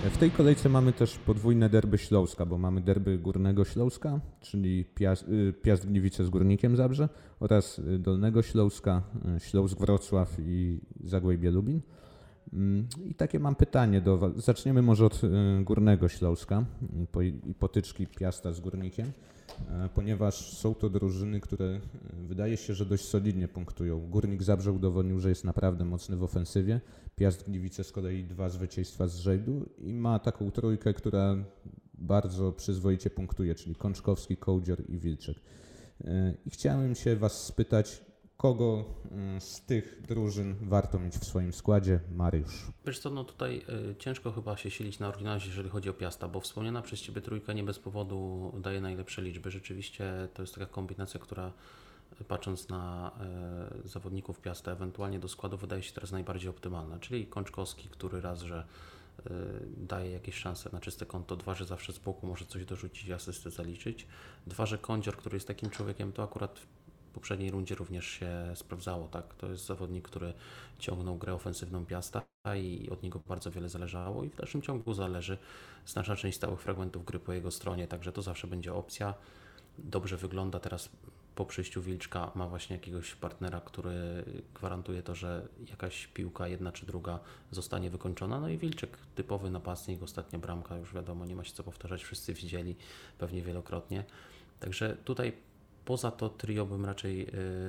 W 0.09 0.17
tej 0.17 0.31
kolejce 0.31 0.69
mamy 0.69 0.93
też 0.93 1.17
podwójne 1.17 1.69
derby 1.69 1.97
Śląska, 1.97 2.45
bo 2.45 2.57
mamy 2.57 2.81
derby 2.81 3.17
Górnego 3.17 3.65
Śląska, 3.65 4.19
czyli 4.41 4.85
Piast, 4.85 5.27
y, 5.29 5.53
Piast 5.61 5.87
Gliwice 5.87 6.25
z 6.25 6.29
Górnikiem 6.29 6.75
Zabrze 6.75 7.09
oraz 7.39 7.81
Dolnego 7.99 8.41
Śląska, 8.41 9.01
Śląsk 9.39 9.79
Wrocław 9.79 10.35
i 10.39 10.79
Zagłębie 11.03 11.51
Lubin. 11.51 11.81
Mm, 12.53 12.87
I 13.05 13.15
takie 13.15 13.39
mam 13.39 13.55
pytanie 13.55 14.01
do 14.01 14.17
Was. 14.17 14.35
Zaczniemy 14.35 14.81
może 14.81 15.05
od 15.05 15.23
y, 15.23 15.29
Górnego 15.63 16.07
Śląska 16.07 16.65
i 17.47 17.53
potyczki 17.53 18.07
Piasta 18.07 18.51
z 18.51 18.59
Górnikiem, 18.59 19.11
ponieważ 19.93 20.57
są 20.57 20.75
to 20.75 20.89
drużyny, 20.89 21.39
które 21.39 21.65
y, 21.65 21.79
wydaje 22.27 22.57
się, 22.57 22.73
że 22.73 22.85
dość 22.85 23.05
solidnie 23.05 23.47
punktują. 23.47 24.09
Górnik 24.09 24.43
Zabrze 24.43 24.71
udowodnił, 24.71 25.19
że 25.19 25.29
jest 25.29 25.43
naprawdę 25.43 25.85
mocny 25.85 26.17
w 26.17 26.23
ofensywie. 26.23 26.81
Piast 27.15 27.43
Gliwice 27.43 27.83
z 27.83 27.91
kolei 27.91 28.23
dwa 28.23 28.49
zwycięstwa 28.49 29.07
z 29.07 29.17
rzędu 29.17 29.65
i 29.77 29.93
ma 29.93 30.19
taką 30.19 30.51
trójkę, 30.51 30.93
która 30.93 31.35
bardzo 31.93 32.51
przyzwoicie 32.51 33.09
punktuje, 33.09 33.55
czyli 33.55 33.75
Kączkowski, 33.75 34.37
Kołdzior 34.37 34.89
i 34.89 34.97
Wilczek. 34.97 35.37
E, 36.03 36.33
I 36.45 36.49
chciałem 36.49 36.95
się 36.95 37.15
Was 37.15 37.43
spytać, 37.43 38.01
kogo 38.38 38.86
mm, 39.12 39.41
z 39.41 39.62
tych 39.62 40.02
drużyn 40.02 40.56
warto 40.62 41.00
mieć 41.00 41.13
w 41.13 41.26
swoim 41.26 41.54
składzie? 41.54 42.00
Mariusz. 42.12 42.67
Wiesz 42.86 43.00
co, 43.00 43.10
no 43.10 43.24
tutaj 43.24 43.65
y, 43.91 43.95
ciężko 43.95 44.32
chyba 44.32 44.58
się 44.58 44.71
silić 44.71 45.00
na 45.00 45.08
oryginalność, 45.08 45.48
jeżeli 45.48 45.69
chodzi 45.69 45.89
o 45.89 45.93
Piasta, 45.93 46.28
bo 46.28 46.39
wspomniana 46.39 46.82
przez 46.82 47.02
Ciebie 47.02 47.21
trójka 47.21 47.54
nie 47.54 47.63
bez 47.63 47.80
powodu 47.80 48.52
daje 48.62 48.82
najlepsze 48.82 49.21
liczby. 49.21 49.52
Rzeczywiście 49.52 50.28
to 50.34 50.43
jest 50.43 50.54
taka 50.56 50.65
kombinacja, 50.65 51.19
która 51.19 51.52
y, 52.21 52.24
patrząc 52.24 52.69
na 52.69 53.12
y, 53.86 53.88
zawodników 53.88 54.41
Piasta, 54.41 54.71
ewentualnie 54.71 55.19
do 55.19 55.28
składu 55.28 55.58
wydaje 55.58 55.84
się 55.84 55.93
teraz 55.93 56.12
najbardziej 56.12 56.50
optymalna, 56.50 57.00
czyli 57.00 57.28
Kączkowski, 57.28 57.89
który 57.89 58.21
raz, 58.21 58.41
że 58.41 58.65
daje 59.78 60.12
jakieś 60.12 60.36
szanse 60.36 60.69
na 60.74 60.80
czyste 60.80 61.06
konto, 61.06 61.36
dwa, 61.36 61.56
że 61.56 61.65
zawsze 61.65 61.93
z 61.93 62.00
boku 62.00 62.28
może 62.28 62.45
coś 62.45 62.65
dorzucić, 62.65 63.10
asystę 63.12 63.52
zaliczyć, 63.52 64.08
dwa, 64.48 64.65
że 64.65 64.78
Kądzior, 64.78 65.17
który 65.17 65.36
jest 65.36 65.48
takim 65.48 65.69
człowiekiem, 65.69 66.12
to 66.12 66.24
akurat 66.24 66.60
poprzedniej 67.15 67.51
rundzie 67.51 67.75
również 67.75 68.06
się 68.06 68.30
sprawdzało. 68.56 69.08
Tak? 69.08 69.34
To 69.34 69.47
jest 69.47 69.65
zawodnik, 69.65 70.08
który 70.08 70.34
ciągnął 70.80 71.17
grę 71.17 71.34
ofensywną 71.34 71.86
Piasta 71.86 72.21
i 72.58 72.89
od 72.91 73.04
niego 73.04 73.19
bardzo 73.28 73.51
wiele 73.51 73.69
zależało 73.69 74.23
i 74.23 74.30
w 74.30 74.36
dalszym 74.36 74.62
ciągu 74.62 74.93
zależy 74.93 75.38
znaczna 75.86 76.15
część 76.15 76.38
stałych 76.38 76.62
fragmentów 76.62 77.06
gry 77.06 77.19
po 77.19 77.34
jego 77.34 77.51
stronie, 77.51 77.88
także 77.88 78.12
to 78.12 78.21
zawsze 78.21 78.47
będzie 78.47 78.73
opcja. 78.73 79.13
Dobrze 79.78 80.17
wygląda 80.17 80.60
teraz 80.60 80.89
po 81.36 81.45
przyjściu 81.45 81.82
Wilczka 81.82 82.32
ma 82.36 82.47
właśnie 82.47 82.75
jakiegoś 82.75 83.15
partnera, 83.15 83.62
który 83.62 84.25
gwarantuje 84.54 85.04
to, 85.04 85.15
że 85.15 85.47
jakaś 85.69 86.08
piłka, 86.08 86.47
jedna 86.47 86.71
czy 86.71 86.86
druga, 86.86 87.19
zostanie 87.51 87.89
wykończona. 87.89 88.39
No 88.39 88.49
i 88.49 88.58
Wilczek, 88.58 88.97
typowy 89.15 89.49
napastnik, 89.49 90.04
ostatnia 90.04 90.39
bramka, 90.39 90.78
już 90.78 90.93
wiadomo, 90.93 91.25
nie 91.25 91.36
ma 91.36 91.43
się 91.43 91.54
co 91.54 91.63
powtarzać, 91.63 92.04
wszyscy 92.04 92.34
widzieli 92.34 92.75
pewnie 93.17 93.41
wielokrotnie. 93.41 94.04
Także 94.60 94.97
tutaj 95.06 95.34
Poza 95.86 96.12
to 96.12 96.30
trio 96.30 96.65
bym 96.65 96.86
raczej 96.86 97.28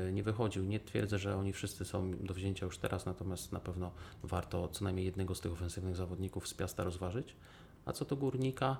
e, 0.08 0.12
nie 0.12 0.22
wychodził. 0.22 0.64
Nie 0.64 0.80
twierdzę, 0.80 1.18
że 1.18 1.36
oni 1.36 1.52
wszyscy 1.52 1.84
są 1.84 2.10
do 2.10 2.34
wzięcia 2.34 2.66
już 2.66 2.78
teraz, 2.78 3.06
natomiast 3.06 3.52
na 3.52 3.60
pewno 3.60 3.90
warto 4.22 4.68
co 4.68 4.84
najmniej 4.84 5.06
jednego 5.06 5.34
z 5.34 5.40
tych 5.40 5.52
ofensywnych 5.52 5.96
zawodników 5.96 6.48
z 6.48 6.54
Piasta 6.54 6.84
rozważyć. 6.84 7.34
A 7.86 7.92
co 7.92 8.04
do 8.04 8.16
górnika, 8.16 8.76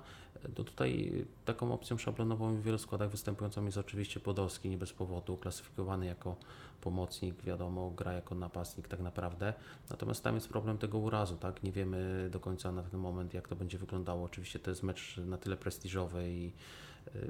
to 0.55 0.63
tutaj 0.63 1.11
taką 1.45 1.73
opcją 1.73 1.97
szablonową 1.97 2.55
w 2.55 2.63
wielu 2.63 2.77
składach 2.77 3.09
występującą 3.09 3.65
jest 3.65 3.77
oczywiście 3.77 4.19
Podolski, 4.19 4.69
nie 4.69 4.77
bez 4.77 4.93
powodu, 4.93 5.37
klasyfikowany 5.37 6.05
jako 6.05 6.35
pomocnik, 6.81 7.43
wiadomo, 7.43 7.89
gra 7.89 8.13
jako 8.13 8.35
napastnik 8.35 8.87
tak 8.87 8.99
naprawdę. 8.99 9.53
Natomiast 9.89 10.23
tam 10.23 10.35
jest 10.35 10.49
problem 10.49 10.77
tego 10.77 10.97
urazu, 10.97 11.37
tak? 11.37 11.63
Nie 11.63 11.71
wiemy 11.71 12.29
do 12.31 12.39
końca 12.39 12.71
na 12.71 12.83
ten 12.83 12.99
moment, 12.99 13.33
jak 13.33 13.47
to 13.47 13.55
będzie 13.55 13.77
wyglądało. 13.77 14.23
Oczywiście 14.23 14.59
to 14.59 14.71
jest 14.71 14.83
mecz 14.83 15.17
na 15.17 15.37
tyle 15.37 15.57
prestiżowy 15.57 16.29
i 16.29 16.51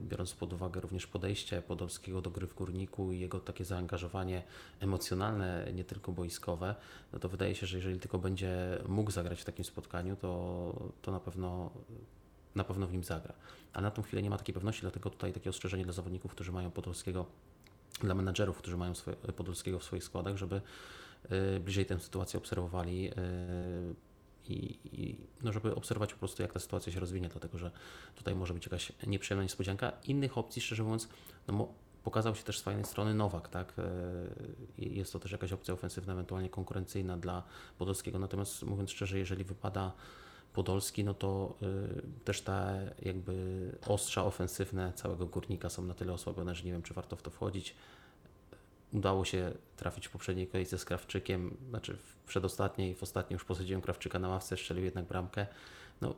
biorąc 0.01 0.33
pod 0.33 0.53
uwagę 0.53 0.81
również 0.81 1.07
podejście 1.07 1.61
Podolskiego 1.61 2.21
do 2.21 2.29
gry 2.29 2.47
w 2.47 2.53
Górniku 2.53 3.11
i 3.11 3.19
jego 3.19 3.39
takie 3.39 3.65
zaangażowanie 3.65 4.43
emocjonalne, 4.79 5.67
nie 5.73 5.83
tylko 5.83 6.11
boiskowe, 6.11 6.75
no 7.13 7.19
to 7.19 7.29
wydaje 7.29 7.55
się, 7.55 7.67
że 7.67 7.77
jeżeli 7.77 7.99
tylko 7.99 8.19
będzie 8.19 8.77
mógł 8.87 9.11
zagrać 9.11 9.41
w 9.41 9.45
takim 9.45 9.65
spotkaniu, 9.65 10.15
to, 10.15 10.91
to 11.01 11.11
na 11.11 11.19
pewno 11.19 11.71
na 12.55 12.63
pewno 12.63 12.87
w 12.87 12.91
nim 12.91 13.03
zagra. 13.03 13.33
Ale 13.73 13.83
na 13.83 13.91
tą 13.91 14.01
chwilę 14.01 14.21
nie 14.21 14.29
ma 14.29 14.37
takiej 14.37 14.53
pewności, 14.53 14.81
dlatego 14.81 15.09
tutaj 15.09 15.33
takie 15.33 15.49
ostrzeżenie 15.49 15.83
dla 15.83 15.93
zawodników, 15.93 16.31
którzy 16.31 16.51
mają 16.51 16.71
Podolskiego, 16.71 17.25
dla 18.01 18.15
menadżerów, 18.15 18.57
którzy 18.57 18.77
mają 18.77 18.95
swoje, 18.95 19.17
Podolskiego 19.17 19.79
w 19.79 19.83
swoich 19.83 20.03
składach, 20.03 20.37
żeby 20.37 20.61
bliżej 21.59 21.85
tę 21.85 21.99
sytuację 21.99 22.37
obserwowali 22.37 23.11
i, 24.49 24.79
i, 25.01 25.17
no 25.43 25.53
żeby 25.53 25.75
obserwować 25.75 26.13
po 26.13 26.19
prostu, 26.19 26.41
jak 26.41 26.53
ta 26.53 26.59
sytuacja 26.59 26.93
się 26.93 26.99
rozwinie, 26.99 27.29
dlatego 27.29 27.57
że 27.57 27.71
tutaj 28.15 28.35
może 28.35 28.53
być 28.53 28.65
jakaś 28.65 28.91
nieprzyjemna 29.07 29.43
niespodzianka. 29.43 29.91
Innych 30.03 30.37
opcji, 30.37 30.61
szczerze 30.61 30.83
mówiąc, 30.83 31.09
no 31.47 31.67
pokazał 32.03 32.35
się 32.35 32.43
też 32.43 32.59
z 32.59 32.61
fajnej 32.61 32.85
strony 32.85 33.13
Nowak, 33.13 33.49
tak? 33.49 33.73
Jest 34.77 35.13
to 35.13 35.19
też 35.19 35.31
jakaś 35.31 35.53
opcja 35.53 35.73
ofensywna, 35.73 36.13
ewentualnie 36.13 36.49
konkurencyjna 36.49 37.17
dla 37.17 37.43
Podolskiego, 37.77 38.19
natomiast 38.19 38.63
mówiąc 38.63 38.91
szczerze, 38.91 39.19
jeżeli 39.19 39.43
wypada 39.43 39.91
Podolski, 40.53 41.03
no 41.03 41.13
to 41.13 41.55
y, 41.61 42.23
też 42.23 42.41
te 42.41 42.91
jakby 43.01 43.71
ostrza 43.87 44.25
ofensywne 44.25 44.93
całego 44.95 45.25
górnika 45.25 45.69
są 45.69 45.83
na 45.83 45.93
tyle 45.93 46.13
osłabione, 46.13 46.55
że 46.55 46.63
nie 46.63 46.71
wiem, 46.71 46.81
czy 46.81 46.93
warto 46.93 47.15
w 47.15 47.21
to 47.21 47.31
wchodzić. 47.31 47.75
Udało 48.93 49.25
się 49.25 49.51
trafić 49.75 50.07
w 50.07 50.11
poprzedniej 50.11 50.47
kolejce 50.47 50.77
z 50.77 50.85
Krawczykiem, 50.85 51.57
znaczy 51.69 51.97
w 51.97 52.15
przedostatniej, 52.27 52.95
w 52.95 53.03
ostatniej 53.03 53.35
już 53.35 53.45
posadziłem 53.45 53.81
Krawczyka 53.81 54.19
na 54.19 54.27
ławce, 54.27 54.57
strzelił 54.57 54.85
jednak 54.85 55.05
bramkę. 55.05 55.47
No, 56.01 56.15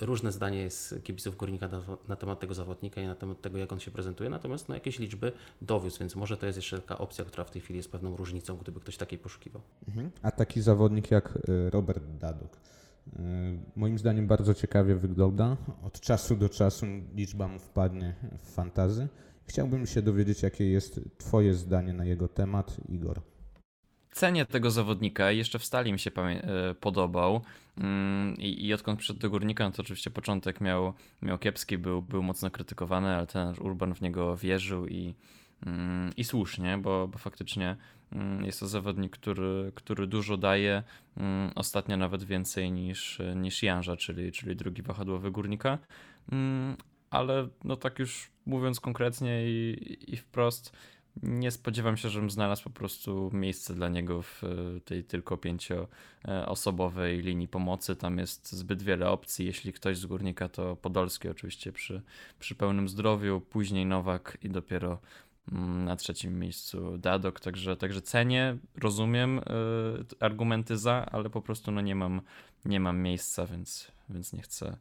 różne 0.00 0.32
zdanie 0.32 0.58
jest 0.58 0.94
kibiców 1.04 1.36
Górnika 1.36 1.68
na, 1.68 1.82
na, 2.08 2.16
temat 2.16 2.40
tego 2.40 2.54
zawodnika 2.54 3.00
i 3.00 3.06
na 3.06 3.14
temat 3.14 3.40
tego, 3.40 3.58
jak 3.58 3.72
on 3.72 3.80
się 3.80 3.90
prezentuje, 3.90 4.30
natomiast 4.30 4.68
no, 4.68 4.74
jakieś 4.74 4.98
liczby 4.98 5.32
dowiózł, 5.62 5.98
więc 5.98 6.16
może 6.16 6.36
to 6.36 6.46
jest 6.46 6.56
jeszcze 6.56 6.80
taka 6.80 6.98
opcja, 6.98 7.24
która 7.24 7.44
w 7.44 7.50
tej 7.50 7.62
chwili 7.62 7.76
jest 7.76 7.92
pewną 7.92 8.16
różnicą, 8.16 8.56
gdyby 8.56 8.80
ktoś 8.80 8.96
takiej 8.96 9.18
poszukiwał. 9.18 9.62
Mhm. 9.88 10.10
A 10.22 10.30
taki 10.30 10.62
zawodnik 10.62 11.10
jak 11.10 11.36
y, 11.48 11.70
Robert 11.70 12.04
Daduk, 12.18 12.56
y, 12.56 13.20
moim 13.76 13.98
zdaniem 13.98 14.26
bardzo 14.26 14.54
ciekawie 14.54 14.94
wygląda. 14.94 15.56
Od 15.82 16.00
czasu 16.00 16.36
do 16.36 16.48
czasu 16.48 16.86
liczba 17.14 17.48
mu 17.48 17.58
wpadnie 17.58 18.14
w 18.38 18.50
fantazy. 18.50 19.08
Chciałbym 19.46 19.86
się 19.86 20.02
dowiedzieć, 20.02 20.42
jakie 20.42 20.70
jest 20.70 21.00
Twoje 21.18 21.54
zdanie 21.54 21.92
na 21.92 22.04
jego 22.04 22.28
temat, 22.28 22.76
Igor 22.88 23.20
cenię 24.16 24.46
tego 24.46 24.70
zawodnika 24.70 25.30
jeszcze 25.30 25.58
w 25.58 25.64
stali 25.64 25.92
mi 25.92 25.98
się 25.98 26.10
e, 26.10 26.74
podobał. 26.74 27.40
Mm, 27.78 28.36
I, 28.38 28.66
I 28.66 28.74
odkąd 28.74 28.98
przyszedł 28.98 29.20
do 29.20 29.30
górnika, 29.30 29.64
no 29.64 29.70
to 29.70 29.82
oczywiście 29.82 30.10
początek 30.10 30.60
miał, 30.60 30.92
miał 31.22 31.38
kiepski, 31.38 31.78
był, 31.78 32.02
był 32.02 32.22
mocno 32.22 32.50
krytykowany, 32.50 33.08
ale 33.08 33.26
ten 33.26 33.54
Urban 33.60 33.94
w 33.94 34.00
niego 34.00 34.36
wierzył 34.36 34.86
i, 34.86 35.14
mm, 35.66 36.10
i 36.16 36.24
słusznie, 36.24 36.78
bo, 36.78 37.08
bo 37.08 37.18
faktycznie 37.18 37.76
mm, 38.12 38.44
jest 38.44 38.60
to 38.60 38.68
zawodnik, 38.68 39.12
który, 39.12 39.72
który 39.74 40.06
dużo 40.06 40.36
daje. 40.36 40.82
Ostatnio 41.54 41.96
nawet 41.96 42.24
więcej 42.24 42.72
niż, 42.72 43.18
niż 43.36 43.62
Janża, 43.62 43.96
czyli, 43.96 44.32
czyli 44.32 44.56
drugi 44.56 44.82
wahadłowy 44.82 45.30
górnika. 45.30 45.78
Ale 47.10 47.48
no 47.64 47.76
tak 47.76 47.98
już 47.98 48.30
mówiąc 48.46 48.80
konkretnie 48.80 49.48
i, 49.48 49.96
i 50.06 50.16
wprost, 50.16 50.72
nie 51.22 51.50
spodziewam 51.50 51.96
się, 51.96 52.08
żebym 52.08 52.30
znalazł 52.30 52.64
po 52.64 52.70
prostu 52.70 53.30
miejsce 53.32 53.74
dla 53.74 53.88
niego 53.88 54.22
w 54.22 54.44
e, 54.44 54.80
tej 54.80 55.04
tylko 55.04 55.36
pięcioosobowej 55.36 57.22
linii 57.22 57.48
pomocy. 57.48 57.96
Tam 57.96 58.18
jest 58.18 58.52
zbyt 58.52 58.82
wiele 58.82 59.10
opcji. 59.10 59.46
Jeśli 59.46 59.72
ktoś 59.72 59.98
z 59.98 60.06
górnika, 60.06 60.48
to 60.48 60.76
Podolski 60.76 61.28
oczywiście 61.28 61.72
przy, 61.72 62.02
przy 62.38 62.54
pełnym 62.54 62.88
zdrowiu, 62.88 63.40
później 63.40 63.86
Nowak 63.86 64.38
i 64.42 64.50
dopiero 64.50 64.98
mm, 65.52 65.84
na 65.84 65.96
trzecim 65.96 66.38
miejscu 66.38 66.98
Dadok, 66.98 67.40
także, 67.40 67.76
także 67.76 68.02
cenię, 68.02 68.56
rozumiem 68.76 69.38
y, 69.38 69.42
argumenty 70.20 70.78
za, 70.78 71.06
ale 71.12 71.30
po 71.30 71.42
prostu 71.42 71.72
no 71.72 71.80
nie 71.80 71.94
mam, 71.94 72.20
nie 72.64 72.80
mam 72.80 72.98
miejsca, 72.98 73.46
więc, 73.46 73.92
więc 74.08 74.32
nie 74.32 74.42
chcę 74.42 74.76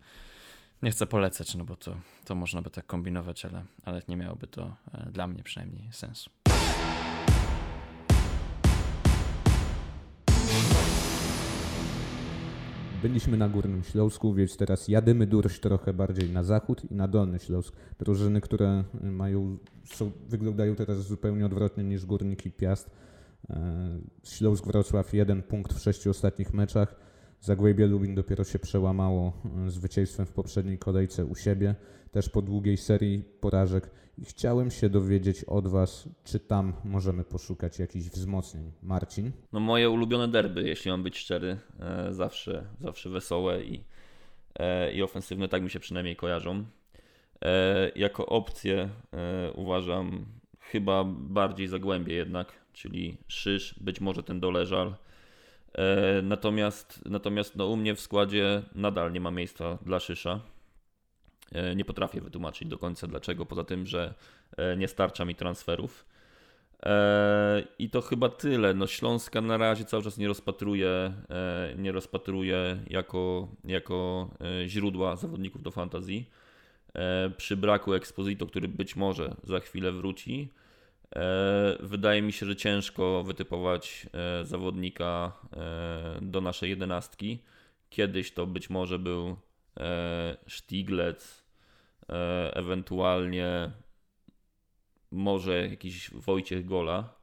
nie 0.83 0.91
chcę 0.91 1.05
polecać, 1.05 1.55
no 1.55 1.65
bo 1.65 1.75
to, 1.75 1.95
to 2.25 2.35
można 2.35 2.61
by 2.61 2.69
tak 2.69 2.85
kombinować, 2.85 3.45
ale, 3.45 3.63
ale 3.85 4.01
nie 4.07 4.17
miałoby 4.17 4.47
to 4.47 4.75
e, 4.93 5.11
dla 5.11 5.27
mnie 5.27 5.43
przynajmniej 5.43 5.89
sensu. 5.91 6.29
Byliśmy 13.01 13.37
na 13.37 13.49
Górnym 13.49 13.83
Śląsku, 13.83 14.33
więc 14.33 14.57
teraz 14.57 14.87
jadymy 14.87 15.27
durść 15.27 15.59
trochę 15.59 15.93
bardziej 15.93 16.29
na 16.29 16.43
zachód 16.43 16.91
i 16.91 16.95
na 16.95 17.07
Dolny 17.07 17.39
Śląsk. 17.39 17.75
Drużyny, 17.99 18.41
które 18.41 18.83
mają, 19.01 19.57
są, 19.83 20.11
wyglądają 20.29 20.75
teraz 20.75 20.97
zupełnie 20.97 21.45
odwrotnie 21.45 21.83
niż 21.83 22.05
Górnik 22.05 22.45
i 22.45 22.51
Piast. 22.51 22.91
E, 23.49 23.99
Śląsk 24.23 24.65
Wrocław 24.65 25.13
jeden 25.13 25.43
punkt 25.43 25.73
w 25.73 25.81
sześciu 25.81 26.09
ostatnich 26.09 26.53
meczach. 26.53 26.95
Zagłębie 27.45 27.87
Lubin 27.87 28.15
dopiero 28.15 28.43
się 28.43 28.59
przełamało 28.59 29.33
e, 29.67 29.69
zwycięstwem 29.69 30.25
w 30.25 30.31
poprzedniej 30.31 30.77
kolejce 30.77 31.25
u 31.25 31.35
siebie, 31.35 31.75
też 32.11 32.29
po 32.29 32.41
długiej 32.41 32.77
serii 32.77 33.23
porażek. 33.41 33.89
I 34.17 34.25
chciałem 34.25 34.71
się 34.71 34.89
dowiedzieć 34.89 35.43
od 35.43 35.67
Was, 35.67 36.09
czy 36.23 36.39
tam 36.39 36.73
możemy 36.83 37.23
poszukać 37.23 37.79
jakichś 37.79 38.05
wzmocnień. 38.05 38.71
Marcin? 38.83 39.31
No 39.53 39.59
moje 39.59 39.89
ulubione 39.89 40.27
derby, 40.27 40.63
jeśli 40.63 40.91
mam 40.91 41.03
być 41.03 41.17
szczery, 41.17 41.57
e, 41.79 42.13
zawsze, 42.13 42.65
zawsze 42.79 43.09
wesołe 43.09 43.63
i, 43.63 43.83
e, 44.59 44.93
i 44.93 45.03
ofensywne, 45.03 45.47
tak 45.47 45.63
mi 45.63 45.69
się 45.69 45.79
przynajmniej 45.79 46.15
kojarzą. 46.15 46.65
Jako 47.95 48.25
opcję 48.25 48.89
uważam 49.55 50.25
chyba 50.59 51.03
bardziej 51.17 51.67
Zagłębie 51.67 52.15
jednak, 52.15 52.51
czyli 52.73 53.17
Szysz, 53.27 53.79
być 53.81 54.01
może 54.01 54.23
ten 54.23 54.39
Doleżal, 54.39 54.87
E, 54.87 55.04
natomiast 56.23 57.01
natomiast 57.05 57.55
no, 57.55 57.67
u 57.67 57.75
mnie 57.75 57.95
w 57.95 57.99
składzie 57.99 58.61
nadal 58.75 59.11
nie 59.11 59.19
ma 59.19 59.31
miejsca 59.31 59.77
dla 59.81 59.99
Szysza. 59.99 60.39
E, 61.51 61.75
nie 61.75 61.85
potrafię 61.85 62.21
wytłumaczyć 62.21 62.67
do 62.67 62.77
końca 62.77 63.07
dlaczego, 63.07 63.45
poza 63.45 63.63
tym, 63.63 63.85
że 63.85 64.13
e, 64.57 64.77
nie 64.77 64.87
starcza 64.87 65.25
mi 65.25 65.35
transferów. 65.35 66.05
I 67.79 67.89
to 67.89 68.01
chyba 68.01 68.29
tyle. 68.29 68.73
No 68.73 68.87
Śląska 68.87 69.41
na 69.41 69.57
razie 69.57 69.85
cały 69.85 70.03
czas 70.03 70.17
nie 70.17 70.27
rozpatruje, 70.27 71.13
nie 71.77 71.91
rozpatruje 71.91 72.77
jako, 72.87 73.47
jako 73.63 74.29
źródła 74.67 75.15
zawodników 75.15 75.63
do 75.63 75.71
fantazji. 75.71 76.29
Przy 77.37 77.57
braku 77.57 77.93
Exposito, 77.93 78.45
który 78.45 78.67
być 78.67 78.95
może 78.95 79.35
za 79.43 79.59
chwilę 79.59 79.91
wróci, 79.91 80.49
E, 80.49 80.64
wydaje 81.79 82.21
mi 82.21 82.31
się, 82.31 82.45
że 82.45 82.55
ciężko 82.55 83.23
wytypować 83.23 84.07
e, 84.13 84.45
zawodnika 84.45 85.31
e, 85.53 86.19
do 86.21 86.41
naszej 86.41 86.69
jedenastki. 86.69 87.43
Kiedyś 87.89 88.31
to 88.31 88.47
być 88.47 88.69
może 88.69 88.99
był 88.99 89.35
Stiglec, 90.47 91.45
ewentualnie 92.53 93.71
może 95.11 95.67
jakiś 95.67 96.11
Wojciech 96.11 96.65
Gola. 96.65 97.13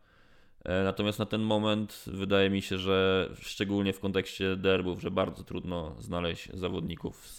Natomiast 0.85 1.19
na 1.19 1.27
ten 1.27 1.43
moment 1.43 2.05
wydaje 2.07 2.51
mi 2.51 2.63
się, 2.63 2.79
że 2.79 3.29
szczególnie 3.41 3.93
w 3.93 4.01
kontekście 4.01 4.57
derbów, 4.57 5.01
że 5.01 5.11
bardzo 5.11 5.45
trudno 5.45 5.97
znaleźć 5.99 6.49
zawodników 6.55 7.29
z, 7.29 7.39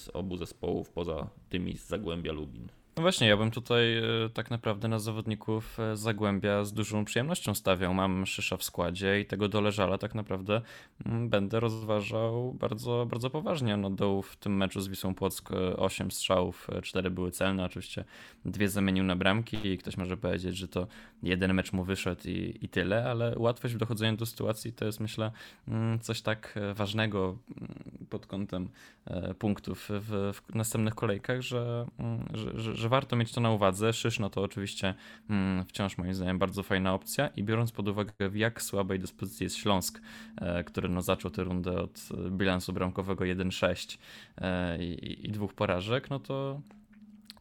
z 0.00 0.10
obu 0.14 0.36
zespołów 0.36 0.90
poza 0.90 1.30
tymi 1.48 1.76
z 1.76 1.86
Zagłębia 1.86 2.32
Lubin. 2.32 2.68
No 2.98 3.02
właśnie, 3.02 3.28
ja 3.28 3.36
bym 3.36 3.50
tutaj 3.50 3.96
e, 3.96 4.02
tak 4.34 4.50
naprawdę 4.50 4.88
na 4.88 4.98
zawodników 4.98 5.80
e, 5.80 5.96
Zagłębia 5.96 6.64
z 6.64 6.72
dużą 6.72 7.04
przyjemnością 7.04 7.54
stawiał. 7.54 7.94
Mam 7.94 8.26
Szysza 8.26 8.56
w 8.56 8.64
składzie 8.64 9.20
i 9.20 9.26
tego 9.26 9.48
doleżala 9.48 9.98
tak 9.98 10.14
naprawdę 10.14 10.60
mm, 11.06 11.28
będę 11.28 11.60
rozważał 11.60 12.52
bardzo, 12.52 13.06
bardzo 13.10 13.30
poważnie. 13.30 13.76
No 13.76 13.90
dołu 13.90 14.22
w 14.22 14.36
tym 14.36 14.56
meczu 14.56 14.80
z 14.80 14.88
Wisłą 14.88 15.14
Płock 15.14 15.50
8 15.76 16.06
e, 16.06 16.10
strzałów, 16.10 16.68
4 16.82 17.10
były 17.10 17.30
celne, 17.30 17.64
oczywiście 17.64 18.04
dwie 18.44 18.68
zamienił 18.68 19.04
na 19.04 19.16
bramki 19.16 19.66
i 19.66 19.78
ktoś 19.78 19.96
może 19.96 20.16
powiedzieć, 20.16 20.56
że 20.56 20.68
to 20.68 20.86
jeden 21.22 21.54
mecz 21.54 21.72
mu 21.72 21.84
wyszedł 21.84 22.28
i, 22.28 22.58
i 22.62 22.68
tyle, 22.68 23.10
ale 23.10 23.34
łatwość 23.38 23.74
w 23.74 23.78
dochodzeniu 23.78 24.16
do 24.16 24.26
sytuacji 24.26 24.72
to 24.72 24.84
jest 24.84 25.00
myślę 25.00 25.32
mm, 25.68 26.00
coś 26.00 26.22
tak 26.22 26.58
ważnego 26.74 27.38
mm, 27.60 27.74
pod 28.10 28.26
kątem 28.26 28.68
punktów 29.38 29.88
w, 29.90 30.32
w 30.34 30.54
następnych 30.54 30.94
kolejkach, 30.94 31.40
że, 31.40 31.86
że, 32.34 32.74
że 32.74 32.87
że 32.88 32.90
warto 32.90 33.16
mieć 33.16 33.32
to 33.32 33.40
na 33.40 33.50
uwadze. 33.50 33.92
Szysz 33.92 34.18
no 34.18 34.30
to 34.30 34.42
oczywiście 34.42 34.94
mm, 35.30 35.64
wciąż 35.64 35.98
moim 35.98 36.14
zdaniem 36.14 36.38
bardzo 36.38 36.62
fajna 36.62 36.94
opcja 36.94 37.28
i 37.28 37.44
biorąc 37.44 37.72
pod 37.72 37.88
uwagę 37.88 38.30
w 38.30 38.36
jak 38.36 38.62
słabej 38.62 38.98
dyspozycji 38.98 39.44
jest 39.44 39.56
Śląsk, 39.56 40.00
e, 40.36 40.64
który 40.64 40.88
no 40.88 41.02
zaczął 41.02 41.30
tę 41.30 41.44
rundę 41.44 41.80
od 41.82 42.08
bilansu 42.30 42.72
bramkowego 42.72 43.24
1-6 43.24 43.98
e, 44.38 44.84
i, 44.84 45.26
i 45.26 45.32
dwóch 45.32 45.54
porażek, 45.54 46.10
no 46.10 46.20
to 46.20 46.60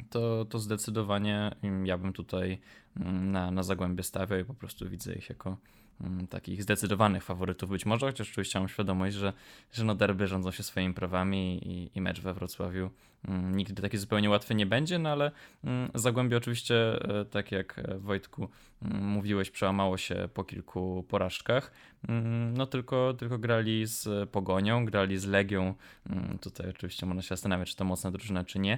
to, 0.10 0.46
to 0.46 0.60
zdecydowanie 0.60 1.56
ja 1.84 1.98
bym 1.98 2.14
tutaj 2.14 2.60
mm, 2.98 3.32
na, 3.32 3.52
na 3.52 3.64
Zagłębie 3.64 4.04
stawiał 4.04 4.40
i 4.40 4.44
po 4.44 4.54
prostu 4.54 4.90
widzę 4.90 5.14
ich 5.14 5.30
jako 5.30 5.58
Mm, 6.02 6.28
takich 6.28 6.64
zdecydowanych 6.64 7.24
faworytów 7.24 7.70
być 7.70 7.86
może, 7.86 8.06
chociaż 8.06 8.32
oczywiście 8.32 8.60
mam 8.60 8.68
świadomość, 8.68 9.16
że, 9.16 9.34
że 9.72 9.84
no 9.84 9.96
derby 9.96 10.28
rządzą 10.28 10.52
się 10.52 10.64
swoimi 10.64 10.94
prawami 10.94 11.68
i, 11.68 11.98
i 11.98 12.02
mecz 12.02 12.22
we 12.22 12.34
Wrocławiu 12.34 12.80
mm, 12.80 12.92
nigdy 13.28 13.82
taki 13.82 13.98
zupełnie 13.98 14.30
łatwy 14.30 14.56
nie 14.56 14.66
będzie, 14.66 15.00
no 15.00 15.10
ale 15.10 15.32
mm, 15.64 15.92
Zagłębie 15.96 16.38
oczywiście, 16.38 17.00
e, 17.20 17.26
tak 17.26 17.52
jak 17.52 17.80
e, 17.80 17.98
Wojtku 17.98 18.50
mm, 18.82 19.06
mówiłeś, 19.06 19.52
przełamało 19.52 19.98
się 19.98 20.30
po 20.34 20.44
kilku 20.44 21.06
porażkach. 21.08 21.72
Mm, 22.08 22.58
no 22.58 22.66
tylko, 22.66 23.14
tylko 23.14 23.38
grali 23.38 23.86
z 23.86 24.30
Pogonią, 24.30 24.86
grali 24.86 25.18
z 25.18 25.26
Legią. 25.26 25.74
Mm, 26.10 26.38
tutaj 26.40 26.70
oczywiście 26.70 27.06
można 27.06 27.22
się 27.22 27.30
zastanawiać, 27.30 27.70
czy 27.70 27.76
to 27.76 27.86
mocna 27.86 28.12
drużyna, 28.12 28.44
czy 28.44 28.60
nie. 28.60 28.78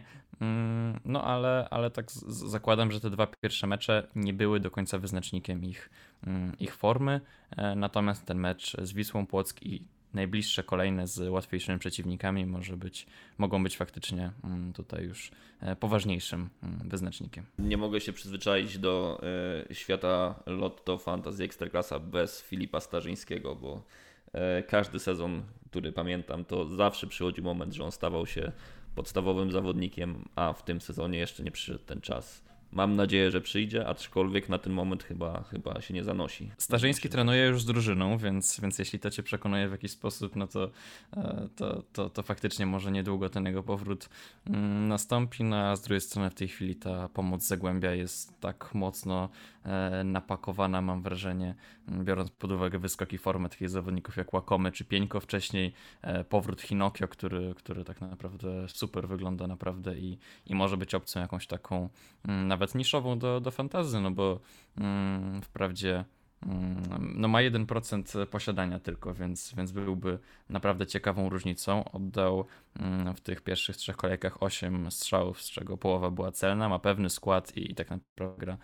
No 1.06 1.24
ale, 1.24 1.68
ale 1.72 1.92
tak 1.92 2.12
zakładam, 2.28 2.92
że 2.92 3.00
te 3.00 3.10
dwa 3.10 3.28
pierwsze 3.28 3.68
mecze 3.68 4.08
nie 4.16 4.34
były 4.34 4.60
do 4.60 4.72
końca 4.72 5.00
wyznacznikiem 5.00 5.64
ich, 5.64 5.90
ich 6.60 6.76
formy. 6.76 7.22
E, 7.58 7.76
natomiast 7.76 8.26
ten 8.26 8.38
mecz 8.38 8.78
z 8.82 8.94
Wisłą 8.94 9.28
Płock 9.28 9.64
i 9.64 9.99
najbliższe 10.14 10.64
kolejne 10.64 11.08
z 11.08 11.30
łatwiejszymi 11.30 11.80
przeciwnikami 11.80 12.46
może 12.46 12.78
być, 12.78 13.08
mogą 13.38 13.64
być 13.64 13.78
faktycznie 13.78 14.32
mm, 14.44 14.74
tutaj 14.74 15.04
już 15.04 15.32
e, 15.62 15.76
poważniejszym 15.76 16.50
mm, 16.64 16.90
wyznacznikiem. 16.90 17.46
Nie 17.60 17.78
mogę 17.78 18.02
się 18.02 18.14
przyzwyczaić 18.14 18.78
do 18.78 19.22
e, 19.70 19.76
świata 19.76 20.44
Lotto 20.46 20.98
Fantasy 20.98 21.44
Ekstraklasa 21.44 22.00
bez 22.00 22.42
Filipa 22.42 22.80
Starzyńskiego, 22.80 23.56
bo 23.56 23.84
e, 24.34 24.64
każdy 24.64 25.00
sezon, 25.00 25.44
który 25.70 25.92
pamiętam, 25.92 26.46
to 26.46 26.66
zawsze 26.66 27.08
przychodzi 27.08 27.42
moment, 27.42 27.74
że 27.74 27.84
on 27.84 27.92
stawał 27.92 28.26
się 28.26 28.52
podstawowym 28.96 29.52
zawodnikiem, 29.52 30.26
a 30.36 30.54
w 30.54 30.64
tym 30.64 30.82
sezonie 30.82 31.20
jeszcze 31.20 31.44
nie 31.44 31.52
przyszedł 31.52 31.84
ten 31.86 32.02
czas. 32.02 32.49
Mam 32.72 32.96
nadzieję, 32.96 33.32
że 33.32 33.42
przyjdzie, 33.42 33.88
aczkolwiek 33.88 34.50
na 34.50 34.58
ten 34.58 34.74
moment 34.74 35.04
chyba, 35.04 35.44
chyba 35.44 35.82
się 35.82 35.94
nie 35.94 36.04
zanosi. 36.04 36.52
Starzyński 36.58 37.10
trenuje 37.10 37.46
już 37.46 37.62
z 37.62 37.66
drużyną, 37.66 38.18
więc, 38.18 38.60
więc 38.60 38.80
jeśli 38.80 39.00
to 39.00 39.12
cię 39.12 39.24
przekonuje 39.24 39.68
w 39.68 39.72
jakiś 39.72 39.92
sposób, 39.92 40.36
no 40.36 40.48
to, 40.48 40.72
e, 41.18 41.48
to, 41.56 41.84
to, 41.94 42.10
to 42.10 42.24
faktycznie 42.24 42.66
może 42.66 42.92
niedługo 42.92 43.30
ten 43.30 43.46
jego 43.46 43.64
powrót 43.64 44.10
mm, 44.48 44.88
nastąpi. 44.88 45.44
No 45.44 45.56
a 45.56 45.76
z 45.76 45.82
drugiej 45.82 46.02
strony 46.02 46.30
w 46.30 46.34
tej 46.34 46.48
chwili 46.48 46.76
ta 46.76 47.10
pomoc 47.10 47.44
Zagłębia 47.44 47.94
jest 47.94 48.40
tak 48.40 48.76
mocno 48.76 49.30
napakowana, 50.04 50.82
mam 50.82 51.02
wrażenie, 51.02 51.56
biorąc 51.88 52.32
pod 52.32 52.52
uwagę 52.52 52.80
wyskoki 52.80 53.18
formy 53.18 53.50
takich 53.50 53.70
zawodników 53.70 54.18
jak 54.18 54.34
Łakomy 54.34 54.72
czy 54.72 54.86
Pieńko 54.86 55.20
wcześniej, 55.20 55.74
e, 56.02 56.24
powrót 56.24 56.62
Hinokio, 56.62 57.08
który, 57.08 57.54
który 57.56 57.84
tak 57.84 58.02
naprawdę 58.02 58.68
super 58.68 59.08
wygląda 59.08 59.48
naprawdę 59.48 60.00
i, 60.00 60.18
i 60.46 60.56
może 60.56 60.78
być 60.78 60.96
opcją 60.96 61.22
jakąś 61.22 61.48
taką 61.48 61.90
na 62.26 62.60
nawet 62.60 62.76
niszową 62.76 63.20
do, 63.20 63.40
do 63.42 63.52
fantazy, 63.52 64.02
no 64.02 64.12
bo 64.12 64.40
mm, 64.78 65.42
wprawdzie 65.42 66.06
mm, 66.44 67.14
no 67.16 67.28
ma 67.28 67.40
1% 67.40 68.26
posiadania 68.26 68.80
tylko, 68.80 69.14
więc, 69.14 69.54
więc 69.58 69.72
byłby 69.72 70.20
naprawdę 70.50 70.88
ciekawą 70.88 71.30
różnicą. 71.30 71.84
Oddał 71.92 72.46
mm, 72.80 73.16
w 73.16 73.22
tych 73.22 73.42
pierwszych 73.42 73.78
trzech 73.78 73.98
kolejkach 73.98 74.44
8 74.44 74.92
strzałów, 74.92 75.42
z 75.42 75.50
czego 75.50 75.78
połowa 75.78 76.12
była 76.12 76.32
celna, 76.32 76.70
ma 76.70 76.80
pewny 76.80 77.10
skład 77.10 77.58
i, 77.58 77.72
i 77.72 77.76
tak 77.76 77.90
naprawdę 77.90 78.36
gra 78.38 78.54
e, 78.54 78.58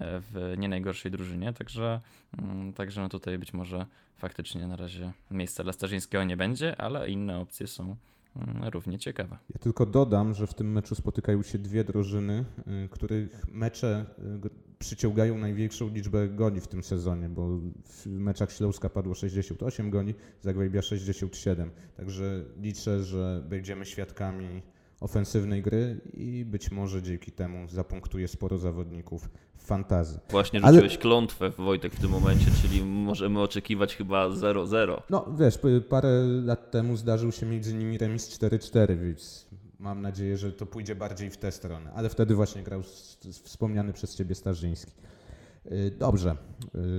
w 0.00 0.54
nie 0.58 0.68
najgorszej 0.68 1.10
drużynie, 1.10 1.52
także, 1.52 2.00
mm, 2.38 2.72
także 2.72 3.00
no 3.00 3.08
tutaj 3.08 3.38
być 3.38 3.52
może 3.52 3.86
faktycznie 4.16 4.66
na 4.66 4.76
razie 4.76 5.12
miejsca 5.30 5.64
dla 5.64 5.72
Starzyńskiego 5.72 6.24
nie 6.24 6.36
będzie, 6.36 6.80
ale 6.80 7.10
inne 7.10 7.38
opcje 7.38 7.66
są 7.66 7.96
Mm, 8.36 8.68
równie 8.68 8.98
ciekawa. 8.98 9.38
Ja 9.54 9.58
tylko 9.58 9.86
dodam, 9.86 10.34
że 10.34 10.46
w 10.46 10.54
tym 10.54 10.72
meczu 10.72 10.94
spotykają 10.94 11.42
się 11.42 11.58
dwie 11.58 11.84
drużyny, 11.84 12.44
y, 12.84 12.88
których 12.88 13.48
mecze 13.48 14.06
y, 14.46 14.50
przyciągają 14.78 15.38
największą 15.38 15.88
liczbę 15.88 16.28
goni 16.28 16.60
w 16.60 16.68
tym 16.68 16.82
sezonie, 16.82 17.28
bo 17.28 17.58
w 17.84 18.06
meczach 18.06 18.52
Śląska 18.52 18.88
padło 18.88 19.14
68 19.14 19.90
goni, 19.90 20.14
Zagłębia 20.40 20.82
67. 20.82 21.70
Także 21.96 22.44
liczę, 22.60 23.04
że 23.04 23.42
będziemy 23.48 23.86
świadkami 23.86 24.62
ofensywnej 25.02 25.62
gry 25.62 26.00
i 26.14 26.44
być 26.44 26.70
może 26.70 27.02
dzięki 27.02 27.32
temu 27.32 27.68
zapunktuje 27.68 28.28
sporo 28.28 28.58
zawodników 28.58 29.30
w 29.56 29.64
fantazji. 29.64 30.18
Właśnie 30.30 30.60
rzuciłeś 30.60 30.92
Ale... 30.92 31.00
klątwę 31.00 31.50
Wojtek 31.50 31.94
w 31.94 32.00
tym 32.00 32.10
momencie, 32.10 32.46
czyli 32.62 32.84
możemy 32.84 33.40
oczekiwać 33.40 33.96
chyba 33.96 34.28
0-0. 34.28 35.02
No 35.10 35.26
wiesz, 35.38 35.58
parę 35.88 36.22
lat 36.44 36.70
temu 36.70 36.96
zdarzył 36.96 37.32
się 37.32 37.46
między 37.46 37.74
nimi 37.74 37.98
remis 37.98 38.28
4-4, 38.28 38.98
więc 38.98 39.46
mam 39.78 40.02
nadzieję, 40.02 40.36
że 40.36 40.52
to 40.52 40.66
pójdzie 40.66 40.94
bardziej 40.94 41.30
w 41.30 41.36
tę 41.36 41.52
stronę. 41.52 41.92
Ale 41.94 42.08
wtedy 42.08 42.34
właśnie 42.34 42.62
grał 42.62 42.82
wspomniany 43.44 43.92
przez 43.92 44.16
Ciebie 44.16 44.34
Starzyński. 44.34 44.92
Y, 45.72 45.90
dobrze, 45.98 46.36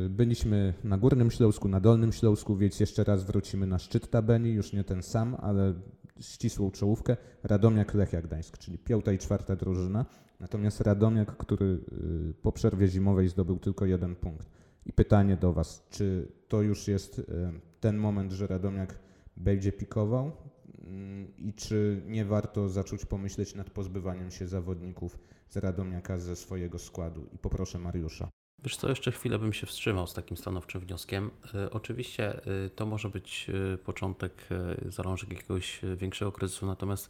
y, 0.05 0.09
byliśmy 0.09 0.73
na 0.83 0.97
Górnym 0.97 1.31
Śląsku, 1.31 1.67
na 1.67 1.79
Dolnym 1.79 2.13
Śląsku, 2.13 2.55
więc 2.55 2.79
jeszcze 2.79 3.03
raz 3.03 3.23
wrócimy 3.23 3.67
na 3.67 3.79
szczyt 3.79 4.09
tabeli, 4.09 4.53
już 4.53 4.73
nie 4.73 4.83
ten 4.83 5.03
sam, 5.03 5.35
ale 5.41 5.73
ścisłą 6.19 6.71
czołówkę. 6.71 7.17
Radomiak, 7.43 7.93
Lechia 7.93 8.21
Gdańsk, 8.21 8.57
czyli 8.57 8.77
piąta 8.77 9.11
i 9.11 9.17
czwarta 9.17 9.55
drużyna. 9.55 10.05
Natomiast 10.39 10.81
Radomiak, 10.81 11.37
który 11.37 11.65
y, 11.65 12.33
po 12.41 12.51
przerwie 12.51 12.87
zimowej 12.87 13.29
zdobył 13.29 13.59
tylko 13.59 13.85
jeden 13.85 14.15
punkt. 14.15 14.49
I 14.85 14.93
pytanie 14.93 15.37
do 15.37 15.53
Was, 15.53 15.87
czy 15.89 16.31
to 16.47 16.61
już 16.61 16.87
jest 16.87 17.21
ten 17.79 17.97
moment, 17.97 18.31
że 18.31 18.47
Radomiak 18.47 18.99
będzie 19.37 19.71
pikował 19.71 20.31
mm, 20.87 21.37
i 21.37 21.53
czy 21.53 22.01
nie 22.07 22.25
warto 22.25 22.69
zacząć 22.69 23.05
pomyśleć 23.05 23.55
nad 23.55 23.69
pozbywaniem 23.69 24.31
się 24.31 24.47
zawodników 24.47 25.19
z 25.49 25.57
Radomiaka 25.57 26.17
ze 26.17 26.35
swojego 26.35 26.79
składu? 26.79 27.27
I 27.33 27.37
poproszę 27.37 27.79
Mariusza. 27.79 28.29
Wiesz 28.63 28.77
co, 28.77 28.89
jeszcze 28.89 29.11
chwilę 29.11 29.39
bym 29.39 29.53
się 29.53 29.67
wstrzymał 29.67 30.07
z 30.07 30.13
takim 30.13 30.37
stanowczym 30.37 30.81
wnioskiem. 30.81 31.31
Y, 31.55 31.71
oczywiście 31.71 32.47
y, 32.65 32.69
to 32.69 32.85
może 32.85 33.09
być 33.09 33.49
y, 33.73 33.77
początek, 33.77 34.47
zalążek 34.89 35.33
jakiegoś 35.33 35.81
większego 35.97 36.31
kryzysu, 36.31 36.65
natomiast 36.65 37.09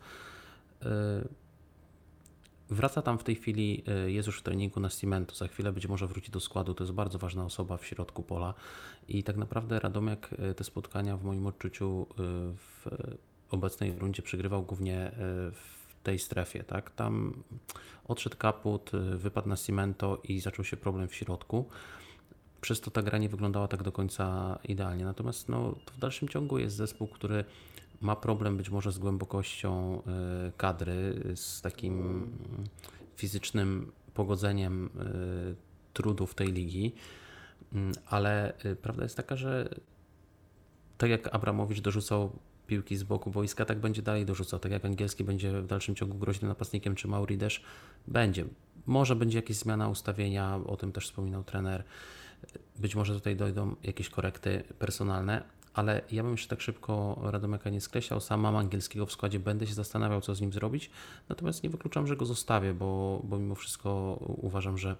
wraca 2.69 3.01
tam 3.01 3.17
w 3.17 3.23
tej 3.23 3.35
chwili, 3.35 3.83
jest 4.05 4.27
już 4.27 4.39
w 4.39 4.43
treningu 4.43 4.79
na 4.79 4.89
Cimentu, 4.89 5.35
za 5.35 5.47
chwilę 5.47 5.71
być 5.71 5.87
może 5.87 6.07
wróci 6.07 6.31
do 6.31 6.39
składu, 6.39 6.73
to 6.73 6.83
jest 6.83 6.93
bardzo 6.93 7.19
ważna 7.19 7.45
osoba 7.45 7.77
w 7.77 7.85
środku 7.85 8.23
pola 8.23 8.53
i 9.07 9.23
tak 9.23 9.37
naprawdę 9.37 9.79
Radomiak 9.79 10.35
te 10.55 10.63
spotkania 10.63 11.17
w 11.17 11.23
moim 11.23 11.47
odczuciu 11.47 12.07
w 12.57 12.87
obecnej 13.49 13.99
rundzie 13.99 14.21
przegrywał 14.21 14.63
głównie 14.63 15.11
w 15.51 15.82
tej 16.03 16.19
strefie, 16.19 16.63
tak? 16.63 16.91
Tam 16.91 17.43
odszedł 18.07 18.37
kaput, 18.37 18.93
y, 18.93 19.17
wypadł 19.17 19.49
na 19.49 19.57
cimento 19.57 20.21
i 20.23 20.39
zaczął 20.39 20.65
się 20.65 20.77
problem 20.77 21.07
w 21.07 21.15
środku. 21.15 21.65
Przez 22.61 22.81
to 22.81 22.91
ta 22.91 23.01
gra 23.01 23.17
nie 23.17 23.29
wyglądała 23.29 23.67
tak 23.67 23.83
do 23.83 23.91
końca 23.91 24.59
idealnie. 24.63 25.05
Natomiast 25.05 25.49
no, 25.49 25.75
w 25.95 25.99
dalszym 25.99 26.29
ciągu 26.29 26.59
jest 26.59 26.75
zespół, 26.75 27.07
który 27.07 27.45
ma 28.01 28.15
problem 28.15 28.57
być 28.57 28.69
może 28.69 28.91
z 28.91 28.99
głębokością 28.99 30.01
y, 30.47 30.51
kadry, 30.57 31.23
z 31.35 31.61
takim 31.61 32.27
fizycznym 33.15 33.91
pogodzeniem 34.13 34.85
y, 34.85 35.55
trudów 35.93 36.35
tej 36.35 36.47
ligi, 36.47 36.95
mm, 37.73 37.93
ale 38.05 38.53
prawda 38.81 39.03
jest 39.03 39.17
taka, 39.17 39.35
że 39.35 39.69
tak 40.97 41.09
jak 41.09 41.35
Abramowicz 41.35 41.81
dorzucał 41.81 42.39
piłki 42.67 42.97
z 42.97 43.03
boku 43.03 43.31
boiska, 43.31 43.65
tak 43.65 43.79
będzie 43.79 44.01
dalej 44.01 44.25
dorzucał. 44.25 44.59
Tak 44.59 44.71
jak 44.71 44.85
angielski 44.85 45.23
będzie 45.23 45.61
w 45.61 45.67
dalszym 45.67 45.95
ciągu 45.95 46.17
groźnym 46.17 46.49
napastnikiem, 46.49 46.95
czy 46.95 47.07
Mauri 47.07 47.37
też 47.37 47.63
będzie. 48.07 48.45
Może 48.85 49.15
będzie 49.15 49.37
jakaś 49.37 49.55
zmiana 49.55 49.89
ustawienia, 49.89 50.59
o 50.65 50.77
tym 50.77 50.91
też 50.91 51.05
wspominał 51.05 51.43
trener. 51.43 51.83
Być 52.79 52.95
może 52.95 53.13
tutaj 53.13 53.35
dojdą 53.35 53.75
jakieś 53.83 54.09
korekty 54.09 54.63
personalne, 54.79 55.43
ale 55.73 56.01
ja 56.11 56.23
bym 56.23 56.31
jeszcze 56.31 56.49
tak 56.49 56.61
szybko 56.61 57.19
Radomeka 57.23 57.69
nie 57.69 57.81
skreślał. 57.81 58.21
Sam 58.21 58.39
mam 58.39 58.55
angielskiego 58.55 59.05
w 59.05 59.11
składzie, 59.11 59.39
będę 59.39 59.67
się 59.67 59.73
zastanawiał, 59.73 60.21
co 60.21 60.35
z 60.35 60.41
nim 60.41 60.53
zrobić. 60.53 60.89
Natomiast 61.29 61.63
nie 61.63 61.69
wykluczam, 61.69 62.07
że 62.07 62.15
go 62.15 62.25
zostawię, 62.25 62.73
bo, 62.73 63.21
bo 63.23 63.39
mimo 63.39 63.55
wszystko 63.55 64.19
uważam, 64.21 64.77
że 64.77 64.95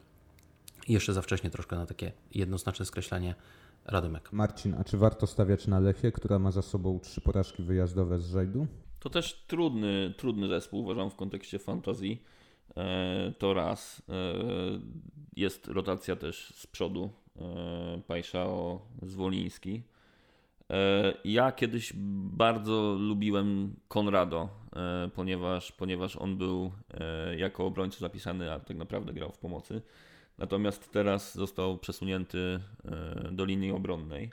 jeszcze 0.87 1.13
za 1.13 1.21
wcześnie 1.21 1.49
troszkę 1.49 1.75
na 1.75 1.85
takie 1.85 2.11
jednoznaczne 2.33 2.85
skreślanie 2.85 3.35
Radomek. 3.85 4.33
Marcin, 4.33 4.75
a 4.79 4.83
czy 4.83 4.97
warto 4.97 5.27
stawiać 5.27 5.67
na 5.67 5.79
Lechię, 5.79 6.11
która 6.11 6.39
ma 6.39 6.51
za 6.51 6.61
sobą 6.61 6.99
trzy 6.99 7.21
porażki 7.21 7.63
wyjazdowe 7.63 8.19
z 8.19 8.31
rzędu? 8.31 8.67
To 8.99 9.09
też 9.09 9.45
trudny, 9.47 10.13
trudny 10.17 10.47
zespół, 10.47 10.79
uważam, 10.79 11.09
w 11.09 11.15
kontekście 11.15 11.59
fantazji. 11.59 12.23
E, 12.77 13.33
to 13.37 13.53
raz. 13.53 14.01
E, 14.09 14.13
jest 15.35 15.67
rotacja 15.67 16.15
też 16.15 16.53
z 16.55 16.67
przodu. 16.67 17.09
E, 17.41 18.01
Pajszao, 18.07 18.81
Zwoliński. 19.01 19.83
Ja 21.23 21.51
kiedyś 21.51 21.93
bardzo 22.33 22.95
lubiłem 22.99 23.75
Konrado, 23.87 24.49
ponieważ, 25.15 25.71
ponieważ 25.71 26.15
on 26.15 26.37
był 26.37 26.71
jako 27.37 27.65
obrońca 27.65 27.99
zapisany, 27.99 28.51
a 28.51 28.59
tak 28.59 28.77
naprawdę 28.77 29.13
grał 29.13 29.31
w 29.31 29.37
pomocy. 29.37 29.81
Natomiast 30.37 30.91
teraz 30.91 31.35
został 31.35 31.77
przesunięty 31.77 32.59
e, 32.85 33.29
do 33.31 33.45
linii 33.45 33.71
obronnej. 33.71 34.31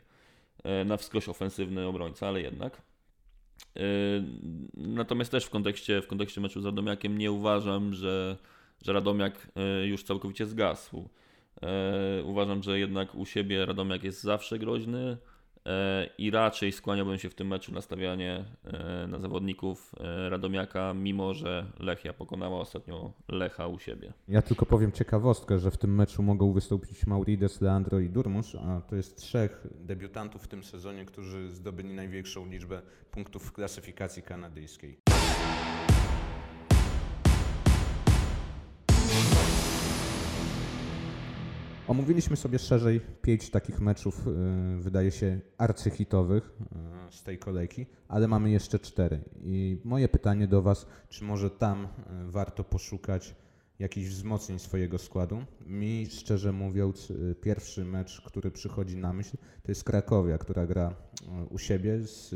E, 0.64 0.84
na 0.84 0.96
wskroś 0.96 1.28
ofensywny 1.28 1.86
obrońca, 1.86 2.28
ale 2.28 2.40
jednak. 2.40 2.82
E, 3.76 3.80
natomiast 4.74 5.30
też 5.30 5.44
w 5.44 5.51
kontekście, 5.51 6.03
w 6.03 6.07
kontekście 6.07 6.40
meczu 6.40 6.61
z 6.61 6.64
Radomiakiem 6.64 7.18
nie 7.18 7.32
uważam, 7.32 7.94
że, 7.94 8.36
że 8.82 8.92
Radomiak 8.92 9.48
już 9.84 10.03
całkowicie 10.03 10.46
zgasł. 10.46 11.09
Uważam, 12.24 12.62
że 12.62 12.78
jednak 12.78 13.14
u 13.14 13.26
siebie 13.26 13.66
Radomiak 13.66 14.05
jest 14.05 14.22
zawsze 14.22 14.59
groźny. 14.59 15.16
E, 15.66 16.06
I 16.18 16.30
raczej 16.30 16.72
skłaniałbym 16.72 17.18
się 17.18 17.30
w 17.30 17.34
tym 17.34 17.48
meczu 17.48 17.72
na 17.72 17.80
stawianie 17.80 18.44
e, 18.64 19.06
na 19.06 19.18
zawodników 19.18 19.94
e, 20.00 20.30
Radomiaka, 20.30 20.94
mimo 20.94 21.34
że 21.34 21.66
Lechia 21.78 22.12
pokonała 22.12 22.61
ostatnio 22.61 23.12
Lecha 23.28 23.66
u 23.66 23.78
siebie. 23.78 24.12
Ja 24.28 24.42
tylko 24.42 24.66
powiem 24.66 24.92
ciekawostkę, 24.92 25.58
że 25.58 25.70
w 25.70 25.76
tym 25.76 25.94
meczu 25.94 26.22
mogą 26.22 26.52
wystąpić 26.52 27.06
Maurides, 27.06 27.61
Leandro 27.61 27.98
i 27.98 28.08
Durmusz, 28.08 28.54
a 28.54 28.80
to 28.80 28.96
jest 28.96 29.16
trzech 29.16 29.66
debiutantów 29.74 30.42
w 30.42 30.48
tym 30.48 30.64
sezonie, 30.64 31.04
którzy 31.04 31.50
zdobyli 31.50 31.94
największą 31.94 32.46
liczbę 32.46 32.82
punktów 33.11 33.42
w 33.44 33.52
klasyfikacji 33.52 34.22
kanadyjskiej. 34.22 35.09
Omówiliśmy 41.91 42.36
sobie 42.36 42.59
szerzej 42.59 43.01
pięć 43.22 43.51
takich 43.51 43.80
meczów, 43.80 44.26
y, 44.26 44.80
wydaje 44.80 45.11
się, 45.11 45.41
arcyhitowych 45.59 46.53
y, 47.11 47.12
z 47.12 47.22
tej 47.22 47.38
kolejki, 47.38 47.86
ale 48.09 48.28
mamy 48.28 48.51
jeszcze 48.51 48.78
cztery. 48.78 49.20
I 49.43 49.80
moje 49.84 50.09
pytanie 50.09 50.47
do 50.47 50.62
Was, 50.62 50.86
czy 51.09 51.24
może 51.24 51.51
tam 51.51 51.84
y, 51.84 51.88
warto 52.30 52.64
poszukać 52.64 53.34
jakichś 53.78 54.09
wzmocnień 54.09 54.59
swojego 54.59 54.99
składu? 54.99 55.45
Mi, 55.66 56.07
szczerze 56.11 56.53
mówiąc, 56.53 57.12
pierwszy 57.41 57.84
mecz, 57.84 58.20
który 58.20 58.51
przychodzi 58.51 58.97
na 58.97 59.12
myśl, 59.12 59.36
to 59.62 59.70
jest 59.70 59.84
Krakowia, 59.84 60.38
która 60.38 60.66
gra 60.66 60.95
u 61.51 61.59
siebie 61.59 62.03
z 62.03 62.34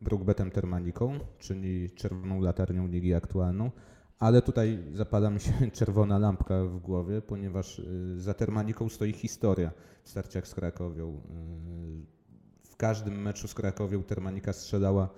Brookbetem 0.00 0.50
Termaliką, 0.50 1.18
czyli 1.38 1.90
czerwoną 1.90 2.40
latarnią 2.40 2.86
ligi 2.86 3.14
aktualną. 3.14 3.70
Ale 4.18 4.42
tutaj 4.42 4.78
zapala 4.92 5.30
mi 5.30 5.40
się 5.40 5.52
czerwona 5.78 6.18
lampka 6.18 6.64
w 6.64 6.78
głowie, 6.78 7.22
ponieważ 7.22 7.78
y, 7.78 8.20
za 8.20 8.34
Termaliką 8.34 8.88
stoi 8.88 9.12
historia 9.12 9.70
w 10.02 10.08
starciach 10.08 10.48
z 10.48 10.54
Krakowią. 10.54 11.08
Y, 11.10 12.70
W 12.70 12.76
każdym 12.76 13.22
meczu 13.22 13.48
z 13.48 13.54
Krakowią 13.54 14.02
Termalika 14.02 14.52
strzelała 14.52 15.08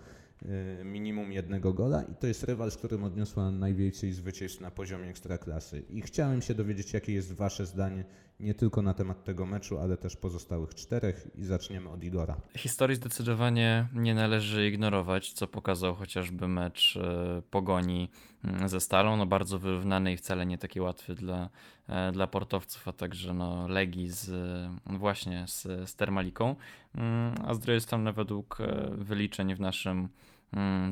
minimum 0.84 1.32
jednego 1.32 1.72
gola 1.72 2.02
i 2.02 2.14
to 2.14 2.26
jest 2.26 2.44
rywal, 2.44 2.70
z 2.70 2.76
którym 2.76 3.04
odniosła 3.04 3.50
najwięcej 3.50 4.12
zwycięstw 4.12 4.60
na 4.60 4.70
poziomie 4.70 5.08
ekstraklasy. 5.08 5.82
I 5.90 6.02
chciałem 6.02 6.42
się 6.42 6.54
dowiedzieć, 6.54 6.92
jakie 6.92 7.12
jest 7.12 7.32
Wasze 7.32 7.66
zdanie 7.66 8.04
nie 8.40 8.54
tylko 8.54 8.82
na 8.82 8.94
temat 8.94 9.24
tego 9.24 9.46
meczu, 9.46 9.78
ale 9.78 9.96
też 9.96 10.16
pozostałych 10.16 10.74
czterech 10.74 11.28
i 11.34 11.44
zaczniemy 11.44 11.90
od 11.90 12.04
Igora. 12.04 12.36
Historii 12.56 12.96
zdecydowanie 12.96 13.88
nie 13.94 14.14
należy 14.14 14.68
ignorować, 14.68 15.32
co 15.32 15.46
pokazał 15.46 15.94
chociażby 15.94 16.48
mecz 16.48 16.96
e, 16.96 17.42
Pogoni 17.50 18.10
mm, 18.44 18.68
ze 18.68 18.80
Stalą, 18.80 19.16
no 19.16 19.26
bardzo 19.26 19.58
wyrównany 19.58 20.12
i 20.12 20.16
wcale 20.16 20.46
nie 20.46 20.58
taki 20.58 20.80
łatwy 20.80 21.14
dla, 21.14 21.50
e, 21.88 22.12
dla 22.12 22.26
portowców, 22.26 22.88
a 22.88 22.92
także 22.92 23.34
no 23.34 23.68
Legii 23.68 24.10
z, 24.10 24.28
e, 24.28 24.98
właśnie 24.98 25.44
z, 25.48 25.62
z 25.62 25.94
Termaliką, 25.94 26.56
Mm, 26.94 27.34
a 27.46 27.54
z 27.54 27.58
drugiej 27.58 27.80
strony 27.80 28.12
według 28.12 28.60
e, 28.60 28.90
wyliczeń 28.90 29.54
w 29.54 29.60
naszym 29.60 30.08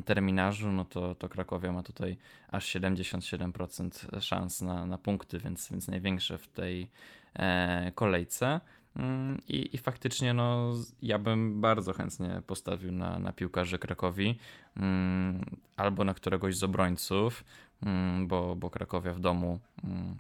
terminarzu, 0.05 0.73
no 0.73 0.85
to, 0.85 1.15
to 1.15 1.29
Krakowia 1.29 1.73
ma 1.73 1.83
tutaj 1.83 2.17
aż 2.49 2.67
77% 2.67 4.21
szans 4.21 4.63
na, 4.63 4.87
na 4.87 4.99
punkty, 4.99 5.39
więc, 5.39 5.71
więc 5.71 5.89
największe 5.89 6.39
w 6.39 6.49
tej 6.49 6.89
e, 7.35 7.93
kolejce. 7.95 8.61
Mm, 8.97 9.41
I, 9.49 9.77
I 9.77 9.79
faktycznie 9.79 10.35
no, 10.35 10.73
ja 11.03 11.19
bym 11.19 11.61
bardzo 11.61 11.93
chętnie 11.93 12.43
postawił 12.47 12.93
na, 12.93 13.19
na 13.19 13.33
piłkarzy 13.33 13.79
Krakowi 13.79 14.39
mm, 14.77 15.45
albo 15.77 16.05
na 16.05 16.15
któregoś 16.15 16.57
z 16.57 16.63
obrońców, 16.63 17.45
mm, 17.83 18.27
bo, 18.27 18.57
bo 18.57 18.71
Krakowia 18.71 19.13
w 19.13 19.21
domu 19.21 19.59
mm, 19.85 20.17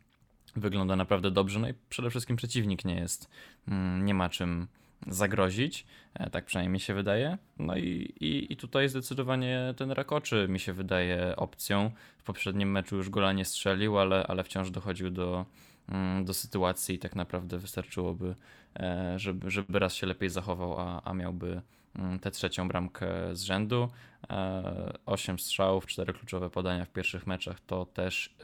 wygląda 0.56 0.96
naprawdę 0.96 1.30
dobrze. 1.30 1.58
No 1.60 1.68
i 1.68 1.74
przede 1.88 2.10
wszystkim 2.10 2.36
przeciwnik 2.36 2.84
nie 2.84 2.94
jest, 2.94 3.30
mm, 3.68 4.04
nie 4.04 4.14
ma 4.14 4.28
czym 4.28 4.66
zagrozić, 5.06 5.86
e, 6.14 6.30
tak 6.30 6.44
przynajmniej 6.44 6.72
mi 6.72 6.80
się 6.80 6.94
wydaje. 6.94 7.38
No 7.58 7.76
i, 7.76 8.14
i, 8.20 8.52
i 8.52 8.56
tutaj 8.56 8.88
zdecydowanie 8.88 9.74
ten 9.76 9.90
Rakoczy 9.90 10.46
mi 10.48 10.60
się 10.60 10.72
wydaje 10.72 11.36
opcją. 11.36 11.90
W 12.18 12.22
poprzednim 12.22 12.70
meczu 12.70 12.96
już 12.96 13.10
gola 13.10 13.32
nie 13.32 13.44
strzelił, 13.44 13.98
ale, 13.98 14.26
ale 14.26 14.44
wciąż 14.44 14.70
dochodził 14.70 15.10
do, 15.10 15.46
mm, 15.88 16.24
do 16.24 16.34
sytuacji 16.34 16.94
i 16.94 16.98
tak 16.98 17.16
naprawdę 17.16 17.58
wystarczyłoby, 17.58 18.34
e, 18.76 19.18
żeby, 19.18 19.50
żeby 19.50 19.78
raz 19.78 19.94
się 19.94 20.06
lepiej 20.06 20.30
zachował, 20.30 20.80
a, 20.80 21.02
a 21.04 21.14
miałby 21.14 21.62
mm, 21.96 22.18
tę 22.18 22.30
trzecią 22.30 22.68
bramkę 22.68 23.08
z 23.32 23.42
rzędu. 23.42 23.88
E, 24.30 24.92
Osiem 25.06 25.38
strzałów, 25.38 25.86
cztery 25.86 26.12
kluczowe 26.12 26.50
podania 26.50 26.84
w 26.84 26.90
pierwszych 26.90 27.26
meczach 27.26 27.60
to 27.60 27.86
też 27.86 28.34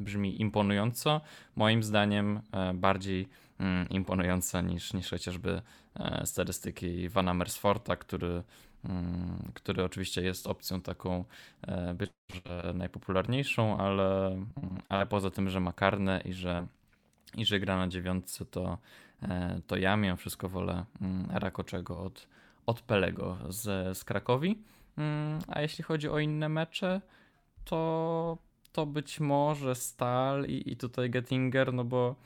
brzmi 0.00 0.40
imponująco. 0.40 1.20
Moim 1.56 1.82
zdaniem 1.82 2.40
bardziej 2.74 3.28
mm, 3.64 3.88
imponująco 3.88 4.60
niż, 4.60 4.92
niż 4.92 5.10
chociażby 5.10 5.62
e, 5.94 6.26
statystyki 6.26 7.08
Vana 7.08 7.34
Mersforta, 7.34 7.96
który, 7.96 8.42
mm, 8.84 9.50
który 9.54 9.84
oczywiście 9.84 10.22
jest 10.22 10.46
opcją 10.46 10.80
taką 10.80 11.24
e, 11.62 11.94
być 11.94 12.10
może 12.30 12.74
najpopularniejszą, 12.74 13.78
ale, 13.78 14.26
mm, 14.26 14.48
ale 14.88 15.06
poza 15.06 15.30
tym, 15.30 15.50
że 15.50 15.60
ma 15.60 15.72
karne 15.72 16.20
i 16.24 16.32
że, 16.32 16.66
i 17.36 17.46
że 17.46 17.60
gra 17.60 17.76
na 17.76 17.88
dziewiątce, 17.88 18.44
to, 18.44 18.78
e, 19.22 19.60
to 19.66 19.76
ja 19.76 19.96
mimo 19.96 20.16
wszystko 20.16 20.48
wolę 20.48 20.84
Rakoczego 21.30 22.00
od, 22.00 22.26
od 22.66 22.80
Pelego 22.80 23.38
z, 23.48 23.98
z 23.98 24.04
Krakowi. 24.04 24.58
A 25.48 25.60
jeśli 25.60 25.84
chodzi 25.84 26.08
o 26.08 26.18
inne 26.18 26.48
mecze, 26.48 27.00
to, 27.64 28.38
to 28.72 28.86
być 28.86 29.20
może 29.20 29.74
Stal 29.74 30.44
i, 30.44 30.72
i 30.72 30.76
tutaj 30.76 31.10
Gettinger, 31.10 31.72
no 31.72 31.84
bo, 31.84 32.16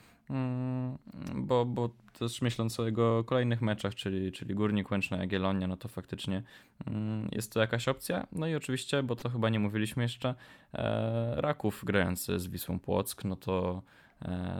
bo, 1.34 1.64
bo 1.64 1.90
też 2.18 2.42
myśląc 2.42 2.80
o 2.80 2.86
jego 2.86 3.24
kolejnych 3.24 3.62
meczach, 3.62 3.94
czyli, 3.94 4.32
czyli 4.32 4.54
Górnik 4.54 4.90
Łęczna, 4.90 5.16
Jagiellonia, 5.16 5.66
no 5.66 5.76
to 5.76 5.88
faktycznie 5.88 6.42
mm, 6.86 7.28
jest 7.32 7.52
to 7.52 7.60
jakaś 7.60 7.88
opcja. 7.88 8.26
No 8.32 8.46
i 8.46 8.54
oczywiście, 8.54 9.02
bo 9.02 9.16
to 9.16 9.28
chyba 9.28 9.48
nie 9.48 9.60
mówiliśmy 9.60 10.02
jeszcze, 10.02 10.34
e, 10.74 11.34
Raków 11.40 11.84
grający 11.84 12.38
z 12.38 12.46
Wisłą 12.46 12.78
Płock, 12.78 13.24
no 13.24 13.36
to, 13.36 13.82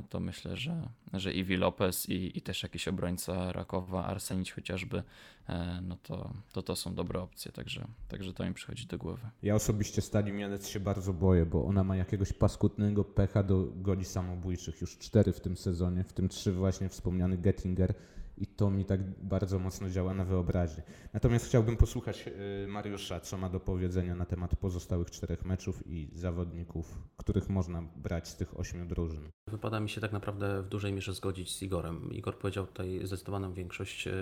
to 0.09 0.21
myślę, 0.21 0.57
że, 0.57 0.89
że 1.13 1.33
Iwi 1.33 1.57
Lopez 1.57 2.09
i, 2.09 2.39
i 2.39 2.43
też 2.43 2.63
jakiś 2.63 2.89
obrońca 2.89 3.53
Rakowa, 3.53 4.05
Arsenić 4.05 4.53
chociażby, 4.53 5.03
e, 5.49 5.81
no 5.83 5.97
to, 6.03 6.35
to 6.53 6.63
to 6.63 6.77
są 6.77 6.95
dobre 6.95 7.21
opcje, 7.21 7.53
także, 7.53 7.87
także 8.09 8.33
to 8.33 8.45
mi 8.45 8.55
przychodzi 8.55 8.87
do 8.87 8.99
głowy. 8.99 9.29
Ja 9.43 9.55
osobiście 9.55 10.03
Stali 10.03 10.33
Mielec 10.33 10.69
się 10.69 10.81
bardzo 10.81 11.13
boję, 11.13 11.47
bo 11.47 11.65
ona 11.65 11.85
ma 11.85 11.97
jakiegoś 11.97 12.33
paskudnego 12.33 13.05
pecha 13.05 13.43
do 13.43 13.65
goli 13.77 14.05
samobójczych. 14.05 14.81
Już 14.81 14.99
cztery 14.99 15.33
w 15.33 15.41
tym 15.41 15.57
sezonie, 15.57 16.05
w 16.05 16.13
tym 16.13 16.29
trzy 16.29 16.53
właśnie 16.53 16.89
wspomniany 16.89 17.39
Gettinger 17.39 17.95
i 18.41 18.47
to 18.47 18.71
mi 18.71 18.85
tak 18.85 19.01
bardzo 19.21 19.59
mocno 19.59 19.91
działa 19.91 20.15
na 20.15 20.25
wyobraźnię. 20.25 20.83
Natomiast 21.13 21.47
chciałbym 21.47 21.77
posłuchać 21.77 22.25
y, 22.65 22.69
Mariusza, 22.69 23.21
co 23.21 23.39
ma 23.39 23.49
do 23.49 23.61
powiedzenia 23.61 24.15
na 24.15 24.27
temat 24.27 24.57
pozostałych 24.57 25.11
czterech 25.11 25.45
meczów 25.45 25.87
i 25.87 26.11
zawodników, 26.13 26.99
których 27.17 27.49
można 27.49 27.83
brać 27.97 28.29
z 28.29 28.37
tych 28.37 28.61
ośmiu 28.61 28.87
drużyn. 28.87 29.29
Wypada 29.47 29.81
mi 29.81 29.89
się 29.89 30.01
tak 30.01 30.13
naprawdę 30.13 30.63
w 30.63 30.69
dużej 30.69 30.93
mierze 30.93 31.15
zgodzić 31.15 31.57
z 31.57 31.63
Igorem. 31.63 32.13
Igor 32.13 32.39
powiedział 32.39 32.67
tutaj 32.67 33.01
zdecydowaną 33.05 33.53
większość 33.53 34.07
e, 34.07 34.13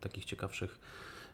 takich 0.00 0.24
ciekawszych 0.24 0.80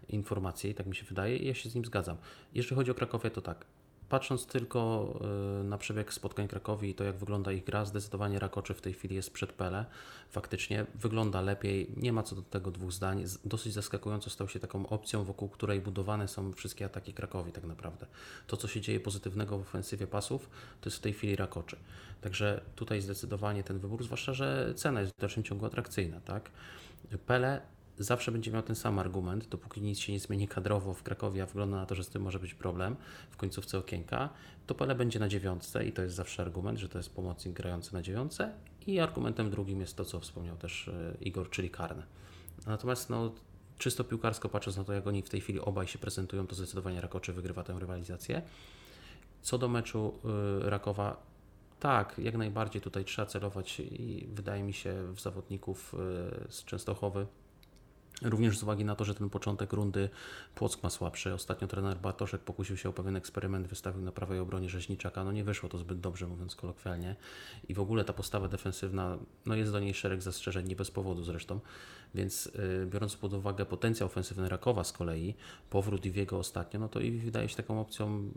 informacji, 0.09 0.75
tak 0.75 0.87
mi 0.87 0.95
się 0.95 1.05
wydaje, 1.05 1.37
i 1.37 1.47
ja 1.47 1.55
się 1.55 1.71
z 1.71 1.75
nim 1.75 1.85
zgadzam. 1.85 2.17
Jeżeli 2.55 2.77
chodzi 2.77 2.91
o 2.91 2.95
Krakowię, 2.95 3.31
to 3.31 3.41
tak. 3.41 3.67
Patrząc 4.09 4.47
tylko 4.47 5.13
e, 5.61 5.65
na 5.65 5.79
przebieg 5.79 6.13
spotkań 6.13 6.49
Krakowi 6.49 6.91
i 6.91 6.95
to, 6.95 7.05
jak 7.05 7.17
wygląda 7.17 7.53
ich 7.53 7.65
gra, 7.65 7.85
zdecydowanie 7.85 8.39
Rakoczy 8.39 8.75
w 8.75 8.81
tej 8.81 8.93
chwili 8.93 9.17
jest 9.17 9.31
przed 9.31 9.53
Pele. 9.53 9.85
Faktycznie 10.31 10.87
wygląda 10.95 11.41
lepiej, 11.41 11.91
nie 11.97 12.13
ma 12.13 12.23
co 12.23 12.37
do 12.37 12.43
tego 12.43 12.71
dwóch 12.71 12.93
zdań. 12.93 13.25
Dosyć 13.45 13.73
zaskakująco 13.73 14.31
stał 14.31 14.49
się 14.49 14.61
taką 14.61 14.89
opcją, 14.89 15.25
wokół 15.25 15.49
której 15.49 15.81
budowane 15.81 16.29
są 16.29 16.53
wszystkie 16.53 16.85
ataki 16.85 17.15
Krakowi 17.15 17.53
tak 17.53 17.65
naprawdę. 17.65 18.07
To, 18.47 18.57
co 18.57 18.69
się 18.69 18.81
dzieje 18.81 19.01
pozytywnego 19.01 19.59
w 19.59 19.63
ofensywie 19.63 20.07
pasów, 20.07 20.51
to 20.81 20.89
jest 20.89 20.97
w 20.97 21.01
tej 21.01 21.13
chwili 21.13 21.37
Rakoczy. 21.37 21.77
Także 22.21 22.61
tutaj 22.77 23.01
zdecydowanie 23.01 23.65
ten 23.65 23.79
wybór, 23.79 24.05
zwłaszcza, 24.05 24.35
że 24.35 24.73
cena 24.75 25.01
jest 25.01 25.13
w 25.13 25.21
dalszym 25.21 25.43
ciągu 25.43 25.67
atrakcyjna, 25.67 26.21
tak? 26.21 26.51
Pele 27.27 27.76
zawsze 27.99 28.33
będzie 28.33 28.51
miał 28.51 28.63
ten 28.63 28.77
sam 28.77 28.99
argument, 28.99 29.49
dopóki 29.49 29.83
nic 29.83 29.99
się 29.99 30.13
nie 30.13 30.21
zmieni 30.21 30.49
kadrowo 30.49 30.95
w 30.95 31.03
Krakowie, 31.03 31.43
a 31.43 31.47
wygląda 31.47 31.77
na 31.77 31.87
to, 31.87 31.95
że 31.95 32.05
z 32.05 32.09
tym 32.09 32.23
może 32.23 32.39
być 32.39 32.55
problem 32.55 32.97
w 33.31 33.37
końcówce 33.37 33.79
okienka, 33.79 34.29
to 34.67 34.75
Pele 34.75 34.95
będzie 34.95 35.19
na 35.19 35.29
dziewiątce 35.29 35.87
i 35.87 35.93
to 35.93 36.03
jest 36.03 36.15
zawsze 36.15 36.43
argument, 36.43 36.79
że 36.79 36.89
to 36.89 36.99
jest 36.99 37.15
pomocnik 37.15 37.55
grający 37.55 37.95
na 37.95 38.03
dziewiątce 38.03 38.53
i 38.87 39.01
argumentem 39.01 39.51
drugim 39.51 39.81
jest 39.81 39.97
to, 39.97 40.05
co 40.05 40.21
wspomniał 40.21 40.57
też 40.57 40.89
e, 40.89 41.17
Igor, 41.21 41.51
czyli 41.51 41.71
karne. 41.71 42.03
Natomiast 42.67 43.11
no, 43.11 43.33
czysto 43.79 44.05
piłkarsko 44.05 44.49
patrząc 44.49 44.77
na 44.77 44.85
to, 44.85 44.93
jak 44.93 45.07
oni 45.07 45.23
w 45.23 45.29
tej 45.29 45.41
chwili 45.41 45.61
obaj 45.61 45.87
się 45.87 45.99
prezentują, 45.99 46.47
to 46.47 46.55
zdecydowanie 46.55 47.01
Rakoczy 47.01 47.33
wygrywa 47.33 47.63
tę 47.63 47.77
rywalizację. 47.79 48.43
Co 49.43 49.59
do 49.59 49.69
meczu 49.69 50.19
y, 50.67 50.71
Rakowa, 50.71 51.23
tak, 51.81 52.19
jak 52.19 52.37
najbardziej 52.37 52.83
tutaj 52.83 53.05
trzeba 53.05 53.27
celować 53.27 53.81
i 53.81 54.27
wydaje 54.33 54.63
mi 54.63 54.73
się 54.73 55.13
w 55.13 55.21
zawodników 55.21 55.95
y, 55.95 56.53
z 56.53 56.65
Częstochowy. 56.65 57.27
Również 58.23 58.59
z 58.59 58.63
uwagi 58.63 58.85
na 58.85 58.97
to, 58.97 59.05
że 59.05 59.15
ten 59.15 59.31
początek 59.31 59.73
rundy 59.73 60.09
Płock 60.55 60.83
ma 60.83 60.91
słabszy. 60.91 61.35
Ostatnio 61.35 61.69
trener 61.69 61.97
Bartoszek 61.99 62.41
pokusił 62.41 62.77
się 62.77 62.89
o 62.89 62.93
pewien 62.93 63.17
eksperyment, 63.17 63.67
wystawił 63.67 64.03
na 64.03 64.13
prawej 64.13 64.39
obronie 64.39 64.69
Rzeźniczaka. 64.69 65.25
No 65.25 65.33
nie 65.33 65.45
wyszło 65.45 65.69
to 65.69 65.79
zbyt 65.79 66.01
dobrze, 66.01 66.27
mówiąc 66.27 66.57
kolokwialnie. 66.57 67.17
I 67.69 67.75
w 67.75 67.81
ogóle 67.81 68.05
ta 68.05 68.13
postawa 68.13 68.49
defensywna, 68.49 69.19
no 69.47 69.55
jest 69.55 69.73
do 69.73 69.81
niej 69.81 69.95
szereg 69.95 70.23
zastrzeżeń, 70.23 70.69
nie 70.69 70.77
bez 70.77 70.91
powodu 70.91 71.25
zresztą. 71.25 71.61
Więc 72.15 72.47
yy, 72.47 72.87
biorąc 72.87 73.17
pod 73.17 73.33
uwagę 73.33 73.67
potencjał 73.67 74.07
ofensywny 74.07 74.49
Rakowa 74.49 74.85
z 74.85 74.93
kolei, 74.93 75.35
powrót 75.71 76.07
i 76.07 76.13
jego 76.13 76.39
ostatnio, 76.39 76.81
no 76.81 76.89
to 76.89 77.01
i 77.01 77.11
wydaje 77.11 77.49
się 77.49 77.57
taką 77.57 77.81
opcją 77.81 78.31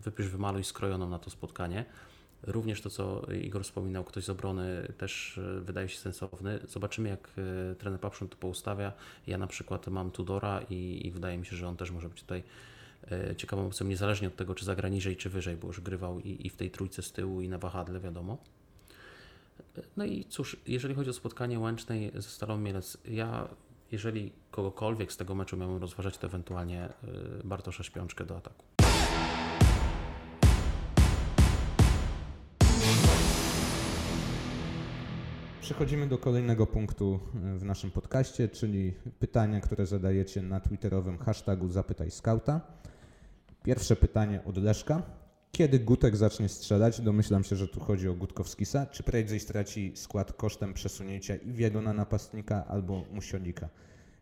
wypisz, 0.00 0.28
wymaluj 0.28 0.64
skrojoną 0.64 1.08
na 1.08 1.18
to 1.18 1.30
spotkanie. 1.30 1.84
Również 2.42 2.80
to, 2.80 2.90
co 2.90 3.26
Igor 3.42 3.64
wspominał, 3.64 4.04
ktoś 4.04 4.24
z 4.24 4.30
obrony 4.30 4.92
też 4.98 5.38
e, 5.38 5.60
wydaje 5.60 5.88
się 5.88 5.98
sensowny. 5.98 6.58
Zobaczymy, 6.68 7.08
jak 7.08 7.30
e, 7.70 7.74
trener 7.74 8.00
Papszun 8.00 8.28
to 8.28 8.36
poustawia. 8.36 8.92
Ja 9.26 9.38
na 9.38 9.46
przykład 9.46 9.86
mam 9.86 10.10
Tudora 10.10 10.60
i, 10.70 11.06
i 11.06 11.10
wydaje 11.10 11.38
mi 11.38 11.46
się, 11.46 11.56
że 11.56 11.68
on 11.68 11.76
też 11.76 11.90
może 11.90 12.08
być 12.08 12.20
tutaj 12.20 12.42
e, 13.10 13.36
ciekawą 13.36 13.66
opcją, 13.66 13.86
niezależnie 13.86 14.28
od 14.28 14.36
tego, 14.36 14.54
czy 14.54 14.64
zagra 14.64 14.88
niżej, 14.88 15.16
czy 15.16 15.30
wyżej, 15.30 15.56
bo 15.56 15.66
już 15.66 15.80
grywał 15.80 16.20
i, 16.20 16.46
i 16.46 16.50
w 16.50 16.56
tej 16.56 16.70
trójce 16.70 17.02
z 17.02 17.12
tyłu, 17.12 17.40
i 17.40 17.48
na 17.48 17.58
wahadle, 17.58 18.00
wiadomo. 18.00 18.38
No 19.96 20.04
i 20.04 20.24
cóż, 20.24 20.56
jeżeli 20.66 20.94
chodzi 20.94 21.10
o 21.10 21.12
spotkanie 21.12 21.58
Łęcznej 21.58 22.12
ze 22.14 22.22
Starą 22.22 22.58
Mielec, 22.58 22.98
ja 23.04 23.48
jeżeli 23.92 24.32
kogokolwiek 24.50 25.12
z 25.12 25.16
tego 25.16 25.34
meczu 25.34 25.56
miałbym 25.56 25.78
rozważać, 25.78 26.18
to 26.18 26.26
ewentualnie 26.26 26.88
Bartosza 27.44 27.82
Śpiączkę 27.82 28.24
do 28.24 28.36
ataku. 28.36 28.69
Przechodzimy 35.70 36.06
do 36.06 36.18
kolejnego 36.18 36.66
punktu 36.66 37.20
e, 37.34 37.58
w 37.58 37.64
naszym 37.64 37.90
podcaście, 37.90 38.48
czyli 38.48 38.94
pytania, 39.18 39.60
które 39.60 39.86
zadajecie 39.86 40.42
na 40.42 40.60
twitterowym 40.60 41.18
hashtagu 41.18 41.68
Zapytaj 41.68 42.10
Skauta. 42.10 42.60
Pierwsze 43.62 43.96
pytanie 43.96 44.40
od 44.44 44.56
Leszka. 44.56 45.02
Kiedy 45.52 45.78
Gutek 45.78 46.16
zacznie 46.16 46.48
strzelać? 46.48 47.00
Domyślam 47.00 47.44
się, 47.44 47.56
że 47.56 47.68
tu 47.68 47.80
chodzi 47.80 48.08
o 48.08 48.14
Gutkowskisa. 48.14 48.86
Czy 48.86 49.02
prędzej 49.02 49.40
straci 49.40 49.92
skład 49.94 50.32
kosztem 50.32 50.74
przesunięcia 50.74 51.36
Iwiego 51.36 51.82
na 51.82 51.92
napastnika 51.92 52.66
albo 52.66 53.04
Musiolika? 53.12 53.68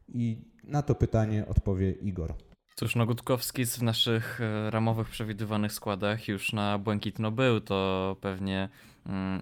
I 0.09 0.39
na 0.65 0.83
to 0.83 0.95
pytanie 0.95 1.47
odpowie 1.47 1.91
Igor. 1.91 2.35
Cóż, 2.79 2.97
no 2.97 3.07
Gutkowski 3.07 3.67
w 3.67 3.83
naszych 3.83 4.41
e, 4.41 4.71
ramowych 4.71 5.09
przewidywanych 5.09 5.73
składach 5.73 6.29
już 6.29 6.53
na 6.53 6.79
błękitno 6.79 7.31
był, 7.31 7.61
to 7.61 8.17
pewnie 8.21 8.69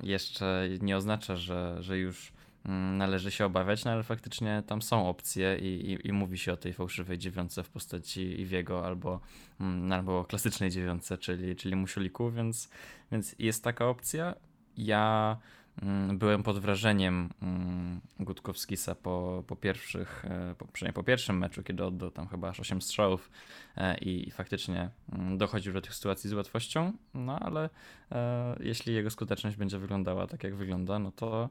jeszcze 0.02 0.68
nie 0.80 0.96
oznacza, 0.96 1.36
że, 1.36 1.76
że 1.80 1.98
już 1.98 2.32
mm, 2.64 2.98
należy 2.98 3.30
się 3.30 3.44
obawiać, 3.44 3.84
no 3.84 3.90
ale 3.90 4.02
faktycznie 4.02 4.62
tam 4.66 4.82
są 4.82 5.08
opcje 5.08 5.58
i, 5.58 5.92
i, 5.92 6.08
i 6.08 6.12
mówi 6.12 6.38
się 6.38 6.52
o 6.52 6.56
tej 6.56 6.72
fałszywej 6.72 7.18
dziewiątce 7.18 7.62
w 7.62 7.68
postaci 7.68 8.40
Iwiego 8.40 8.86
albo, 8.86 9.20
mm, 9.60 9.92
albo 9.92 10.24
klasycznej 10.24 10.70
dziewiątce, 10.70 11.18
czyli, 11.18 11.56
czyli 11.56 11.76
Musiuliku, 11.76 12.30
więc, 12.30 12.68
więc 13.12 13.34
jest 13.38 13.64
taka 13.64 13.88
opcja. 13.88 14.34
Ja 14.76 15.36
Mm, 15.36 15.65
byłem 16.12 16.42
pod 16.42 16.58
wrażeniem 16.58 17.30
mm, 17.42 18.00
Gutkowskisa 18.20 18.94
po, 18.94 19.44
po 19.46 19.56
pierwszych, 19.56 20.24
e, 20.24 20.54
po, 20.58 20.66
przynajmniej 20.66 20.94
po 20.94 21.02
pierwszym 21.02 21.38
meczu, 21.38 21.62
kiedy 21.62 21.84
oddał 21.84 22.10
tam 22.10 22.28
chyba 22.28 22.48
aż 22.48 22.60
8 22.60 22.82
strzałów 22.82 23.30
e, 23.76 23.98
i, 23.98 24.28
i 24.28 24.30
faktycznie 24.30 24.90
mm, 25.12 25.38
dochodził 25.38 25.72
do 25.72 25.80
tych 25.80 25.94
sytuacji 25.94 26.30
z 26.30 26.32
łatwością, 26.32 26.92
no 27.14 27.38
ale 27.38 27.70
e, 28.12 28.56
jeśli 28.60 28.94
jego 28.94 29.10
skuteczność 29.10 29.56
będzie 29.56 29.78
wyglądała 29.78 30.26
tak 30.26 30.44
jak 30.44 30.54
wygląda, 30.54 30.98
no 30.98 31.12
to, 31.12 31.50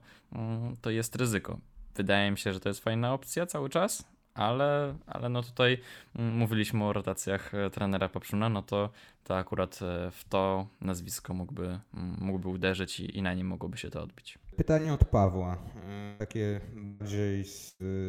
to 0.81 0.89
jest 0.89 1.15
ryzyko. 1.15 1.59
Wydaje 1.95 2.31
mi 2.31 2.37
się, 2.37 2.53
że 2.53 2.59
to 2.59 2.69
jest 2.69 2.83
fajna 2.83 3.13
opcja 3.13 3.45
cały 3.45 3.69
czas, 3.69 4.14
ale, 4.35 4.95
ale 5.05 5.29
no 5.29 5.43
tutaj 5.43 5.77
mm, 6.15 6.37
mówiliśmy 6.37 6.83
o 6.85 6.93
rotacjach 6.93 7.53
e, 7.53 7.69
trenera 7.69 8.09
Papszuna, 8.09 8.49
no 8.49 8.61
to, 8.61 8.89
to 9.23 9.37
akurat 9.37 9.79
e, 9.81 10.11
w 10.11 10.23
to 10.29 10.67
nazwisko 10.81 11.33
mógłby, 11.33 11.65
mm, 11.65 12.17
mógłby 12.19 12.49
uderzyć 12.49 12.99
i, 12.99 13.17
i 13.17 13.21
na 13.21 13.33
nim 13.33 13.47
mogłoby 13.47 13.77
się 13.77 13.89
to 13.89 14.03
odbić. 14.03 14.39
Pytanie 14.57 14.93
od 14.93 15.05
Pawła, 15.05 15.57
e, 15.75 16.15
takie 16.19 16.61
bardziej 16.75 17.45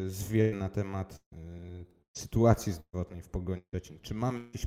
zwierne 0.07 0.59
na 0.59 0.69
temat 0.69 1.19
sytuacji 2.17 2.73
zdrowotnej 2.73 3.21
w 3.21 3.29
Pogoni 3.29 3.61
Szczecin. 3.61 3.99
Czy 4.01 4.13
mamy 4.13 4.45
jakieś 4.45 4.65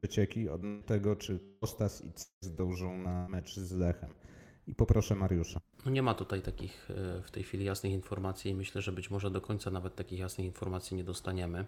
przecieki 0.00 0.48
od 0.48 0.60
tego, 0.86 1.16
czy 1.16 1.40
Kostas 1.60 2.04
i 2.04 2.12
zdążą 2.40 2.98
na 2.98 3.28
mecz 3.28 3.56
z 3.56 3.72
Lechem? 3.72 4.10
I 4.66 4.74
poproszę 4.74 5.14
Mariusza. 5.14 5.60
No 5.84 5.90
nie 5.90 6.02
ma 6.02 6.14
tutaj 6.14 6.42
takich 6.42 6.90
e, 6.90 7.22
w 7.22 7.30
tej 7.30 7.42
chwili 7.42 7.64
jasnych 7.64 7.92
informacji 7.92 8.50
i 8.50 8.54
myślę, 8.54 8.82
że 8.82 8.92
być 8.92 9.10
może 9.10 9.30
do 9.30 9.40
końca 9.40 9.70
nawet 9.70 9.94
takich 9.94 10.18
jasnych 10.18 10.46
informacji 10.46 10.96
nie 10.96 11.04
dostaniemy. 11.04 11.64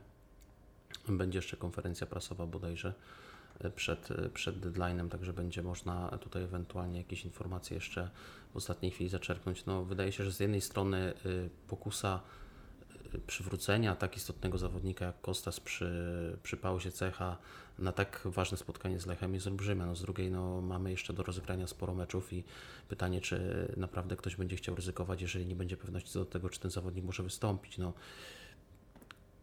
Będzie 1.08 1.38
jeszcze 1.38 1.56
konferencja 1.56 2.06
prasowa 2.06 2.46
bodajże 2.46 2.94
e, 3.60 3.70
przed, 3.70 4.10
e, 4.10 4.28
przed 4.28 4.56
deadline'em, 4.66 5.08
także 5.08 5.32
będzie 5.32 5.62
można 5.62 6.18
tutaj 6.18 6.42
ewentualnie 6.42 6.98
jakieś 6.98 7.24
informacje 7.24 7.74
jeszcze 7.74 8.10
w 8.52 8.56
ostatniej 8.56 8.92
chwili 8.92 9.10
zaczerpnąć. 9.10 9.66
No, 9.66 9.84
wydaje 9.84 10.12
się, 10.12 10.24
że 10.24 10.32
z 10.32 10.40
jednej 10.40 10.60
strony 10.60 11.14
pokusa 11.68 12.20
przywrócenia 13.26 13.96
tak 13.96 14.16
istotnego 14.16 14.58
zawodnika 14.58 15.04
jak 15.04 15.20
Kostas 15.20 15.60
przy, 15.60 16.38
przy 16.42 16.56
pauzie 16.56 16.92
cecha 16.92 17.36
na 17.78 17.92
tak 17.92 18.22
ważne 18.24 18.56
spotkanie 18.56 19.00
z 19.00 19.06
Lechem 19.06 19.34
jest 19.34 19.46
olbrzymia. 19.46 19.86
No, 19.86 19.96
z 19.96 20.02
drugiej 20.02 20.30
no, 20.30 20.60
mamy 20.60 20.90
jeszcze 20.90 21.12
do 21.12 21.22
rozegrania 21.22 21.66
sporo 21.66 21.94
meczów 21.94 22.32
i 22.32 22.44
pytanie, 22.88 23.20
czy 23.20 23.68
naprawdę 23.76 24.16
ktoś 24.16 24.36
będzie 24.36 24.56
chciał 24.56 24.74
ryzykować, 24.74 25.22
jeżeli 25.22 25.46
nie 25.46 25.56
będzie 25.56 25.76
pewności 25.76 26.10
co 26.10 26.18
do 26.18 26.26
tego, 26.26 26.48
czy 26.48 26.60
ten 26.60 26.70
zawodnik 26.70 27.04
może 27.04 27.22
wystąpić. 27.22 27.78
No, 27.78 27.92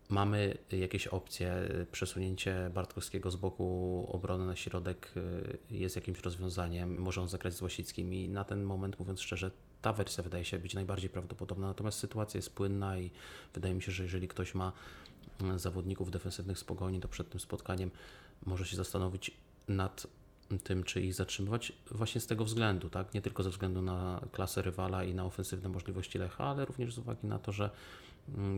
mamy 0.09 0.57
jakieś 0.71 1.07
opcje, 1.07 1.69
przesunięcie 1.91 2.71
Bartkowskiego 2.73 3.31
z 3.31 3.35
boku 3.35 4.09
obrony 4.11 4.45
na 4.45 4.55
środek 4.55 5.11
y, 5.17 5.57
jest 5.75 5.95
jakimś 5.95 6.19
rozwiązaniem, 6.19 6.97
może 6.97 7.21
on 7.21 7.29
zagrać 7.29 7.53
z 7.53 7.61
Łasickim 7.61 8.13
i 8.13 8.29
na 8.29 8.43
ten 8.43 8.63
moment, 8.63 8.99
mówiąc 8.99 9.21
szczerze, 9.21 9.51
ta 9.85 9.93
wersja 9.93 10.23
wydaje 10.23 10.45
się 10.45 10.59
być 10.59 10.73
najbardziej 10.73 11.09
prawdopodobna, 11.09 11.67
natomiast 11.67 11.99
sytuacja 11.99 12.37
jest 12.37 12.55
płynna 12.55 12.97
i 12.97 13.11
wydaje 13.53 13.73
mi 13.73 13.81
się, 13.81 13.91
że 13.91 14.03
jeżeli 14.03 14.27
ktoś 14.27 14.55
ma 14.55 14.71
mm, 15.41 15.59
zawodników 15.59 16.11
defensywnych 16.11 16.59
z 16.59 16.63
pogoni, 16.63 16.99
to 16.99 17.07
przed 17.07 17.29
tym 17.29 17.39
spotkaniem 17.39 17.91
może 18.45 18.65
się 18.65 18.75
zastanowić 18.75 19.31
nad 19.67 20.07
tym, 20.63 20.83
czy 20.83 21.01
ich 21.01 21.13
zatrzymywać 21.13 21.73
właśnie 21.91 22.21
z 22.21 22.27
tego 22.27 22.45
względu, 22.45 22.89
tak? 22.89 23.13
Nie 23.13 23.21
tylko 23.21 23.43
ze 23.43 23.49
względu 23.49 23.81
na 23.81 24.21
klasę 24.31 24.61
rywala 24.61 25.03
i 25.03 25.13
na 25.13 25.25
ofensywne 25.25 25.69
możliwości 25.69 26.17
Lecha, 26.17 26.43
ale 26.43 26.65
również 26.65 26.93
z 26.93 26.97
uwagi 26.97 27.27
na 27.27 27.39
to, 27.39 27.51
że 27.51 27.69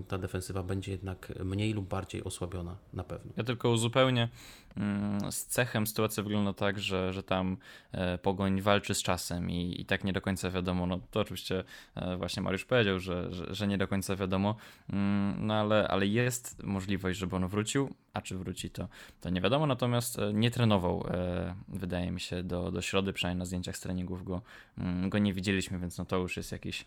ta 0.07 0.17
defensywa 0.17 0.63
będzie 0.63 0.91
jednak 0.91 1.33
mniej 1.45 1.73
lub 1.73 1.87
bardziej 1.87 2.23
osłabiona 2.23 2.77
na 2.93 3.03
pewno. 3.03 3.31
Ja 3.37 3.43
tylko 3.43 3.69
uzupełnię. 3.69 4.29
Mm, 4.77 5.31
z 5.31 5.45
cechem 5.45 5.87
sytuacja 5.87 6.23
wygląda 6.23 6.53
tak, 6.53 6.79
że, 6.79 7.13
że 7.13 7.23
tam 7.23 7.57
e, 7.91 8.17
Pogoń 8.17 8.61
walczy 8.61 8.93
z 8.93 9.03
czasem 9.03 9.51
i, 9.51 9.81
i 9.81 9.85
tak 9.85 10.03
nie 10.03 10.13
do 10.13 10.21
końca 10.21 10.51
wiadomo, 10.51 10.85
no 10.85 10.99
to 11.11 11.19
oczywiście 11.19 11.63
e, 11.95 12.17
właśnie 12.17 12.43
Mariusz 12.43 12.65
powiedział, 12.65 12.99
że, 12.99 13.33
że, 13.33 13.55
że 13.55 13.67
nie 13.67 13.77
do 13.77 13.87
końca 13.87 14.15
wiadomo, 14.15 14.55
mm, 14.89 15.47
no 15.47 15.53
ale, 15.53 15.87
ale 15.87 16.07
jest 16.07 16.63
możliwość, 16.63 17.19
żeby 17.19 17.35
on 17.35 17.47
wrócił, 17.47 17.95
a 18.17 18.21
czy 18.21 18.37
wróci 18.37 18.69
to, 18.69 18.87
to 19.21 19.29
nie 19.29 19.41
wiadomo, 19.41 19.67
natomiast 19.67 20.19
e, 20.19 20.33
nie 20.33 20.51
trenował, 20.51 21.05
wydaje 21.67 22.11
mi 22.11 22.19
się, 22.19 22.43
do, 22.43 22.71
do 22.71 22.81
środy, 22.81 23.13
przynajmniej 23.13 23.39
na 23.39 23.45
zdjęciach 23.45 23.77
z 23.77 23.79
treningów 23.79 24.23
go, 24.23 24.41
mm, 24.77 25.09
go 25.09 25.17
nie 25.17 25.33
widzieliśmy, 25.33 25.79
więc 25.79 25.97
no 25.97 26.05
to 26.05 26.17
już 26.17 26.37
jest 26.37 26.51
jakiś 26.51 26.85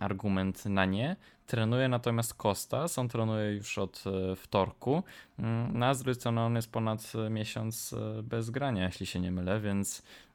argument 0.00 0.66
na 0.66 0.84
nie. 0.84 1.16
Trenuje 1.46 1.88
natomiast 1.88 2.34
Kostas, 2.34 2.98
on 2.98 3.08
trenuje 3.08 3.52
już 3.52 3.78
od 3.78 4.04
wtorku, 4.36 5.02
na 5.72 5.94
drugiej 5.94 6.14
strony 6.14 6.40
on 6.40 6.56
jest 6.56 6.72
ponad 6.72 7.12
miesiąc 7.30 7.92
e, 7.92 8.22
bez 8.22 8.50
grania, 8.50 8.86
jeśli 8.86 9.06
się 9.06 9.20
nie 9.20 9.30
mylę, 9.30 9.60
więc, 9.60 10.02
mm, 10.02 10.27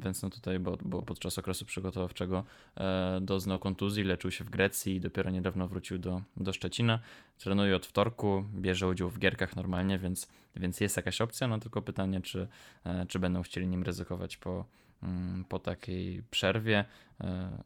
więc 0.00 0.22
no 0.22 0.30
tutaj, 0.30 0.58
bo, 0.58 0.78
bo 0.82 1.02
podczas 1.02 1.38
okresu 1.38 1.64
przygotowawczego 1.64 2.44
e, 2.76 3.18
doznał 3.22 3.58
kontuzji, 3.58 4.04
leczył 4.04 4.30
się 4.30 4.44
w 4.44 4.50
Grecji 4.50 4.94
i 4.94 5.00
dopiero 5.00 5.30
niedawno 5.30 5.68
wrócił 5.68 5.98
do, 5.98 6.22
do 6.36 6.52
Szczecina. 6.52 6.98
Trenuje 7.38 7.76
od 7.76 7.86
wtorku, 7.86 8.44
bierze 8.54 8.88
udział 8.88 9.10
w 9.10 9.18
gierkach 9.18 9.56
normalnie, 9.56 9.98
więc, 9.98 10.28
więc 10.56 10.80
jest 10.80 10.96
jakaś 10.96 11.20
opcja, 11.20 11.48
no 11.48 11.58
tylko 11.58 11.82
pytanie, 11.82 12.20
czy, 12.20 12.48
e, 12.84 13.06
czy 13.06 13.18
będą 13.18 13.42
chcieli 13.42 13.68
nim 13.68 13.82
ryzykować 13.82 14.36
po, 14.36 14.64
mm, 15.02 15.44
po 15.44 15.58
takiej 15.58 16.22
przerwie. 16.30 16.84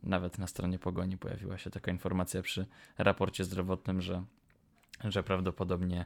Nawet 0.02 0.38
na 0.38 0.46
stronie 0.46 0.78
Pogoni 0.78 1.18
pojawiła 1.18 1.58
się 1.58 1.70
taka 1.70 1.90
informacja 1.92 2.42
przy 2.42 2.66
raporcie 2.98 3.44
zdrowotnym, 3.44 4.00
że 4.00 4.24
że 5.04 5.22
prawdopodobnie 5.22 6.04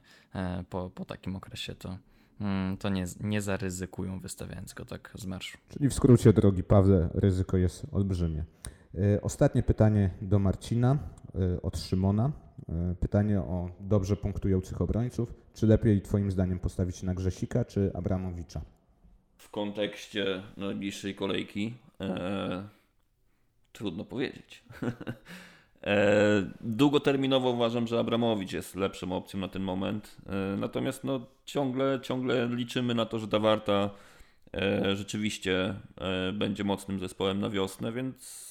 po, 0.71 0.91
po 0.91 1.05
takim 1.05 1.37
okresie 1.37 1.75
to, 1.75 1.99
Mm, 2.18 2.18
to 2.79 2.89
nie, 2.89 3.05
nie 3.21 3.41
zaryzykują 3.41 4.21
wystawiając 4.21 4.75
go 4.75 4.85
tak 4.85 5.13
z 5.15 5.27
marszu. 5.27 5.59
Czyli 5.69 5.89
w 5.89 5.95
skrócie, 5.95 6.33
drogi 6.33 6.63
Pawle, 6.63 7.09
ryzyko 7.15 7.57
jest 7.57 7.87
olbrzymie. 7.93 8.45
E, 8.95 9.21
ostatnie 9.23 9.63
pytanie 9.63 10.11
do 10.23 10.39
Marcina 10.39 10.99
e, 11.35 11.63
od 11.63 11.79
Szymona. 11.79 12.33
E, 12.69 12.95
pytanie 13.01 13.41
o 13.41 13.71
dobrze 13.81 14.17
punktujących 14.17 14.81
obrońców. 14.81 15.35
Czy 15.55 15.67
lepiej 15.67 16.03
Twoim 16.03 16.31
zdaniem 16.31 16.59
postawić 16.59 17.03
na 17.03 17.15
Grzesika 17.15 17.65
czy 17.65 17.91
Abramowicza? 17.95 18.61
W 19.37 19.51
kontekście 19.51 20.43
najbliższej 20.57 21.15
kolejki 21.15 21.75
e, 22.01 22.69
trudno 23.73 24.05
powiedzieć. 24.05 24.65
E, 25.85 26.51
długoterminowo 26.61 27.51
uważam, 27.51 27.87
że 27.87 27.99
Abramowicz 27.99 28.53
jest 28.53 28.77
lepszą 28.77 29.13
opcją 29.13 29.41
na 29.41 29.49
ten 29.49 29.63
moment. 29.63 30.17
E, 30.27 30.57
natomiast 30.57 31.05
no, 31.05 31.27
ciągle, 31.45 32.01
ciągle 32.03 32.49
liczymy 32.49 32.95
na 32.95 33.07
to, 33.07 33.19
że 33.19 33.29
ta 33.29 33.39
Warta 33.39 33.91
e, 34.55 34.97
rzeczywiście 34.97 35.75
będzie 36.33 36.65
mocnym 36.65 37.01
zespołem 37.01 37.41
na 37.41 37.51
wiosnę, 37.51 37.93
więc 37.93 38.49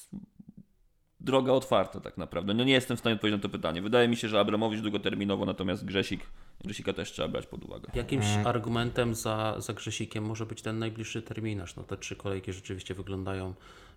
droga 1.20 1.52
otwarta 1.52 2.00
tak 2.00 2.18
naprawdę. 2.18 2.54
No 2.54 2.64
nie 2.64 2.72
jestem 2.72 2.96
w 2.96 3.00
stanie 3.00 3.14
odpowiedzieć 3.14 3.38
na 3.38 3.42
to 3.42 3.48
pytanie. 3.48 3.82
Wydaje 3.82 4.08
mi 4.08 4.16
się, 4.16 4.28
że 4.28 4.40
Abramowicz 4.40 4.80
długoterminowo, 4.80 5.46
natomiast 5.46 5.84
Grzesik, 5.84 6.20
Grzesika 6.64 6.92
też 6.92 7.12
trzeba 7.12 7.28
brać 7.28 7.46
pod 7.46 7.64
uwagę. 7.64 7.90
Jakimś 7.94 8.26
argumentem 8.44 9.14
za, 9.14 9.54
za 9.58 9.72
Grzesikiem 9.72 10.24
może 10.24 10.46
być 10.46 10.62
ten 10.62 10.78
najbliższy 10.78 11.22
terminarz. 11.22 11.76
No 11.76 11.82
te 11.82 11.96
trzy 11.96 12.16
kolejki 12.16 12.52
rzeczywiście 12.52 12.94
wyglądają, 12.94 13.54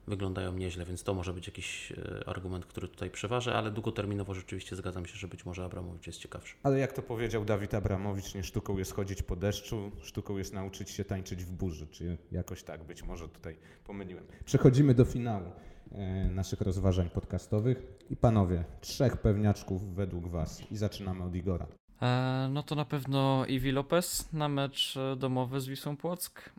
wyglądają 0.08 0.54
nieźle, 0.54 0.86
więc 0.86 1.04
to 1.04 1.14
może 1.14 1.34
być 1.34 1.47
jakiś 1.47 1.91
e, 1.91 2.30
argument, 2.30 2.66
który 2.66 2.88
tutaj 2.88 3.10
przeważy, 3.10 3.54
ale 3.54 3.72
długoterminowo 3.72 4.34
rzeczywiście 4.34 4.76
zgadzam 4.76 5.06
się, 5.06 5.18
że 5.18 5.28
być 5.28 5.45
może 5.45 5.66
Abramowicz 5.66 6.08
jest 6.08 6.20
ciekawszy. 6.20 6.56
Ale 6.64 6.80
jak 6.80 6.93
to 6.93 7.02
powiedział 7.02 7.45
Dawid 7.45 7.74
Abramowicz, 7.74 8.36
nie 8.36 8.43
sztuką 8.43 8.78
jest 8.78 8.93
chodzić 8.93 9.24
po 9.24 9.36
deszczu, 9.36 9.91
sztuką 10.02 10.38
jest 10.38 10.54
nauczyć 10.54 10.89
się 10.89 11.06
tańczyć 11.06 11.45
w 11.45 11.52
burzy, 11.52 11.88
czy 11.88 12.18
jakoś 12.32 12.64
tak, 12.64 12.84
być 12.84 13.04
może 13.04 13.30
tutaj 13.30 13.58
pomyliłem. 13.86 14.24
Przechodzimy 14.45 14.93
do 14.93 15.06
finału 15.06 15.52
e, 15.91 16.30
naszych 16.30 16.62
rozważań 16.62 17.10
podcastowych. 17.10 17.84
I 18.10 18.16
panowie, 18.16 18.64
trzech 18.82 19.18
pewniaczków 19.18 19.95
według 19.95 20.28
was. 20.28 20.72
I 20.72 20.78
zaczynamy 20.78 21.24
od 21.24 21.36
Igora. 21.36 21.68
E, 22.02 22.49
no 22.52 22.64
to 22.64 22.76
na 22.76 22.86
pewno 22.86 23.45
Iwi 23.45 23.72
Lopez 23.72 24.34
na 24.34 24.49
mecz 24.49 24.95
domowy 25.18 25.62
z 25.62 25.68
Wisłą 25.68 25.97
Płock. 25.97 26.49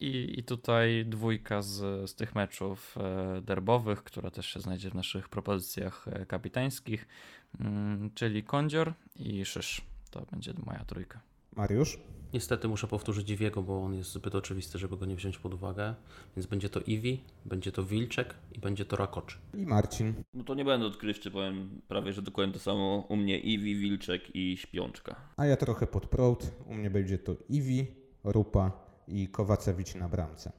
I, 0.00 0.38
I 0.38 0.42
tutaj 0.42 1.04
dwójka 1.06 1.62
z, 1.62 2.10
z 2.10 2.14
tych 2.14 2.34
meczów 2.34 2.98
e, 2.98 3.40
derbowych, 3.40 4.02
która 4.02 4.30
też 4.30 4.46
się 4.46 4.60
znajdzie 4.60 4.90
w 4.90 4.94
naszych 4.94 5.28
propozycjach 5.28 6.08
e, 6.08 6.26
kapitańskich, 6.26 7.08
mm, 7.60 8.10
czyli 8.14 8.44
Kądzior 8.44 8.92
i 9.16 9.44
Szysz. 9.44 9.82
To 10.10 10.26
będzie 10.30 10.54
moja 10.66 10.84
trójka. 10.84 11.20
Mariusz? 11.56 11.98
Niestety 12.32 12.68
muszę 12.68 12.86
powtórzyć 12.86 13.30
Iwiego, 13.30 13.62
bo 13.62 13.84
on 13.84 13.94
jest 13.94 14.12
zbyt 14.12 14.34
oczywisty, 14.34 14.78
żeby 14.78 14.96
go 14.96 15.06
nie 15.06 15.16
wziąć 15.16 15.38
pod 15.38 15.54
uwagę. 15.54 15.94
Więc 16.36 16.46
będzie 16.46 16.68
to 16.68 16.80
Iwi, 16.80 17.24
będzie 17.44 17.72
to 17.72 17.84
Wilczek 17.84 18.34
i 18.52 18.58
będzie 18.58 18.84
to 18.84 18.96
Rakoczy. 18.96 19.38
I 19.54 19.66
Marcin. 19.66 20.14
No 20.34 20.44
to 20.44 20.54
nie 20.54 20.64
będę 20.64 20.86
odkrywczy, 20.86 21.30
powiem 21.30 21.80
prawie, 21.88 22.12
że 22.12 22.22
dokładnie 22.22 22.54
to 22.54 22.60
samo 22.60 23.06
u 23.08 23.16
mnie 23.16 23.38
Iwi, 23.38 23.76
Wilczek 23.76 24.22
i 24.34 24.56
Śpiączka. 24.56 25.16
A 25.36 25.46
ja 25.46 25.56
trochę 25.56 25.86
pod 25.86 26.06
prąd. 26.06 26.52
U 26.66 26.74
mnie 26.74 26.90
będzie 26.90 27.18
to 27.18 27.36
Iwi, 27.48 27.86
Rupa 28.24 28.85
i 29.08 29.28
Kowacewicz 29.28 29.94
na 29.94 30.08
bramce. 30.08 30.52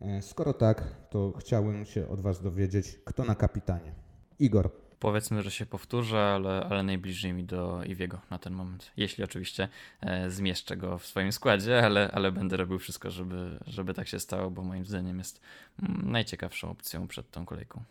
E, 0.00 0.22
Skoro 0.22 0.52
tak, 0.52 0.84
to 1.10 1.32
chciałbym 1.38 1.84
się 1.84 2.08
od 2.08 2.20
was 2.20 2.42
dowiedzieć, 2.42 2.98
kto 3.04 3.24
na 3.24 3.34
kapitanie. 3.34 3.94
Igor. 4.38 4.70
Powiedzmy, 4.98 5.42
że 5.42 5.50
się 5.50 5.66
powtórzę, 5.66 6.20
ale, 6.20 6.64
ale 6.70 6.82
najbliżej 6.82 7.32
mi 7.32 7.44
do 7.44 7.84
Iwiego 7.84 8.20
na 8.30 8.38
ten 8.38 8.52
moment. 8.52 8.90
Jeśli 8.96 9.24
oczywiście 9.24 9.68
e, 10.00 10.30
zmieszczę 10.30 10.76
go 10.76 10.98
w 10.98 11.06
swoim 11.06 11.32
składzie, 11.32 11.84
ale, 11.84 12.10
ale 12.12 12.32
będę 12.32 12.56
robił 12.56 12.78
wszystko, 12.78 13.10
żeby, 13.10 13.58
żeby 13.66 13.94
tak 13.94 14.08
się 14.08 14.20
stało, 14.20 14.50
bo 14.50 14.62
moim 14.62 14.86
zdaniem 14.86 15.18
jest 15.18 15.40
mm, 15.82 16.12
najciekawszą 16.12 16.70
opcją 16.70 17.08
przed 17.08 17.30
tą 17.30 17.46
kolejką. 17.46 17.82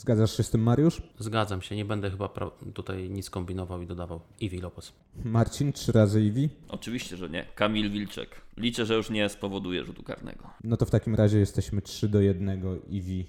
Zgadzasz 0.00 0.36
się 0.36 0.42
z 0.42 0.50
tym, 0.50 0.62
Mariusz? 0.62 1.02
Zgadzam 1.18 1.62
się, 1.62 1.76
nie 1.76 1.84
będę 1.84 2.10
chyba 2.10 2.26
pra- 2.26 2.72
tutaj 2.74 3.10
nic 3.10 3.30
kombinował 3.30 3.82
i 3.82 3.86
dodawał. 3.86 4.20
Iwi 4.40 4.60
Lopez. 4.60 4.92
Marcin, 5.24 5.72
trzy 5.72 5.92
razy 5.92 6.22
Iwi. 6.22 6.48
Oczywiście, 6.68 7.16
że 7.16 7.30
nie. 7.30 7.46
Kamil 7.54 7.90
Wilczek. 7.90 8.40
Liczę, 8.56 8.86
że 8.86 8.94
już 8.94 9.10
nie 9.10 9.28
spowoduje 9.28 9.84
rzutu 9.84 10.02
karnego. 10.02 10.50
No 10.64 10.76
to 10.76 10.86
w 10.86 10.90
takim 10.90 11.14
razie 11.14 11.38
jesteśmy 11.38 11.82
3 11.82 12.08
do 12.08 12.20
1 12.20 12.62
Iwi 12.90 13.26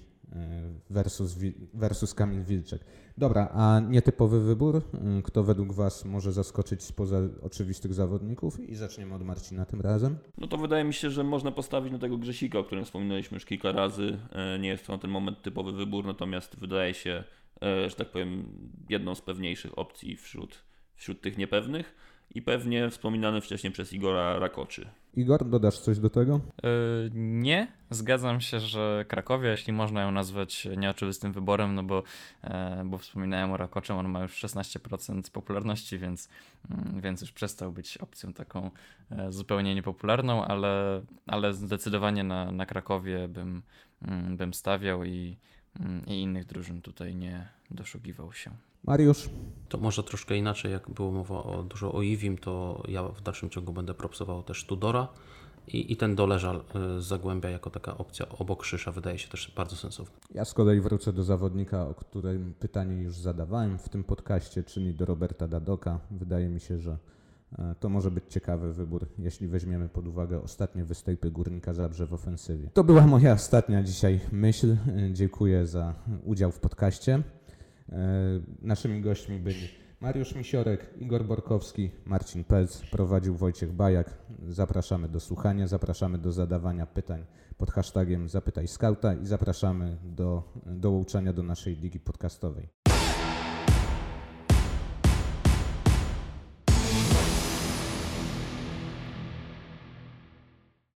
versus, 0.89 1.38
Wi- 1.38 1.53
versus 1.73 2.13
Kamil 2.13 2.43
Wilczek. 2.43 2.86
Dobra, 3.17 3.49
a 3.53 3.79
nietypowy 3.89 4.41
wybór? 4.41 4.82
Mm, 4.93 5.21
Kto 5.21 5.43
według 5.43 5.73
Was 5.73 6.05
może 6.05 6.32
zaskoczyć 6.32 6.84
spoza 6.84 7.17
oczywistych 7.41 7.93
zawodników? 7.93 8.59
I 8.59 8.75
zaczniemy 8.75 9.15
od 9.15 9.23
Marcina 9.25 9.65
tym 9.65 9.82
razem. 9.82 10.17
No 10.38 10.47
to 10.47 10.57
wydaje 10.57 10.84
mi 10.84 10.93
się, 10.93 11.09
że 11.09 11.23
można 11.23 11.51
postawić 11.51 11.91
na 11.91 11.99
tego 11.99 12.17
Grzesika, 12.17 12.59
o 12.59 12.63
którym 12.63 12.86
wspominaliśmy 12.86 13.36
już 13.36 13.45
kilka 13.45 13.71
razy. 13.71 14.17
E, 14.32 14.59
Nie 14.59 14.69
jest 14.69 14.86
to 14.86 14.93
na 14.93 14.99
ten 14.99 15.11
moment 15.11 15.41
typowy 15.41 15.71
wybór, 15.71 16.05
natomiast 16.05 16.59
wydaje 16.59 16.93
się, 16.93 17.23
e, 17.63 17.89
że 17.89 17.95
tak 17.95 18.11
powiem, 18.11 18.45
jedną 18.89 19.15
z 19.15 19.21
pewniejszych 19.21 19.77
opcji 19.79 20.17
wśród, 20.17 20.63
wśród 20.95 21.21
tych 21.21 21.38
niepewnych. 21.38 21.95
I 22.36 22.41
pewnie 22.41 22.89
wspominany 22.89 23.41
wcześniej 23.41 23.73
przez 23.73 23.93
Igora 23.93 24.39
Rakoczy. 24.39 24.89
Igor, 25.14 25.45
dodasz 25.45 25.80
coś 25.80 25.99
do 25.99 26.09
tego? 26.09 26.39
Yy, 26.64 26.70
nie, 27.16 27.68
zgadzam 27.89 28.41
się, 28.41 28.59
że 28.59 29.05
Krakowia, 29.07 29.51
jeśli 29.51 29.74
można 29.74 30.01
ją 30.01 30.12
nazwać 30.12 30.68
nieoczywistym 30.78 31.34
wyborem, 31.34 31.76
no 31.76 31.84
bo, 31.84 32.03
e, 32.43 32.84
bo 32.86 32.97
wspominałem 32.97 33.51
o 33.51 33.57
Rakoczem, 33.57 33.97
on 33.97 34.09
ma 34.09 34.22
już 34.22 34.34
16% 34.34 35.32
popularności, 35.32 35.97
więc, 35.97 36.30
mm, 36.70 37.01
więc 37.01 37.22
już 37.22 37.32
przestał 37.32 37.72
być 37.72 37.97
opcją 37.97 38.34
taką 38.34 38.72
e, 39.12 39.32
zupełnie 39.32 39.76
niepopularną, 39.76 40.45
ale, 40.45 41.01
ale 41.28 41.53
zdecydowanie 41.53 42.24
na, 42.24 42.51
na 42.51 42.66
Krakowie 42.66 43.28
bym, 43.28 43.62
mm, 44.01 44.38
bym 44.38 44.53
stawiał 44.53 45.03
i, 45.03 45.38
mm, 45.80 46.05
i 46.05 46.22
innych 46.22 46.45
drużyn 46.45 46.82
tutaj 46.82 47.16
nie 47.16 47.47
doszukiwał 47.72 48.34
się. 48.34 48.51
Mariusz? 48.84 49.29
To 49.69 49.77
może 49.77 50.03
troszkę 50.03 50.38
inaczej, 50.38 50.71
jak 50.71 50.89
było 50.89 51.11
mowa 51.11 51.43
o, 51.43 51.63
dużo 51.63 51.93
o 51.93 52.01
Iwim, 52.01 52.38
to 52.38 52.84
ja 52.88 53.03
w 53.03 53.21
dalszym 53.21 53.49
ciągu 53.49 53.73
będę 53.73 53.93
propsował 53.93 54.43
też 54.43 54.65
Tudora 54.65 55.07
i, 55.67 55.91
i 55.91 55.97
ten 55.97 56.15
doleżal 56.15 56.63
y, 56.97 57.01
z 57.01 57.05
Zagłębia 57.05 57.49
jako 57.49 57.69
taka 57.69 57.97
opcja 57.97 58.29
obok 58.29 58.63
Szysza 58.63 58.91
wydaje 58.91 59.19
się 59.19 59.29
też 59.29 59.53
bardzo 59.55 59.75
sensowna. 59.75 60.15
Ja 60.34 60.45
z 60.45 60.53
kolei 60.53 60.82
wrócę 60.82 61.13
do 61.13 61.23
zawodnika, 61.23 61.88
o 61.88 61.93
którym 61.93 62.53
pytanie 62.59 63.03
już 63.03 63.17
zadawałem 63.17 63.77
w 63.77 63.89
tym 63.89 64.03
podcaście, 64.03 64.63
czyli 64.63 64.93
do 64.93 65.05
Roberta 65.05 65.47
Dadoka. 65.47 65.99
Wydaje 66.11 66.49
mi 66.49 66.59
się, 66.59 66.77
że 66.79 66.97
e, 67.59 67.75
to 67.79 67.89
może 67.89 68.11
być 68.11 68.23
ciekawy 68.29 68.73
wybór, 68.73 69.07
jeśli 69.19 69.47
weźmiemy 69.47 69.89
pod 69.89 70.07
uwagę 70.07 70.41
ostatnie 70.41 70.86
występy 70.86 71.32
Górnika 71.32 71.73
Zabrze 71.73 72.07
w 72.07 72.13
ofensywie. 72.13 72.69
To 72.73 72.84
była 72.84 73.07
moja 73.07 73.34
ostatnia 73.34 73.84
dzisiaj 73.84 74.19
myśl. 74.32 74.71
E, 74.71 75.13
Dziękuję 75.13 75.67
za 75.67 75.93
udział 76.23 76.51
w 76.51 76.59
podcaście. 76.59 77.23
E, 77.91 77.97
Naszymi 78.61 79.01
gośćmi 79.01 79.39
byli 79.39 79.67
Mariusz 80.01 80.35
Misiorek, 80.35 80.89
Igor 80.99 81.25
Borkowski, 81.25 81.91
Marcin 82.05 82.43
Pelc, 82.43 82.81
prowadził 82.91 83.35
Wojciech 83.35 83.71
Bajak. 83.73 84.17
Zapraszamy 84.47 85.09
do 85.09 85.19
słuchania, 85.19 85.67
zapraszamy 85.67 86.17
do 86.17 86.31
zadawania 86.31 86.85
pytań 86.85 87.25
pod 87.57 87.71
hashtagiem 87.71 88.29
Zapytaj 88.29 88.67
Skauta 88.67 89.13
i 89.13 89.25
zapraszamy 89.25 89.97
do 90.03 90.43
dołączenia 90.65 91.33
do 91.33 91.43
naszej 91.43 91.75
ligi 91.75 91.99
podcastowej. 91.99 92.80